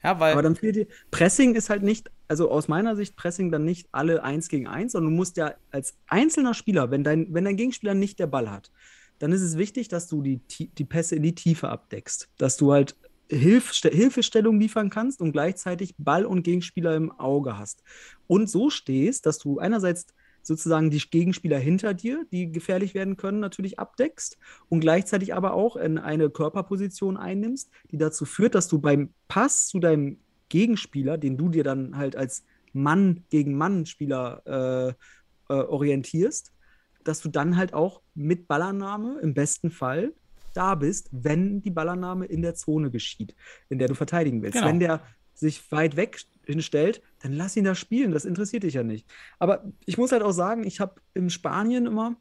[0.03, 3.51] Ja, weil, Aber dann fehlt dir, Pressing ist halt nicht, also aus meiner Sicht Pressing
[3.51, 7.31] dann nicht alle eins gegen eins, sondern du musst ja als einzelner Spieler, wenn dein,
[7.31, 8.71] wenn dein Gegenspieler nicht der Ball hat,
[9.21, 12.29] dann ist es wichtig, dass du die, die Pässe in die Tiefe abdeckst.
[12.37, 12.95] Dass du halt
[13.29, 17.83] Hilf, Hilfestellung liefern kannst und gleichzeitig Ball und Gegenspieler im Auge hast.
[18.25, 20.07] Und so stehst, dass du einerseits
[20.41, 25.75] sozusagen die Gegenspieler hinter dir, die gefährlich werden können, natürlich abdeckst und gleichzeitig aber auch
[25.75, 30.17] in eine Körperposition einnimmst, die dazu führt, dass du beim Pass zu deinem
[30.49, 32.43] Gegenspieler, den du dir dann halt als
[32.73, 34.95] Mann gegen Mann-Spieler
[35.49, 36.51] äh, äh, orientierst,
[37.03, 40.13] dass du dann halt auch mit Ballannahme im besten Fall
[40.53, 43.35] da bist, wenn die Ballannahme in der Zone geschieht,
[43.69, 44.55] in der du verteidigen willst.
[44.55, 44.67] Genau.
[44.67, 45.01] Wenn der
[45.33, 49.07] sich weit weg hinstellt, dann lass ihn da spielen, das interessiert dich ja nicht.
[49.39, 52.15] Aber ich muss halt auch sagen, ich habe in Spanien immer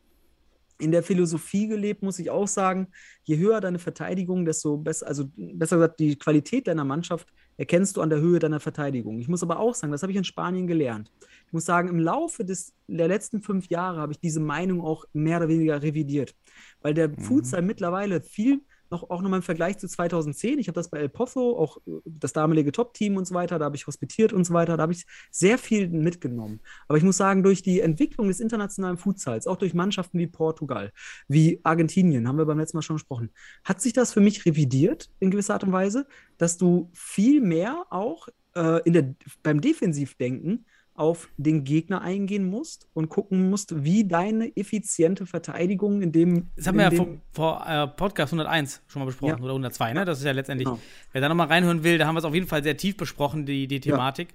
[0.79, 2.89] in der Philosophie gelebt, muss ich auch sagen,
[3.25, 7.29] je höher deine Verteidigung, desto besser, also besser gesagt, die Qualität deiner Mannschaft
[7.61, 9.19] erkennst du an der Höhe deiner Verteidigung.
[9.19, 11.13] Ich muss aber auch sagen, das habe ich in Spanien gelernt.
[11.47, 15.05] Ich muss sagen, im Laufe des, der letzten fünf Jahre habe ich diese Meinung auch
[15.13, 16.35] mehr oder weniger revidiert.
[16.81, 20.91] Weil der Futsal mittlerweile viel, noch, auch nochmal im Vergleich zu 2010, ich habe das
[20.91, 24.33] bei El Pozo, auch äh, das damalige Top-Team und so weiter, da habe ich hospitiert
[24.33, 26.61] und so weiter, da habe ich sehr viel mitgenommen.
[26.89, 30.93] Aber ich muss sagen, durch die Entwicklung des internationalen Futsals, auch durch Mannschaften wie Portugal,
[31.29, 33.31] wie Argentinien, haben wir beim letzten Mal schon gesprochen,
[33.65, 36.07] hat sich das für mich revidiert in gewisser Art und Weise,
[36.39, 42.87] dass du viel mehr auch äh, in der, beim Defensivdenken auf den Gegner eingehen musst
[42.93, 46.49] und gucken musst, wie deine effiziente Verteidigung in dem.
[46.57, 49.45] das haben wir ja vor, vor äh, Podcast 101 schon mal besprochen, Ja.
[49.45, 50.05] oder 102, ne?
[50.05, 50.81] Das ist ja letztendlich, Genau.
[51.13, 53.47] wer da nochmal reinhören will, da haben wir es auf jeden Fall sehr tief besprochen,
[53.47, 54.29] die, die Thematik.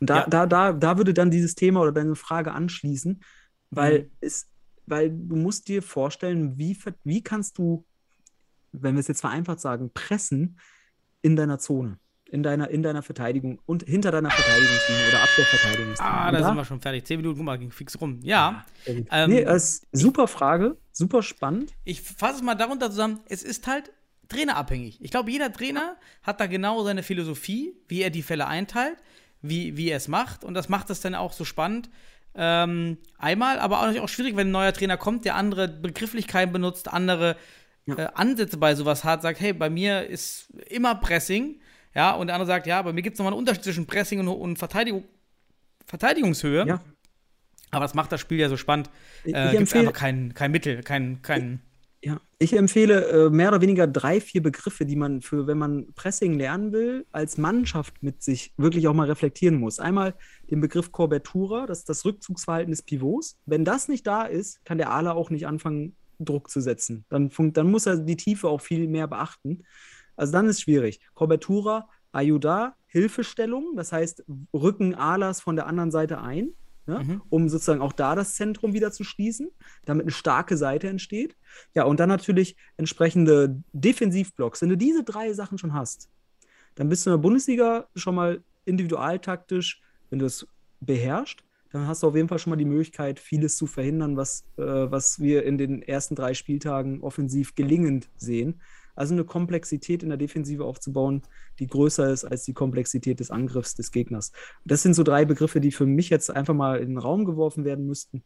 [0.00, 0.26] Und da, Ja.
[0.28, 3.22] da, da, da würde dann dieses Thema oder deine Frage anschließen,
[3.70, 4.10] weil Mhm.
[4.20, 4.50] es,
[4.86, 7.86] weil du musst dir vorstellen, wie, wie kannst du,
[8.72, 10.58] wenn wir es jetzt vereinfacht sagen, pressen
[11.22, 11.98] in deiner Zone,
[12.30, 16.12] in deiner, in deiner Verteidigung und hinter deiner Verteidigungslinie oder ab der Verteidigungslinie.
[16.12, 17.04] Ah, da sind wir schon fertig.
[17.06, 18.20] Zehn Minuten, guck mal, ging fix rum.
[18.22, 21.72] Ja, Ähm, nee, ist super Frage, super spannend.
[21.84, 23.20] ich fasse es mal darunter zusammen.
[23.28, 23.90] Es ist halt
[24.28, 24.98] trainerabhängig.
[25.02, 28.96] Ich glaube, jeder Trainer hat da genau seine Philosophie, wie er die Fälle einteilt,
[29.42, 30.44] wie, wie er es macht.
[30.44, 31.90] Und das macht es dann auch so spannend.
[32.36, 36.52] Ähm, einmal, aber auch natürlich auch schwierig, wenn ein neuer Trainer kommt, der andere Begrifflichkeiten
[36.52, 37.36] benutzt, andere
[37.86, 37.96] Ja.
[37.96, 41.60] äh, Ansätze bei sowas hat, sagt, hey, bei mir ist immer Pressing.
[41.94, 44.20] Ja, und der andere sagt, ja, bei mir gibt es nochmal einen Unterschied zwischen Pressing
[44.20, 45.04] und, und Verteidigung,
[45.86, 46.66] Verteidigungshöhe.
[46.66, 46.80] Ja.
[47.70, 48.90] Aber das macht das Spiel ja so spannend.
[49.24, 51.60] Ich- Äh, Gibt empfehle- einfach kein, kein Mittel, kein, kein.
[52.02, 55.92] Ja, ich empfehle äh, mehr oder weniger drei, vier Begriffe, die man für, wenn man
[55.94, 59.78] Pressing lernen will, als Mannschaft mit sich wirklich auch mal reflektieren muss.
[59.78, 60.14] Einmal
[60.50, 63.36] den Begriff Cobertura, das ist das Rückzugsverhalten des Pivots.
[63.44, 67.04] Wenn das nicht da ist, kann der Ala auch nicht anfangen, Druck zu setzen.
[67.10, 69.64] Dann, dann muss er die Tiefe auch viel mehr beachten.
[70.16, 71.00] Also dann ist es schwierig.
[71.14, 76.52] Cobertura, Ayuda, Hilfestellung, das heißt, rücken Alas von der anderen Seite ein
[76.90, 77.04] ne?
[77.04, 77.22] mhm.
[77.30, 79.48] um sozusagen auch da das Zentrum wieder zu schließen,
[79.84, 81.36] damit eine starke Seite entsteht.
[81.74, 84.60] Ja, und dann natürlich entsprechende Defensivblocks.
[84.60, 86.08] Wenn du diese drei Sachen schon hast,
[86.74, 89.80] dann bist du in der Bundesliga schon mal individualtaktisch,
[90.10, 90.46] wenn du es
[90.80, 91.42] beherrschst,
[91.72, 94.62] dann hast du auf jeden Fall schon mal die Möglichkeit, vieles zu verhindern, was, äh,
[94.62, 98.60] was wir in den ersten drei Spieltagen offensiv gelingend sehen.
[98.94, 101.22] Also eine Komplexität in der Defensive aufzubauen,
[101.58, 104.32] die größer ist als die Komplexität des Angriffs des Gegners.
[104.64, 107.64] Das sind so drei Begriffe, die für mich jetzt einfach mal in den Raum geworfen
[107.64, 108.22] werden müssten,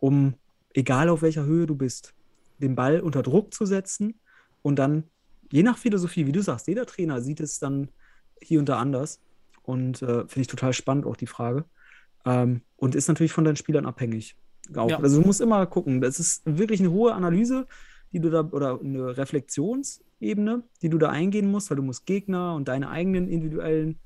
[0.00, 0.34] um,
[0.74, 2.14] egal auf welcher Höhe du bist,
[2.60, 4.14] den Ball unter Druck zu setzen
[4.62, 5.04] und dann,
[5.50, 7.88] je nach Philosophie, wie du sagst, jeder Trainer sieht es dann
[8.40, 9.20] hier und da anders.
[9.62, 11.64] Und äh, finde ich total spannend auch die Frage.
[12.24, 14.36] Ähm, und ist natürlich von deinen Spielern abhängig.
[14.74, 14.84] Ja.
[14.98, 16.00] Also du musst immer gucken.
[16.00, 17.66] Das ist wirklich eine hohe Analyse
[18.12, 22.54] die du da, oder eine Reflexionsebene, die du da eingehen musst, weil du musst Gegner
[22.54, 23.98] und deine eigenen individuellen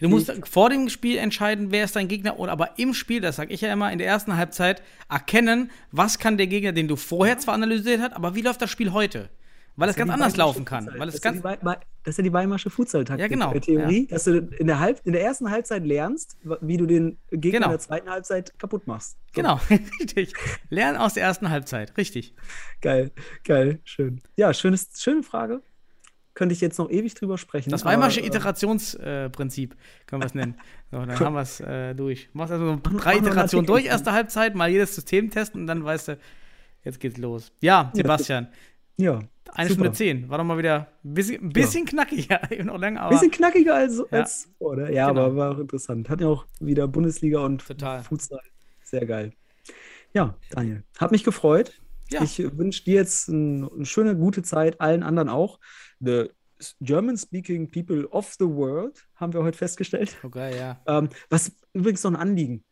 [0.00, 3.36] Du musst vor dem Spiel entscheiden, wer ist dein Gegner, oder aber im Spiel, das
[3.36, 6.94] sage ich ja immer, in der ersten Halbzeit erkennen, was kann der Gegner, den du
[6.94, 9.28] vorher zwar analysiert hast, aber wie läuft das Spiel heute?
[9.76, 10.88] Weil es ganz anders laufen kann.
[10.98, 11.56] Weil es das, ganz ist ja
[12.04, 13.20] das ist ja die Weimarsche Futsal-Taktik.
[13.20, 13.52] Ja, genau.
[13.52, 14.10] Der Theorie, ja.
[14.10, 17.66] dass du in der, Halb in der ersten Halbzeit lernst, wie du den Gegner Genau.
[17.66, 19.12] in der zweiten Halbzeit kaputt machst.
[19.12, 19.42] So.
[19.42, 20.34] Genau, richtig.
[20.68, 22.34] Lernen aus der ersten Halbzeit, richtig.
[22.80, 23.12] Geil,
[23.44, 24.20] geil, schön.
[24.36, 25.62] Ja, schönes, schöne Frage.
[26.34, 27.70] Könnte ich jetzt noch ewig drüber sprechen.
[27.70, 29.76] Das aber, Weimarsche äh, Iterationsprinzip,
[30.06, 30.56] können wir es nennen.
[30.90, 32.30] So, dann haben wir es äh, durch.
[32.32, 35.84] Du machst also so drei Iterationen durch, erste Halbzeit, mal jedes System testen und dann
[35.84, 36.18] weißt du,
[36.84, 37.52] jetzt geht's los.
[37.60, 38.48] Ja, Sebastian,
[38.96, 39.20] Ja.
[39.50, 39.80] Eine super.
[39.84, 40.28] Stunde zehn.
[40.28, 43.30] War doch mal wieder ein bisschen, ein bisschen knackig, ja, eben noch länger, aber Bisschen
[43.30, 44.04] knackiger als, Ja.
[44.10, 44.90] als oder?
[44.90, 45.26] Ja, Genau.
[45.26, 46.08] aber war auch interessant.
[46.08, 48.02] Hat ja auch wieder Bundesliga und Total.
[48.02, 48.40] Futsal.
[48.82, 49.32] Sehr geil.
[50.14, 51.80] Ja, Daniel, hat mich gefreut.
[52.10, 52.22] Ja.
[52.22, 55.58] Ich wünsche dir jetzt ein, eine schöne, gute Zeit, allen anderen auch.
[56.00, 56.28] The
[56.80, 60.16] German-speaking people of the world, haben wir heute festgestellt.
[60.22, 60.80] okay, ja.
[60.86, 62.64] Ähm, was übrigens noch ein Anliegen.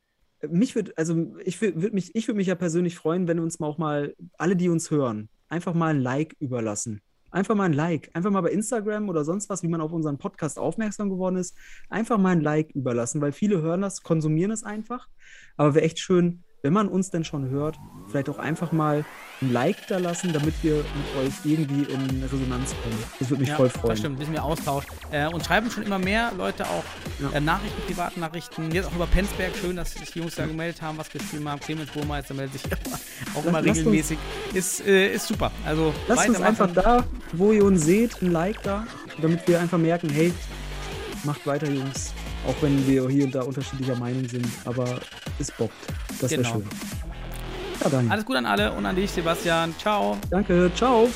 [0.49, 3.67] Mich würde, also ich würde mich, ich würde mich ja persönlich freuen, wenn uns mal
[3.67, 7.03] auch mal, alle, die uns hören, einfach mal ein Like überlassen.
[7.31, 8.11] Einfach mal ein Like.
[8.15, 11.57] Einfach mal bei Instagram oder sonst was, wie man auf unseren Podcast aufmerksam geworden ist,
[11.89, 15.09] einfach mal ein Like überlassen, weil viele hören das, konsumieren es einfach.
[15.57, 17.77] Aber wäre echt schön, wenn man uns denn schon hört,
[18.09, 19.05] vielleicht auch einfach mal
[19.41, 20.85] ein Like da lassen, damit wir mit
[21.27, 23.03] euch irgendwie in Resonanz kommen.
[23.19, 23.89] Das würde mich ja, voll freuen.
[23.91, 24.85] Das stimmt, ein bisschen mehr Austausch.
[25.11, 26.85] Äh, und schreiben schon immer mehr Leute auch
[27.21, 27.31] Ja.
[27.31, 28.71] äh, Nachrichten, Privatnachrichten.
[28.73, 29.53] Jetzt auch über Penzberg.
[29.57, 31.61] Schön, dass sich die Jungs da gemeldet haben, was geschrieben haben.
[31.61, 32.71] Clemens Burmeister meldet sich
[33.35, 34.19] auch immer Lasst uns- regelmäßig.
[34.53, 35.51] Ist, äh, ist super.
[35.65, 38.87] Also Lasst uns einfach da, wo ihr uns seht, ein Like da,
[39.23, 40.35] damit wir einfach merken, hey,
[41.25, 42.13] macht weiter, Jungs.
[42.47, 44.99] Auch wenn wir hier und da unterschiedlicher Meinung sind, aber
[45.39, 45.75] es bockt.
[46.21, 46.55] Das wäre Genau.
[46.55, 46.65] schön.
[47.93, 48.11] Ja.
[48.11, 49.75] Alles gut an alle und an dich, Sebastian.
[49.79, 50.17] Ciao.
[50.31, 51.09] Danke, ciao.